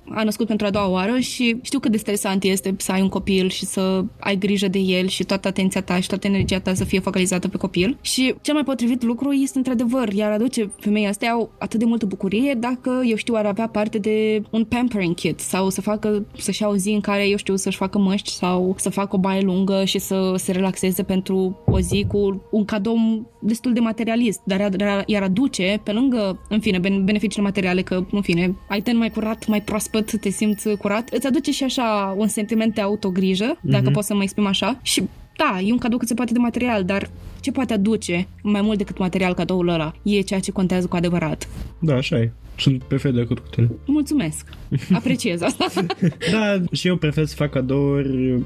A 0.09 0.23
născut 0.23 0.47
pentru 0.47 0.65
a 0.65 0.69
doua 0.69 0.89
oară 0.89 1.19
și 1.19 1.57
știu 1.61 1.79
cât 1.79 1.91
de 1.91 1.97
stresant 1.97 2.43
este 2.43 2.75
să 2.77 2.91
ai 2.91 3.01
un 3.01 3.09
copil 3.09 3.49
și 3.49 3.65
să 3.65 4.03
ai 4.19 4.37
grijă 4.37 4.67
de 4.67 4.79
el 4.79 5.07
și 5.07 5.23
toată 5.23 5.47
atenția 5.47 5.81
ta 5.81 5.99
și 5.99 6.07
toată 6.07 6.27
energia 6.27 6.59
ta 6.59 6.73
să 6.73 6.83
fie 6.83 6.99
focalizată 6.99 7.47
pe 7.47 7.57
copil. 7.57 7.97
Și 8.01 8.35
cel 8.41 8.53
mai 8.53 8.63
potrivit 8.63 9.03
lucru 9.03 9.31
este 9.31 9.57
într-adevăr, 9.57 10.13
iar 10.13 10.31
aduce 10.31 10.71
femeia 10.79 11.09
astea 11.09 11.31
au 11.31 11.51
atât 11.59 11.79
de 11.79 11.85
multă 11.85 12.05
bucurie 12.05 12.53
dacă, 12.59 13.01
eu 13.05 13.15
știu, 13.15 13.33
ar 13.35 13.45
avea 13.45 13.67
parte 13.67 13.97
de 13.97 14.41
un 14.49 14.63
pampering 14.63 15.15
kit 15.15 15.39
sau 15.39 15.69
să 15.69 15.81
facă, 15.81 16.25
să-și 16.37 16.61
ia 16.61 16.67
o 16.67 16.75
zi 16.75 16.89
în 16.89 17.01
care, 17.01 17.27
eu 17.27 17.37
știu, 17.37 17.55
să-și 17.55 17.77
facă 17.77 17.97
măști 17.97 18.31
sau 18.31 18.75
să 18.77 18.89
facă 18.89 19.15
o 19.15 19.19
baie 19.19 19.41
lungă 19.41 19.83
și 19.85 19.99
să 19.99 20.33
se 20.37 20.51
relaxeze 20.51 21.03
pentru 21.03 21.59
o 21.65 21.79
zi 21.79 22.05
cu 22.07 22.41
un 22.51 22.65
cadou 22.65 22.97
destul 23.39 23.73
de 23.73 23.79
materialist, 23.79 24.41
dar 24.43 24.71
iar 25.05 25.23
aduce, 25.23 25.81
pe 25.83 25.91
lângă, 25.91 26.39
în 26.49 26.59
fine, 26.59 26.79
beneficiile 26.79 27.43
materiale, 27.43 27.81
că 27.81 28.05
în 28.15 28.21
fine, 28.21 28.55
ai 28.67 28.81
ten 28.81 28.97
mai 28.97 29.09
curat, 29.09 29.47
mai 29.47 29.61
proaspăt, 29.61 30.19
te 30.19 30.29
simți 30.29 30.69
curat, 30.69 31.09
îți 31.09 31.27
aduce 31.27 31.51
și 31.51 31.63
așa 31.63 32.15
un 32.17 32.27
sentiment 32.27 32.73
de 32.73 32.81
autogrijă, 32.81 33.57
dacă 33.61 33.89
mm-hmm. 33.89 33.93
pot 33.93 34.03
să 34.03 34.15
mă 34.15 34.23
exprim 34.23 34.45
așa, 34.45 34.79
și 34.81 35.03
da, 35.35 35.59
e 35.59 35.71
un 35.71 35.77
cadou 35.77 35.97
cât 35.97 36.07
se 36.07 36.13
poate 36.13 36.33
de 36.33 36.39
material, 36.39 36.83
dar 36.83 37.09
ce 37.45 37.51
poate 37.51 37.73
aduce 37.73 38.27
mai 38.41 38.61
mult 38.61 38.77
decât 38.77 38.97
material 38.97 39.33
cadoul 39.33 39.67
ăla 39.67 39.93
e 40.03 40.21
ceea 40.21 40.39
ce 40.39 40.51
contează 40.51 40.87
cu 40.87 40.95
adevărat. 40.95 41.47
Da, 41.79 41.95
așa 41.95 42.17
e. 42.17 42.31
Sunt 42.57 42.83
perfect 42.83 43.15
de 43.15 43.21
acord 43.21 43.39
cu 43.39 43.47
tine. 43.49 43.69
Mulțumesc. 43.85 44.47
Apreciez 44.93 45.41
asta. 45.41 45.65
da, 46.31 46.61
și 46.71 46.87
eu 46.87 46.95
prefer 46.95 47.25
să 47.25 47.35
fac 47.35 47.49
cadouri, 47.49 48.43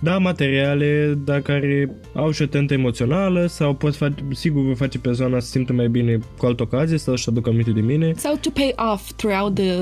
da, 0.00 0.18
materiale, 0.18 1.18
dar 1.24 1.40
care 1.40 1.96
au 2.14 2.30
și 2.30 2.42
o 2.42 2.46
tentă 2.46 2.74
emoțională 2.74 3.46
sau 3.46 3.74
pot 3.74 3.96
face, 3.96 4.14
sigur 4.32 4.62
vă 4.62 4.74
face 4.74 4.98
persoana 4.98 5.38
să 5.38 5.46
simtă 5.46 5.72
mai 5.72 5.88
bine 5.88 6.18
cu 6.38 6.46
altă 6.46 6.62
ocazie 6.62 6.96
sau 6.96 7.16
să 7.16 7.30
aducă 7.30 7.48
aminte 7.48 7.70
de 7.70 7.80
mine. 7.80 8.12
Sau 8.16 8.36
to 8.40 8.50
pay 8.50 8.74
off 8.92 9.12
throughout 9.12 9.54
the, 9.54 9.74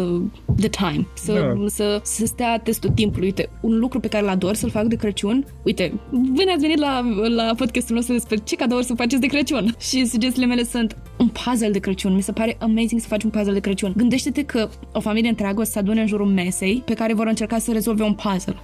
the 0.56 0.68
time. 0.68 1.06
Să, 1.14 1.32
da. 1.32 1.66
să, 1.66 2.00
să 2.02 2.26
stea 2.26 2.58
testul 2.58 2.90
timpului. 2.90 3.26
Uite, 3.26 3.48
un 3.60 3.78
lucru 3.78 4.00
pe 4.00 4.08
care 4.08 4.24
l 4.24 4.28
ador 4.28 4.54
să-l 4.54 4.70
fac 4.70 4.84
de 4.84 4.96
Crăciun, 4.96 5.46
uite, 5.62 5.92
bine 6.10 6.52
ați 6.52 6.60
venit 6.60 6.78
la, 6.78 7.00
la 7.36 7.54
podcastul 7.56 7.94
nostru 7.94 8.12
despre 8.12 8.36
ce 8.44 8.56
cadouri 8.56 8.84
să 8.84 8.94
faceți 8.94 9.20
de 9.20 9.26
Crăciun. 9.26 9.74
Și 9.78 10.06
sugestiile 10.06 10.46
mele 10.46 10.64
sunt 10.64 10.96
un 11.18 11.28
puzzle 11.28 11.70
de 11.70 11.78
Crăciun. 11.78 12.14
Mi 12.14 12.22
se 12.22 12.32
pare 12.32 12.56
amazing 12.60 13.00
să 13.00 13.06
faci 13.06 13.22
un 13.22 13.30
puzzle 13.30 13.48
puzzle 13.48 13.60
de 13.60 13.68
Crăciun. 13.68 13.94
Gândește-te 13.96 14.44
că 14.44 14.68
o 14.92 15.00
familie 15.00 15.28
întreagă 15.28 15.60
o 15.60 15.64
să 15.64 15.70
se 15.70 15.78
adune 15.78 16.00
în 16.00 16.06
jurul 16.06 16.26
mesei 16.26 16.82
pe 16.84 16.94
care 16.94 17.14
vor 17.14 17.26
încerca 17.26 17.58
să 17.58 17.72
rezolve 17.72 18.02
un 18.02 18.14
puzzle 18.14 18.56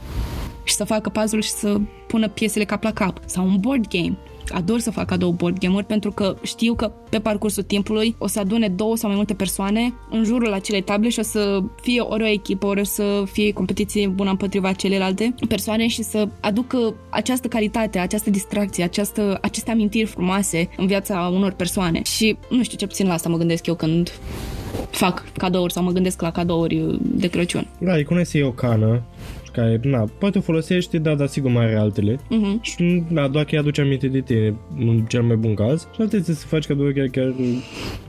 și 0.65 0.75
să 0.75 0.85
facă 0.85 1.09
puzzle 1.09 1.41
și 1.41 1.51
să 1.51 1.81
pună 2.07 2.29
piesele 2.29 2.65
cap 2.65 2.83
la 2.83 2.93
cap. 2.93 3.21
Sau 3.27 3.47
un 3.47 3.57
board 3.61 3.87
game. 3.89 4.17
Ador 4.53 4.81
să 4.81 4.91
fac 4.91 5.07
cadou 5.07 5.31
board 5.31 5.59
game-uri 5.59 5.85
pentru 5.85 6.11
că 6.11 6.37
știu 6.43 6.75
că 6.75 6.93
pe 7.11 7.19
parcursul 7.19 7.63
timpului 7.63 8.15
o 8.19 8.27
să 8.27 8.41
adune 8.41 8.69
două 8.69 8.97
sau 8.97 9.09
mai 9.09 9.17
multe 9.17 9.35
persoane 9.35 9.95
în 10.11 10.25
jurul 10.25 10.53
acelei 10.53 10.83
table 10.83 11.09
și 11.09 11.19
o 11.19 11.23
să 11.23 11.63
fie 11.83 12.01
ori 12.01 12.23
o 12.23 12.27
echipă, 12.27 12.67
ori 12.67 12.81
o 12.81 12.85
să 12.85 13.23
fie 13.33 13.53
competiție 13.53 14.09
bună 14.09 14.31
împotriva 14.31 14.73
celelalte 14.73 15.35
persoane 15.49 15.87
și 15.87 16.03
să 16.03 16.29
aducă 16.41 16.95
această 17.11 17.49
calitate, 17.49 17.99
această 17.99 18.31
distracție, 18.31 18.85
această, 18.85 19.39
aceste 19.43 19.71
amintiri 19.71 20.07
frumoase 20.07 20.69
în 20.77 20.87
viața 20.87 21.31
unor 21.35 21.53
persoane. 21.53 22.03
Și 22.03 22.37
nu 22.51 22.63
știu, 22.63 22.79
ce 22.79 22.87
puțin 22.87 23.07
la 23.07 23.13
asta 23.13 23.29
mă 23.29 23.37
gândesc 23.37 23.67
eu 23.67 23.75
când 23.75 24.13
fac 24.91 25.25
cadouri 25.37 25.73
sau 25.73 25.83
mă 25.83 25.91
gândesc 25.91 26.23
la 26.23 26.31
cadouri 26.31 26.99
de 27.01 27.29
Crăciun. 27.29 27.67
Da, 27.79 27.99
e 27.99 28.03
cum 28.03 28.25
să 28.25 28.37
iei 28.37 28.47
o 28.47 28.51
cană 28.51 29.03
care, 29.55 29.81
na, 29.83 30.05
poate 30.19 30.39
o 30.39 30.41
folosești, 30.41 30.99
da, 30.99 31.15
dar 31.15 31.27
sigur 31.27 31.51
mai 31.51 31.65
are 31.65 31.77
altele. 31.77 32.15
Uh-huh. 32.17 32.61
Și, 32.61 33.03
da, 33.11 33.29
doar 33.29 33.45
că 33.45 33.51
îi 33.53 33.59
aduce 33.59 33.81
aminte 33.81 34.07
de 34.07 34.21
tine, 34.21 34.55
în 34.79 35.05
cel 35.09 35.23
mai 35.23 35.37
bun 35.37 35.55
caz. 35.55 35.89
Și 35.95 36.01
atunci 36.01 36.25
să 36.25 36.47
faci 36.47 36.67
cadouri 36.67 36.95
chiar, 36.95 37.07
chiar, 37.07 37.35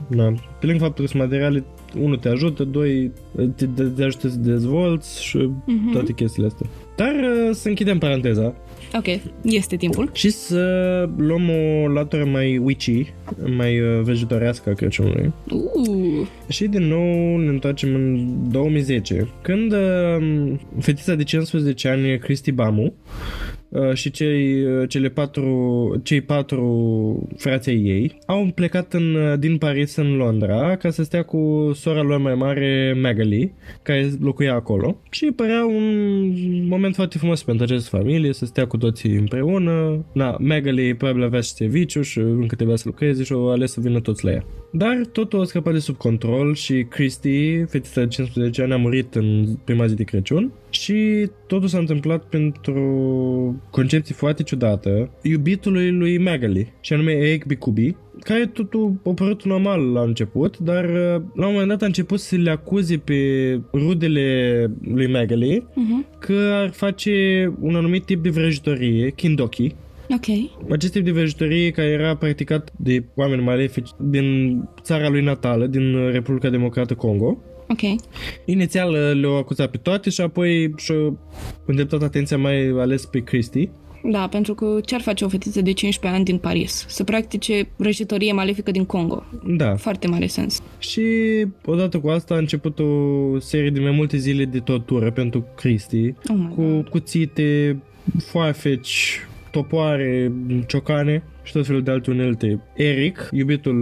na, 0.08 0.34
pe 0.60 0.66
lângă 0.66 0.84
faptul 0.84 1.04
că 1.04 1.10
sunt 1.10 1.22
materiale, 1.22 1.64
unul 2.00 2.16
te 2.16 2.28
ajută, 2.28 2.64
doi, 2.64 3.12
te, 3.56 3.66
te, 3.66 3.82
te 3.84 4.04
ajută 4.04 4.28
să 4.28 4.38
dezvolți 4.38 5.24
și 5.24 5.38
uh-huh. 5.38 5.92
toate 5.92 6.12
chestiile 6.12 6.48
astea. 6.48 6.66
Dar 6.96 7.14
să 7.52 7.68
închidem 7.68 7.98
paranteza 7.98 8.54
Ok, 8.94 9.20
este 9.42 9.76
timpul. 9.76 10.10
Și 10.12 10.30
să 10.30 11.08
luăm 11.16 11.48
o 11.48 11.88
latură 11.88 12.24
mai 12.24 12.58
witchy, 12.58 13.12
mai 13.56 13.80
uh, 13.80 14.02
vegetorească 14.02 14.70
a 14.70 14.72
Crăciunului. 14.72 15.32
Uh. 15.50 16.26
Și 16.48 16.66
din 16.66 16.82
nou 16.82 17.36
ne 17.36 17.48
întoarcem 17.48 17.94
în 17.94 18.28
2010, 18.50 19.28
când 19.42 19.72
uh, 19.72 20.52
fetița 20.80 21.14
de 21.14 21.22
15 21.22 21.88
ani, 21.88 22.18
Cristi 22.18 22.50
Bamu, 22.52 22.82
uh, 22.82 23.55
și 23.92 24.10
cei, 24.10 24.64
uh, 24.64 24.88
cele 24.88 25.08
patru, 25.08 26.00
cei 26.02 26.20
patru 26.20 27.28
frații 27.36 27.88
ei 27.88 28.18
au 28.26 28.50
plecat 28.54 28.92
în, 28.92 29.14
uh, 29.14 29.38
din 29.38 29.58
Paris 29.58 29.96
în 29.96 30.16
Londra 30.16 30.76
ca 30.76 30.90
să 30.90 31.02
stea 31.02 31.22
cu 31.22 31.70
sora 31.74 32.02
lor 32.02 32.18
mai 32.18 32.34
mare, 32.34 32.96
Magali, 33.00 33.52
care 33.82 34.10
locuia 34.20 34.54
acolo 34.54 34.96
și 35.10 35.24
părea 35.36 35.64
un 35.64 36.66
moment 36.68 36.94
foarte 36.94 37.18
frumos 37.18 37.42
pentru 37.42 37.64
această 37.64 37.96
familie, 37.96 38.32
să 38.32 38.44
stea 38.44 38.66
cu 38.66 38.76
toții 38.76 39.16
împreună. 39.16 40.04
Na, 40.12 40.36
Magali 40.38 40.94
probabil 40.94 41.22
avea 41.22 41.40
și 41.40 41.50
serviciu 41.50 42.02
și 42.02 42.18
încă 42.18 42.54
trebuia 42.54 42.76
să 42.76 42.84
lucreze 42.86 43.22
și 43.22 43.32
au 43.32 43.50
ales 43.50 43.72
să 43.72 43.80
vină 43.80 44.00
toți 44.00 44.24
la 44.24 44.30
ea. 44.30 44.44
Dar 44.72 45.00
totul 45.12 45.40
a 45.40 45.44
scăpat 45.44 45.72
de 45.72 45.78
sub 45.78 45.96
control 45.96 46.54
și 46.54 46.82
Christy, 46.82 47.64
fetița 47.64 48.00
de 48.00 48.06
15 48.06 48.62
ani, 48.62 48.72
a 48.72 48.76
murit 48.76 49.14
în 49.14 49.46
prima 49.64 49.86
zi 49.86 49.94
de 49.94 50.04
Crăciun 50.04 50.52
și 50.80 51.28
totul 51.46 51.68
s-a 51.68 51.78
întâmplat 51.78 52.24
pentru 52.24 52.82
concepție 53.70 54.14
foarte 54.14 54.42
ciudată 54.42 55.10
iubitului 55.22 55.90
lui 55.90 56.18
Magali, 56.18 56.72
și 56.80 56.92
anume 56.92 57.12
Eric 57.12 57.44
Bicubi, 57.44 57.96
care 58.20 58.46
totul 58.46 59.00
a 59.04 59.10
părut 59.10 59.44
normal 59.44 59.92
la 59.92 60.00
început, 60.00 60.58
dar 60.58 60.84
uh, 60.84 61.22
la 61.34 61.46
un 61.46 61.52
moment 61.52 61.68
dat 61.68 61.82
a 61.82 61.86
început 61.86 62.20
să 62.20 62.36
le 62.36 62.50
acuze 62.50 62.96
pe 62.96 63.20
rudele 63.72 64.70
lui 64.82 65.10
Magali 65.10 65.60
uh-huh. 65.60 66.18
că 66.18 66.50
ar 66.52 66.70
face 66.70 67.52
un 67.60 67.74
anumit 67.74 68.04
tip 68.04 68.22
de 68.22 68.30
vrăjitorie, 68.30 69.10
kindoki, 69.10 69.74
Ok. 70.08 70.26
acest 70.70 70.92
tip 70.92 71.04
de 71.04 71.10
vrăjitorie 71.10 71.70
care 71.70 71.88
era 71.88 72.16
practicat 72.16 72.72
de 72.76 73.04
oameni 73.14 73.42
malefici 73.42 73.88
din 73.96 74.58
țara 74.82 75.08
lui 75.08 75.22
natală, 75.22 75.66
din 75.66 76.10
Republica 76.10 76.50
Democrată 76.50 76.94
Congo. 76.94 77.38
Ok. 77.68 78.00
Inițial 78.44 78.92
uh, 78.92 79.20
le-au 79.20 79.36
acuzat 79.36 79.70
pe 79.70 79.76
toate 79.76 80.10
și 80.10 80.20
apoi 80.20 80.74
și-au 80.76 81.18
îndreptat 81.64 82.02
atenția 82.02 82.38
mai 82.38 82.68
ales 82.68 83.04
pe 83.04 83.22
Christie. 83.22 83.70
Da, 84.10 84.28
pentru 84.28 84.54
că 84.54 84.80
ce 84.84 84.94
ar 84.94 85.00
face 85.00 85.24
o 85.24 85.28
fetiță 85.28 85.60
de 85.60 85.72
15 85.72 86.20
ani 86.20 86.24
din 86.24 86.38
Paris? 86.38 86.84
Să 86.88 87.04
practice 87.04 87.68
vrăjitorie 87.76 88.32
malefică 88.32 88.70
din 88.70 88.84
Congo. 88.84 89.24
Da. 89.46 89.76
Foarte 89.76 90.06
mare 90.06 90.26
sens. 90.26 90.62
Și 90.78 91.02
odată 91.64 91.98
cu 91.98 92.08
asta 92.08 92.34
a 92.34 92.38
început 92.38 92.78
o 92.78 93.38
serie 93.38 93.70
de 93.70 93.80
mai 93.80 93.90
multe 93.90 94.16
zile 94.16 94.44
de 94.44 94.58
tortură 94.58 95.10
pentru 95.10 95.46
Christie, 95.56 96.14
Oh 96.28 96.36
my 96.38 96.52
cu 96.54 96.88
cuțite, 96.90 97.78
foafeci, 98.18 99.20
topoare, 99.50 100.32
ciocane 100.66 101.22
și 101.46 101.52
tot 101.52 101.66
felul 101.66 101.82
de 101.82 101.90
alte 101.90 102.10
unelte. 102.10 102.60
Eric, 102.74 103.28
iubitul 103.32 103.76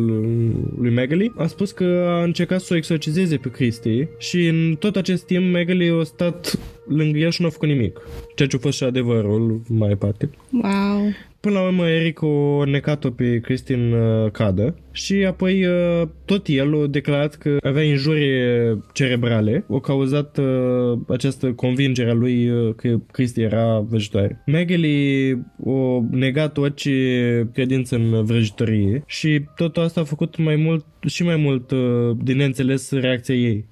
lui 0.79 0.95
Magali, 0.95 1.33
a 1.37 1.47
spus 1.47 1.73
că 1.73 2.07
a 2.09 2.23
încercat 2.23 2.61
să 2.61 2.75
o 2.75 2.77
exorcizeze 2.77 3.37
pe 3.37 3.51
Christie 3.51 4.09
și 4.19 4.47
în 4.47 4.77
tot 4.79 4.97
acest 4.97 5.27
timp 5.27 5.53
Magali 5.53 5.89
a 6.01 6.03
stat 6.03 6.59
lângă 6.89 7.19
el 7.19 7.31
și 7.31 7.41
nu 7.41 7.47
a 7.47 7.51
făcut 7.51 7.69
nimic. 7.69 8.01
Ceea 8.35 8.49
ce 8.49 8.57
a 8.57 8.59
fost 8.59 8.77
și 8.77 8.85
adevărul 8.85 9.63
mai 9.69 9.89
departe. 9.89 10.31
Wow. 10.51 11.13
Până 11.45 11.59
la 11.59 11.65
urmă, 11.65 11.89
Eric 11.89 12.23
a 12.23 12.65
necat-o 12.65 13.11
pe 13.11 13.41
Cristin 13.41 13.93
uh, 13.93 14.31
cadă 14.31 14.79
și 14.93 15.15
apoi 15.29 15.67
uh, 15.67 16.09
tot 16.25 16.47
el 16.47 16.83
a 16.83 16.87
declarat 16.87 17.35
că 17.35 17.57
avea 17.63 17.83
injurie 17.83 18.79
cerebrale, 18.93 19.65
o 19.69 19.81
cauzat 19.81 20.39
uh, 20.39 20.99
această 21.09 21.53
convingere 21.53 22.11
a 22.11 22.15
lui 22.15 22.51
uh, 22.51 22.75
că 22.75 22.97
Cristi 23.11 23.41
era 23.41 23.79
vrăjitoare. 23.79 24.43
Magali 24.47 25.31
a 25.67 26.07
negat 26.11 26.57
orice 26.57 27.51
credință 27.53 27.95
în 27.97 28.25
vrăjitorie 28.25 29.03
și 29.07 29.45
tot 29.57 29.77
asta 29.77 30.01
a 30.01 30.05
făcut 30.05 30.37
mai 30.37 30.57
mult 30.57 30.85
și 31.07 31.23
mai 31.23 31.37
mult 31.37 31.71
uh, 31.71 32.17
din 32.23 32.37
neînțeles 32.37 32.91
reacția 32.91 33.35
ei. 33.35 33.65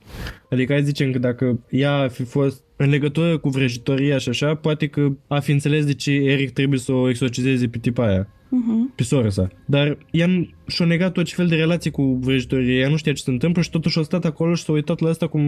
Adică 0.51 0.73
hai 0.73 0.85
zicem 0.85 1.13
că 1.13 1.19
dacă 1.19 1.65
ea 1.71 1.93
ar 1.93 2.11
fi 2.11 2.23
fost 2.23 2.65
în 2.83 2.91
legătură 2.91 3.39
cu 3.39 3.49
vrăjitoria 3.49 4.19
și 4.19 4.29
așa, 4.29 4.55
poate 4.55 4.87
că 4.87 5.09
a 5.27 5.39
fi 5.39 5.51
înțeles 5.51 5.85
de 5.85 5.95
ce 5.95 6.13
Eric 6.13 6.51
trebuie 6.51 6.79
să 6.79 6.93
o 6.93 7.09
exorcizeze 7.09 7.69
pe 7.69 7.79
tipa 7.79 8.07
aia. 8.07 8.29
Uh-huh. 8.53 8.95
Pe 8.95 9.03
sora 9.03 9.29
sa. 9.29 9.49
Dar 9.65 9.99
ea 10.11 10.27
n- 10.27 10.67
și-a 10.67 10.85
negat 10.85 11.17
orice 11.17 11.35
fel 11.35 11.47
de 11.47 11.55
relație 11.55 11.91
cu 11.91 12.19
vrăjitorie. 12.21 12.79
Ea 12.79 12.89
nu 12.89 12.97
știa 12.97 13.13
ce 13.13 13.23
se 13.23 13.31
întâmplă 13.31 13.63
și 13.63 13.71
totuși 13.71 13.99
a 13.99 14.03
stat 14.03 14.25
acolo 14.25 14.55
și 14.55 14.63
s-a 14.63 14.73
uitat 14.73 15.01
la 15.01 15.09
asta 15.09 15.27
cum... 15.27 15.43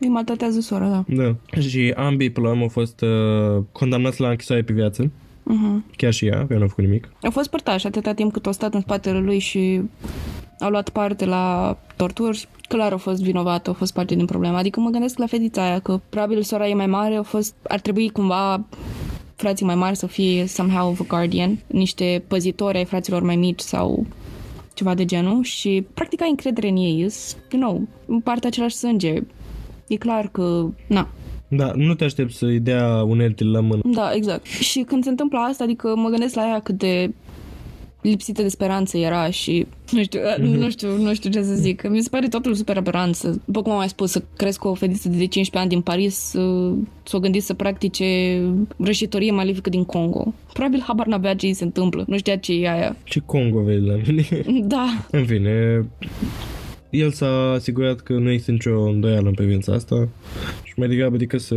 Îi 0.00 0.08
maltratează 0.08 0.60
sora, 0.60 0.88
da. 0.88 1.04
Da. 1.16 1.60
Și 1.60 1.92
ambii, 1.96 2.30
până 2.30 2.46
la 2.46 2.52
urmă, 2.52 2.62
au 2.62 2.68
fost 2.68 3.00
uh, 3.00 3.62
condamnați 3.72 4.20
la 4.20 4.28
închisoare 4.28 4.62
pe 4.62 4.72
viață. 4.72 5.10
Uh-huh. 5.50 5.96
Chiar 5.96 6.12
și 6.12 6.26
ea, 6.26 6.46
că 6.46 6.54
nu 6.54 6.62
a 6.64 6.66
făcut 6.66 6.84
nimic. 6.84 7.12
Au 7.22 7.30
fost 7.30 7.50
părtași 7.50 7.86
atâta 7.86 8.12
timp 8.12 8.32
cât 8.32 8.46
au 8.46 8.52
stat 8.52 8.74
în 8.74 8.80
spatele 8.80 9.18
lui 9.18 9.38
și 9.38 9.80
au 10.58 10.70
luat 10.70 10.88
parte 10.88 11.24
la 11.24 11.76
torturi. 11.96 12.48
Clar 12.68 12.92
au 12.92 12.98
fost 12.98 13.22
vinovată, 13.22 13.68
au 13.68 13.74
fost 13.74 13.92
parte 13.92 14.14
din 14.14 14.26
problemă. 14.26 14.56
Adică 14.56 14.80
mă 14.80 14.90
gândesc 14.90 15.18
la 15.18 15.26
fetița 15.26 15.62
aia, 15.62 15.78
că 15.78 16.00
probabil 16.08 16.42
sora 16.42 16.68
e 16.68 16.74
mai 16.74 16.86
mare, 16.86 17.14
au 17.14 17.22
fost, 17.22 17.54
ar 17.68 17.80
trebui 17.80 18.10
cumva 18.10 18.64
frații 19.34 19.66
mai 19.66 19.74
mari 19.74 19.96
să 19.96 20.06
fie 20.06 20.46
somehow 20.46 20.90
of 20.90 21.00
a 21.00 21.04
guardian, 21.08 21.58
niște 21.66 22.22
păzitori 22.28 22.76
ai 22.76 22.84
fraților 22.84 23.22
mai 23.22 23.36
mici 23.36 23.60
sau 23.60 24.06
ceva 24.74 24.94
de 24.94 25.04
genul 25.04 25.42
și 25.42 25.86
practic 25.94 26.22
ai 26.22 26.28
încredere 26.28 26.68
în 26.68 26.76
ei, 26.76 27.02
îs, 27.02 27.36
you 27.50 27.62
know, 27.62 27.88
împart 28.06 28.44
același 28.44 28.76
sânge. 28.76 29.22
E 29.86 29.96
clar 29.96 30.28
că, 30.28 30.66
na, 30.86 31.08
Da, 31.52 31.72
nu 31.74 31.94
te 31.94 32.04
aștept 32.04 32.32
să-i 32.32 32.58
dea 32.60 33.02
unelte 33.06 33.44
la 33.44 33.60
mână. 33.60 33.80
Da, 33.84 34.10
exact. 34.14 34.46
Și 34.46 34.80
când 34.80 35.02
se 35.04 35.10
întâmplă 35.10 35.38
asta, 35.38 35.64
adică 35.64 35.94
mă 35.96 36.08
gândesc 36.08 36.34
la 36.34 36.46
ea 36.48 36.60
cât 36.60 36.78
de 36.78 37.10
lipsită 38.00 38.42
de 38.42 38.48
speranță 38.48 38.96
era 38.98 39.30
și 39.30 39.66
nu 39.90 40.02
știu, 40.02 40.20
nu 40.38 40.70
știu, 40.70 40.96
nu 40.96 41.14
știu 41.14 41.30
ce 41.30 41.42
să 41.42 41.54
zic. 41.54 41.88
Mi 41.88 42.02
se 42.02 42.08
pare 42.08 42.28
totul 42.28 42.54
super 42.54 42.76
aberant 42.76 43.14
să, 43.14 43.34
după 43.44 43.62
cum 43.62 43.72
am 43.72 43.78
mai 43.78 43.88
spus, 43.88 44.10
să 44.10 44.22
cresc 44.36 44.64
o 44.64 44.74
fetiță 44.74 45.08
de 45.08 45.14
15 45.14 45.58
ani 45.58 45.68
din 45.68 45.80
Paris 45.80 46.14
să, 46.14 46.72
să 47.02 47.16
o 47.16 47.18
gândi 47.18 47.40
să 47.40 47.54
practice 47.54 48.40
rășitorie 48.76 49.30
malefică 49.30 49.70
din 49.70 49.84
Congo. 49.84 50.32
Probabil 50.52 50.82
habar 50.86 51.06
n-avea 51.06 51.34
ce 51.34 51.46
îi 51.46 51.54
se 51.54 51.64
întâmplă. 51.64 52.04
Nu 52.06 52.18
știa 52.18 52.36
ce 52.36 52.52
e 52.52 52.70
aia. 52.70 52.96
Și 53.04 53.22
Congo 53.26 53.60
vezi 53.60 53.84
la 53.84 53.94
mine. 54.06 54.44
Da, 54.66 54.86
În 55.10 55.24
fine, 55.24 55.84
el 56.90 57.10
s-a 57.10 57.50
asigurat 57.50 58.00
că 58.00 58.12
nu 58.12 58.30
există 58.30 58.50
nicio 58.50 58.80
îndoială 58.82 59.28
în 59.28 59.34
privința 59.34 59.72
asta 59.72 60.08
și 60.64 60.72
mai 60.76 60.88
degrabă 60.88 61.16
decât 61.16 61.40
să... 61.40 61.54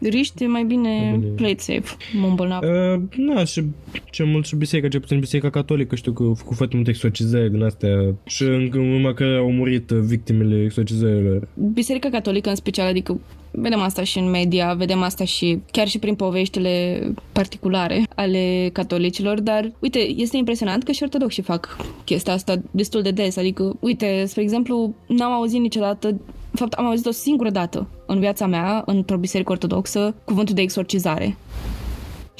riște 0.00 0.46
mai 0.46 0.64
bine, 0.64 1.08
Mai 1.10 1.18
bine. 1.18 1.32
play 1.32 1.50
it 1.50 1.60
safe, 1.60 1.96
mă 2.20 2.26
îmbolnav. 2.26 2.62
Uh, 2.62 3.02
na, 3.16 3.44
și 3.44 3.62
cel 4.10 4.26
mult 4.26 4.46
și 4.46 4.56
biserica, 4.56 4.88
cel 4.88 5.00
puțin 5.00 5.18
biserica 5.20 5.50
catolică, 5.50 5.94
știu 5.94 6.12
că 6.12 6.22
au 6.22 6.34
făcut 6.34 6.56
foarte 6.56 6.76
multe 6.76 6.90
exorcizări 6.90 7.50
din 7.50 7.62
astea 7.62 8.14
și 8.24 8.42
în 8.42 8.68
în 8.72 8.92
urma 8.92 9.14
care 9.14 9.36
au 9.36 9.52
murit 9.52 9.90
uh, 9.90 9.98
victimele 9.98 10.62
exorcizărilor. 10.64 11.48
Biserica 11.72 12.08
Catolică 12.08 12.48
în 12.48 12.54
special, 12.54 12.86
adică 12.88 13.20
vedem 13.52 13.80
asta 13.80 14.02
și 14.02 14.18
în 14.18 14.30
media, 14.30 14.74
vedem 14.74 15.02
asta 15.02 15.24
și 15.24 15.58
chiar 15.70 15.88
și 15.88 15.98
prin 15.98 16.14
poveștile 16.14 17.02
particulare 17.32 18.02
ale 18.16 18.70
catolicilor, 18.72 19.40
dar 19.40 19.72
uite, 19.78 19.98
este 19.98 20.36
impresionant 20.36 20.82
că 20.82 20.92
și 20.92 21.02
ortodoxii 21.02 21.42
fac 21.42 21.76
chestia 22.04 22.32
asta 22.32 22.54
destul 22.70 23.02
de 23.02 23.10
des, 23.10 23.36
adică 23.36 23.76
uite, 23.80 24.24
spre 24.26 24.42
exemplu, 24.42 24.94
n-am 25.06 25.32
auzit 25.32 25.60
niciodată 25.60 26.08
în 26.08 26.58
fapt, 26.58 26.72
am 26.72 26.86
auzit 26.86 27.06
o 27.06 27.10
singură 27.10 27.50
dată 27.50 27.86
în 28.06 28.18
viața 28.18 28.46
mea, 28.46 28.82
într-o 28.86 29.16
biserică 29.16 29.52
ortodoxă, 29.52 30.14
cuvântul 30.24 30.54
de 30.54 30.60
exorcizare. 30.60 31.36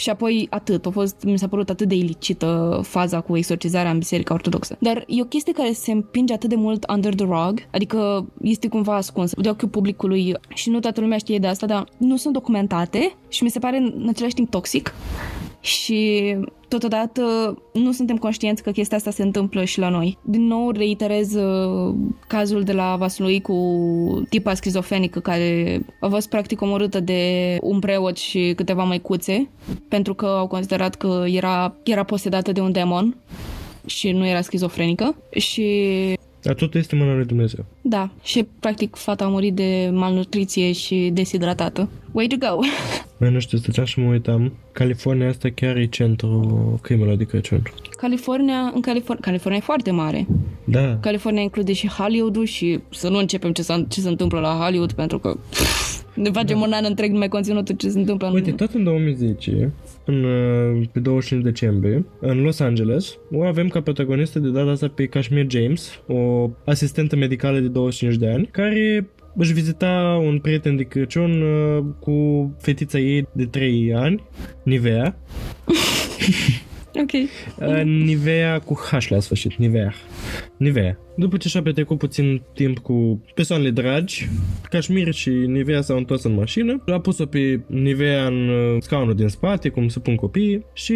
Și 0.02 0.10
apoi 0.10 0.46
atât, 0.50 0.86
a 0.86 0.90
fost, 0.90 1.22
mi 1.24 1.38
s-a 1.38 1.48
părut 1.48 1.70
atât 1.70 1.88
de 1.88 1.94
ilicită 1.94 2.80
faza 2.84 3.20
cu 3.20 3.36
exorcizarea 3.36 3.90
în 3.90 3.98
biserica 3.98 4.34
ortodoxă. 4.34 4.76
Dar 4.80 5.04
e 5.06 5.20
o 5.20 5.24
chestie 5.24 5.52
care 5.52 5.72
se 5.72 5.92
împinge 5.92 6.32
atât 6.32 6.48
de 6.48 6.54
mult 6.54 6.90
under 6.90 7.14
the 7.14 7.24
rug, 7.24 7.66
adică 7.70 8.28
este 8.40 8.68
cumva 8.68 8.96
ascuns 8.96 9.32
de 9.34 9.48
ochiul 9.48 9.68
publicului 9.68 10.34
și 10.54 10.70
nu 10.70 10.80
toată 10.80 11.00
lumea 11.00 11.18
știe 11.18 11.38
de 11.38 11.46
asta, 11.46 11.66
dar 11.66 11.88
nu 11.96 12.16
sunt 12.16 12.32
documentate 12.32 13.16
și 13.28 13.42
mi 13.42 13.50
se 13.50 13.58
pare 13.58 13.76
în 13.76 14.06
același 14.08 14.34
timp 14.34 14.50
toxic. 14.50 14.94
Și 15.62 16.36
totodată 16.68 17.22
nu 17.72 17.92
suntem 17.92 18.16
conștienți 18.16 18.62
că 18.62 18.70
chestia 18.70 18.96
asta 18.96 19.10
se 19.10 19.22
întâmplă 19.22 19.64
și 19.64 19.78
la 19.78 19.88
noi. 19.88 20.18
Din 20.22 20.46
nou 20.46 20.70
reiterez 20.70 21.34
uh, 21.34 21.94
cazul 22.26 22.62
de 22.62 22.72
la 22.72 22.96
Vaslui 22.96 23.40
cu 23.40 23.56
tipa 24.28 24.54
schizofrenică 24.54 25.20
care 25.20 25.80
a 26.00 26.08
fost 26.08 26.28
practic 26.28 26.60
omorâtă 26.60 27.00
de 27.00 27.56
un 27.60 27.78
preot 27.78 28.16
și 28.16 28.52
câteva 28.56 28.84
măicuțe 28.84 29.48
pentru 29.88 30.14
că 30.14 30.26
au 30.26 30.46
considerat 30.46 30.94
că 30.94 31.24
era, 31.26 31.74
era 31.82 32.02
posedată 32.02 32.52
de 32.52 32.60
un 32.60 32.72
demon 32.72 33.16
și 33.86 34.10
nu 34.10 34.26
era 34.26 34.40
schizofrenică 34.40 35.14
și 35.30 35.68
Dar 36.42 36.54
totul 36.54 36.80
este 36.80 36.94
mâna 36.96 37.14
lui 37.14 37.24
Dumnezeu. 37.24 37.64
da, 37.80 38.10
și 38.22 38.46
practic 38.60 38.96
fata 38.96 39.24
a 39.24 39.28
murit 39.28 39.54
de 39.54 39.90
malnutriție 39.92 40.72
și 40.72 41.10
deshidratată. 41.12 41.88
Way 42.12 42.26
to 42.26 42.36
go! 42.36 42.58
Mai 43.20 43.30
nu 43.30 43.38
știu, 43.40 43.58
stăteam 43.58 43.86
și 43.86 43.98
mă 44.00 44.10
uitam. 44.10 44.52
California 44.72 45.28
asta 45.28 45.48
chiar 45.54 45.76
e 45.76 45.86
centru 45.86 46.78
crimelor 46.82 47.14
de 47.16 47.24
Crăciun. 47.24 47.62
California, 47.96 48.70
în 48.74 48.80
California, 48.80 49.22
California 49.24 49.58
e 49.58 49.64
foarte 49.64 49.90
mare. 49.90 50.26
Da. 50.64 50.96
California 51.00 51.42
include 51.42 51.72
și 51.72 51.88
Hollywood-ul 51.88 52.44
și 52.44 52.80
să 52.90 53.08
nu 53.08 53.18
începem 53.18 53.52
ce, 53.52 53.62
s-a, 53.62 53.84
ce 53.88 54.00
se 54.00 54.08
întâmplă 54.08 54.40
la 54.40 54.48
Hollywood 54.48 54.92
pentru 54.92 55.18
că 55.18 55.36
pff, 55.50 56.02
ne 56.14 56.30
facem 56.30 56.60
un 56.60 56.72
an 56.72 56.84
întreg 56.88 57.10
numai 57.10 57.28
conținutul 57.28 57.74
ce 57.74 57.88
se 57.88 57.98
întâmplă 57.98 58.26
în... 58.28 58.34
Uite, 58.34 58.50
tot 58.50 58.72
în 58.74 58.84
2010, 58.84 59.72
în, 60.04 60.24
uh, 60.24 60.86
pe 60.92 61.00
25 61.00 61.44
decembrie, 61.44 62.04
în 62.20 62.42
Los 62.42 62.60
Angeles, 62.60 63.18
o 63.32 63.42
avem 63.42 63.68
ca 63.68 63.80
protagonistă 63.80 64.38
de 64.38 64.48
data 64.48 64.70
asta 64.70 64.88
pe 64.88 65.06
Kashmir 65.06 65.46
James, 65.50 66.02
o 66.06 66.50
asistentă 66.64 67.16
medicală 67.16 67.58
de 67.58 67.68
25 67.68 68.18
de 68.18 68.28
ani, 68.28 68.48
care 68.50 69.08
își 69.36 69.52
vizita 69.52 70.20
un 70.24 70.38
prieten 70.38 70.76
de 70.76 70.82
Crăciun 70.82 71.42
uh, 71.42 71.84
cu 72.00 72.50
fetița 72.58 72.98
ei 72.98 73.28
de 73.32 73.44
3 73.44 73.94
ani, 73.94 74.24
Nivea. 74.62 75.16
Ok. 76.94 77.12
Uh, 77.12 77.82
Nivea 77.84 78.58
cu 78.58 78.74
H 78.74 79.08
la 79.08 79.20
sfârșit, 79.20 79.54
Nivea. 79.54 79.92
Nivea. 80.62 80.98
După 81.16 81.36
ce 81.36 81.48
și-a 81.48 81.62
petrecut 81.62 81.98
puțin 81.98 82.42
timp 82.54 82.78
cu 82.78 83.24
persoanele 83.34 83.70
dragi, 83.70 84.28
Cașmir 84.70 85.12
și 85.12 85.30
Nivea 85.30 85.80
s-au 85.80 85.96
întors 85.96 86.22
în 86.22 86.34
mașină, 86.34 86.82
a 86.86 87.00
pus-o 87.00 87.26
pe 87.26 87.60
Nivea 87.66 88.26
în 88.26 88.48
uh, 88.48 88.76
scaunul 88.80 89.14
din 89.14 89.28
spate, 89.28 89.68
cum 89.68 89.88
se 89.88 89.98
pun 89.98 90.14
copiii, 90.14 90.64
și 90.72 90.94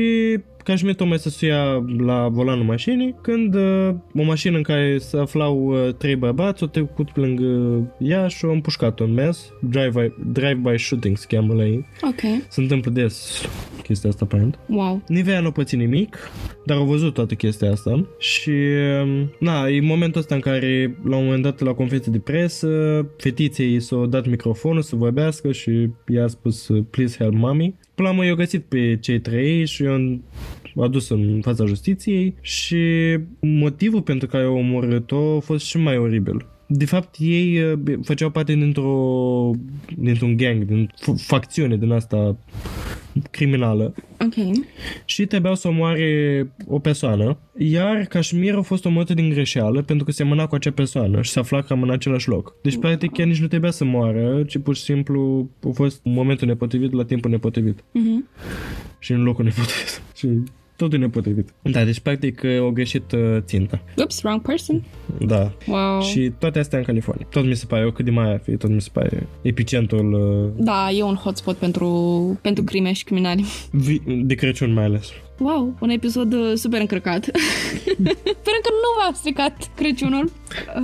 Cașmir 0.65 0.95
tocmai 0.95 1.19
să 1.19 1.29
suia 1.29 1.85
la 1.99 2.29
volanul 2.29 2.65
mașinii, 2.65 3.15
când 3.23 3.55
uh, 3.55 3.95
o 4.15 4.23
mașină 4.23 4.57
în 4.57 4.63
care 4.63 4.99
se 4.99 5.19
aflau 5.19 5.67
uh, 5.67 5.95
trei 5.95 6.17
bărbați 6.17 6.63
o 6.63 6.67
trecut 6.67 7.11
pe 7.11 7.21
lângă 7.21 7.81
ea 7.99 8.29
și 8.29 8.45
au 8.45 8.53
împușcat-o 8.53 9.05
în 9.05 9.13
mes. 9.13 9.53
Drive-by, 9.61 10.15
drive-by 10.33 10.79
shooting 10.79 11.17
se 11.17 11.27
cheamă 11.29 11.55
la 11.55 11.65
ei. 11.65 11.87
Ok. 12.03 12.21
Se 12.49 12.61
întâmplă 12.61 12.91
des 12.91 13.47
chestia 13.87 14.11
asta, 14.11 14.25
aparent. 14.25 14.59
Wow. 14.69 15.03
Nivea 15.09 15.41
nu 15.41 15.47
a 15.47 15.51
pățit 15.51 15.79
nimic, 15.79 16.31
dar 16.65 16.77
au 16.77 16.85
văzut 16.85 17.15
toată 17.15 17.35
chestia 17.35 17.71
asta 17.71 18.07
și, 18.19 18.51
um, 19.03 19.33
na, 19.39 19.56
e 19.69 19.81
momentul 19.81 20.21
ăsta 20.21 20.35
în 20.35 20.41
care, 20.41 20.99
la 21.05 21.17
un 21.17 21.25
moment 21.25 21.43
dat, 21.43 21.61
la 21.61 21.73
conferință 21.73 22.11
de 22.11 22.19
presă, 22.19 23.07
fetiței 23.17 23.81
s-a 23.81 24.07
dat 24.09 24.27
microfonul 24.27 24.83
să 24.83 24.97
vorbească 24.97 25.53
și 25.53 25.89
ea 26.07 26.25
a 26.25 26.27
spus, 26.27 26.71
please 26.91 27.17
help 27.19 27.35
mommy. 27.35 27.75
Până 27.95 28.09
la 28.09 28.15
urmă, 28.15 28.27
i-au 28.27 28.37
găsit 28.37 28.65
pe 28.65 28.99
cei 29.01 29.21
trei 29.21 29.67
și 29.67 29.83
i-au 29.83 30.21
adus 30.81 31.09
în 31.09 31.41
fața 31.43 31.65
justiției 31.65 32.35
și 32.41 32.79
motivul 33.41 34.03
pentru 34.03 34.29
care 34.29 34.45
au 34.45 34.57
omorât-o 34.57 35.37
a 35.37 35.41
fost 35.41 35.67
și 35.67 35.77
mai 35.77 35.99
oribil. 35.99 36.47
De 36.69 36.85
fapt, 36.85 37.15
ei 37.19 37.63
uh, 37.63 37.99
făceau 38.03 38.31
parte 38.31 38.55
dintr-o, 38.55 39.51
dintr-un 39.97 40.37
gang, 40.37 40.65
din 40.65 40.91
facțiune 41.17 41.77
din 41.77 41.91
asta 41.91 42.37
criminală 43.31 43.95
Ok. 44.25 44.35
și 45.05 45.27
trebuiau 45.27 45.55
să 45.55 45.69
omoare 45.69 46.53
o 46.67 46.79
persoană, 46.79 47.39
iar 47.57 48.05
Cașmir 48.05 48.55
a 48.55 48.63
fost 48.63 48.85
omorâtă 48.85 49.15
din 49.15 49.29
greșeală 49.29 49.83
pentru 49.83 50.05
că 50.05 50.13
semăna 50.13 50.47
cu 50.47 50.55
acea 50.55 50.71
persoană 50.71 51.23
și 51.23 51.31
se 51.31 51.39
afla 51.39 51.63
cam 51.63 51.83
în 51.83 51.91
același 51.91 52.29
loc. 52.29 52.55
Deci, 52.63 52.79
practic, 52.79 53.13
chiar 53.13 53.27
nici 53.27 53.41
nu 53.41 53.47
trebuia 53.47 53.71
să 53.71 53.85
moară, 53.85 54.43
ci 54.47 54.59
pur 54.59 54.77
și 54.77 54.83
simplu 54.83 55.51
a 55.65 55.71
fost 55.73 56.01
momentul 56.05 56.47
nepotrivit 56.47 56.93
la 56.93 57.05
timpul 57.05 57.31
nepotrivit 57.31 57.85
Mhm. 57.93 58.29
și 58.99 59.13
în 59.13 59.23
locul 59.23 59.45
nepotrivit. 59.45 60.03
și 60.19 60.29
totul 60.77 60.99
nepotrivit. 60.99 61.49
Da, 61.63 61.85
deci, 61.85 62.01
practic, 62.01 62.45
au 62.45 62.71
greșit 62.71 63.13
uh, 63.13 63.37
ținta. 63.41 63.81
Oops, 63.97 64.23
wrong 64.23 64.43
person. 64.43 64.85
Da. 65.27 65.53
Wow. 65.67 66.01
Și 66.03 66.33
toate 66.39 66.59
astea 66.59 66.79
în 66.79 66.85
California. 66.85 67.27
Tot 67.31 67.45
mi 67.45 67.55
se 67.55 67.67
pare, 67.67 67.83
eu 67.83 67.91
cât 67.91 68.05
de 68.05 68.11
mai 68.11 68.33
ar 68.33 68.41
fi, 68.45 68.57
tot 68.57 68.71
mi 68.71 68.81
se 68.81 68.89
pare 68.93 69.27
epicentul 69.43 70.13
uh, 70.57 70.65
Da, 70.65 70.91
e 70.91 71.03
un 71.03 71.15
hotspot 71.15 71.57
pentru, 71.57 71.89
pentru 72.43 72.65
crime 72.65 72.93
și 72.93 73.05
criminali. 73.05 73.45
vi- 73.71 74.03
de 74.07 74.35
Crăciun 74.35 74.73
mai 74.73 74.85
ales. 74.85 75.09
Wow, 75.39 75.77
un 75.81 75.89
episod 75.89 76.33
uh, 76.33 76.53
super 76.55 76.81
încărcat. 76.81 77.25
Sperăm 78.41 78.61
că 78.63 78.71
nu 78.71 78.91
v-a 78.99 79.11
stricat 79.15 79.71
Crăciunul. 79.77 80.31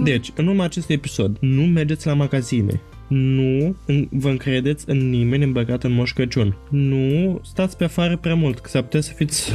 Deci, 0.03 0.31
în 0.37 0.47
urma 0.47 0.65
acestui 0.65 0.95
episod, 0.95 1.37
nu 1.41 1.63
mergeți 1.63 2.07
la 2.07 2.15
magazine. 2.15 2.81
Nu 3.15 3.75
în- 3.87 4.09
vă 4.11 4.29
încredeți 4.29 4.85
în 4.89 5.11
nimeni 5.11 5.45
îmbăgat 5.45 5.85
în 5.85 5.93
Moș 5.93 6.13
Crăciun. 6.13 6.57
Nu 6.71 7.39
stați 7.45 7.77
pe 7.77 7.85
afară 7.85 8.17
prea 8.17 8.35
mult, 8.35 8.59
că 8.59 8.69
s-ar 8.69 8.83
putea 8.83 9.01
să 9.01 9.13
fiți 9.17 9.53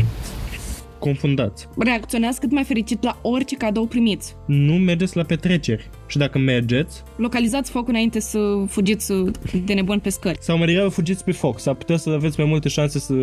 confundați. 0.99 1.67
Reacționează 1.77 2.37
cât 2.41 2.51
mai 2.51 2.63
fericit 2.63 3.03
la 3.03 3.19
orice 3.21 3.55
cadou 3.55 3.85
primiți. 3.85 4.35
Nu 4.45 4.73
mergeți 4.73 5.17
la 5.17 5.23
petreceri. 5.23 5.89
Și 6.07 6.17
dacă 6.17 6.37
mergeți, 6.37 7.03
Localizați 7.15 7.71
focul 7.71 7.89
înainte 7.89 8.19
să 8.19 8.39
fugiți 8.67 9.11
uh, 9.11 9.31
de 9.65 9.73
nebun 9.73 9.99
pe 9.99 10.09
scări. 10.09 10.37
sau 10.41 10.57
mai 10.57 10.65
degrabă 10.67 10.89
fugiți 10.89 11.23
pe 11.23 11.31
foc, 11.31 11.59
s-ar 11.59 11.73
putea 11.73 11.97
să 11.97 12.09
aveți 12.09 12.39
mai 12.39 12.49
multe 12.49 12.69
șanse 12.69 12.99
să, 12.99 13.13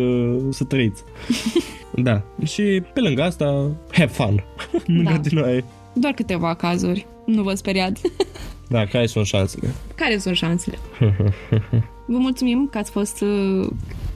să 0.49 0.63
trăiți. 0.63 1.03
da. 2.07 2.21
Și 2.45 2.81
pe 2.93 2.99
lângă 2.99 3.21
asta, 3.23 3.71
have 3.91 4.11
fun. 4.11 4.43
Nu 4.85 5.03
Da. 5.03 5.11
continuai. 5.15 5.63
Doar 5.93 6.13
câteva 6.13 6.53
cazuri. 6.55 7.05
Nu 7.25 7.43
vă 7.43 7.53
speriați. 7.53 8.01
Da, 8.69 8.85
care 8.85 9.05
sunt 9.05 9.25
șansele? 9.25 9.67
Care 9.95 10.17
sunt 10.17 10.35
șansele? 10.35 10.77
Vă 12.07 12.17
mulțumim 12.17 12.67
că 12.71 12.77
ați 12.77 12.91
fost 12.91 13.21
uh, 13.21 13.67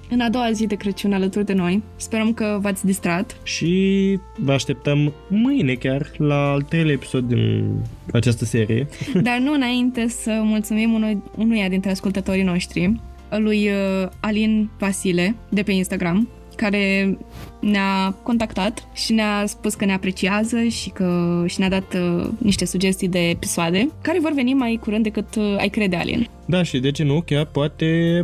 în 0.09 0.19
a 0.19 0.29
doua 0.29 0.51
zi 0.51 0.67
de 0.67 0.75
Crăciun 0.75 1.13
alături 1.13 1.45
de 1.45 1.53
noi. 1.53 1.83
Sperăm 1.95 2.33
că 2.33 2.57
v-ați 2.61 2.85
distrat. 2.85 3.37
Și 3.43 4.19
vă 4.37 4.51
așteptăm 4.51 5.13
mâine 5.27 5.73
chiar 5.73 6.11
la 6.17 6.51
al 6.51 6.61
treilea 6.61 6.93
episod 6.93 7.23
din 7.23 7.75
această 8.13 8.45
serie. 8.45 8.87
Dar 9.21 9.37
nu 9.37 9.53
înainte 9.53 10.07
să 10.07 10.41
mulțumim 10.43 10.93
unui, 10.93 11.21
unuia 11.35 11.69
dintre 11.69 11.89
ascultătorii 11.89 12.43
noștri, 12.43 13.01
lui 13.29 13.67
uh, 13.67 14.09
Alin 14.19 14.69
Vasile, 14.77 15.35
de 15.49 15.63
pe 15.63 15.71
Instagram, 15.71 16.27
care 16.59 17.17
ne-a 17.59 18.15
contactat 18.23 18.87
și 18.93 19.13
ne-a 19.13 19.45
spus 19.45 19.73
că 19.73 19.85
ne 19.85 19.93
apreciază 19.93 20.63
și 20.63 20.89
că 20.89 21.43
și 21.47 21.59
ne-a 21.59 21.69
dat 21.69 21.93
uh, 21.93 22.27
niște 22.37 22.65
sugestii 22.65 23.07
de 23.07 23.29
episoade 23.29 23.89
care 24.01 24.19
vor 24.19 24.31
veni 24.33 24.53
mai 24.53 24.79
curând 24.81 25.03
decât 25.03 25.35
uh, 25.35 25.55
ai 25.57 25.69
crede, 25.69 25.95
Alin. 25.95 26.29
Da, 26.45 26.63
și 26.63 26.79
de 26.79 26.91
ce 26.91 27.03
nu, 27.03 27.21
chiar 27.25 27.45
poate 27.45 28.21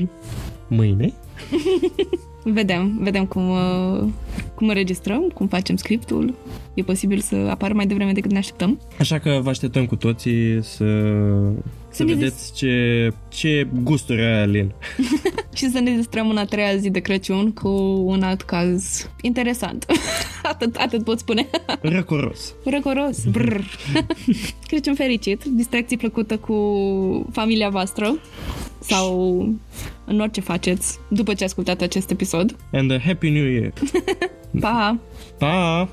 mâine? 0.68 1.14
Vedem, 2.48 2.98
vedem 3.02 3.26
cum, 3.26 3.50
uh, 3.50 4.08
cum 4.56 4.68
înregistrăm, 4.68 5.22
cum 5.34 5.48
facem 5.48 5.76
scriptul. 5.76 6.36
E 6.74 6.84
posibil 6.84 7.20
să 7.20 7.36
apară 7.36 7.74
mai 7.74 7.86
devreme 7.86 8.12
decât 8.12 8.32
ne 8.32 8.38
așteptăm. 8.38 8.80
Așa 9.00 9.20
că 9.20 9.40
vă 9.44 9.50
așteptăm 9.50 9.86
cu 9.86 9.96
toții 9.96 10.64
să, 10.64 10.86
să 11.90 12.04
ne 12.04 12.14
vedeți 12.14 12.54
ce, 12.54 13.14
ce 13.30 13.68
gusturi 13.84 14.22
are 14.22 14.42
Alin. 14.42 14.72
Și 15.58 15.70
să 15.70 15.80
ne 15.80 15.96
distrăm 15.96 16.30
în 16.30 16.38
a 16.38 16.46
treia 16.46 16.76
zi 16.76 16.90
de 16.90 17.00
Crăciun 17.00 17.52
cu 17.52 17.70
un 18.06 18.24
alt 18.24 18.42
caz 18.42 19.10
interesant. 19.22 19.86
atât, 20.48 20.76
atât 20.76 21.04
pot 21.04 21.20
spune. 21.20 21.48
Răcoros. 21.82 22.54
Răcoros. 22.64 23.26
Brr. 23.26 23.60
Crăciun 24.68 24.96
fericit, 24.96 25.44
distracție 25.44 25.98
plăcută 25.98 26.38
cu 26.38 26.56
familia 27.32 27.70
voastră 27.70 28.20
sau 28.80 29.40
în 30.06 30.20
orice 30.20 30.42
faceți 30.42 31.00
după 31.08 31.34
ce 31.34 31.44
ascultați 31.44 31.84
acest 31.84 32.10
episod. 32.10 32.56
And 32.72 32.92
a 32.92 33.00
happy 33.00 33.30
new 33.30 33.46
year. 33.46 33.74
Pa! 34.62 34.98
Pa! 35.38 35.90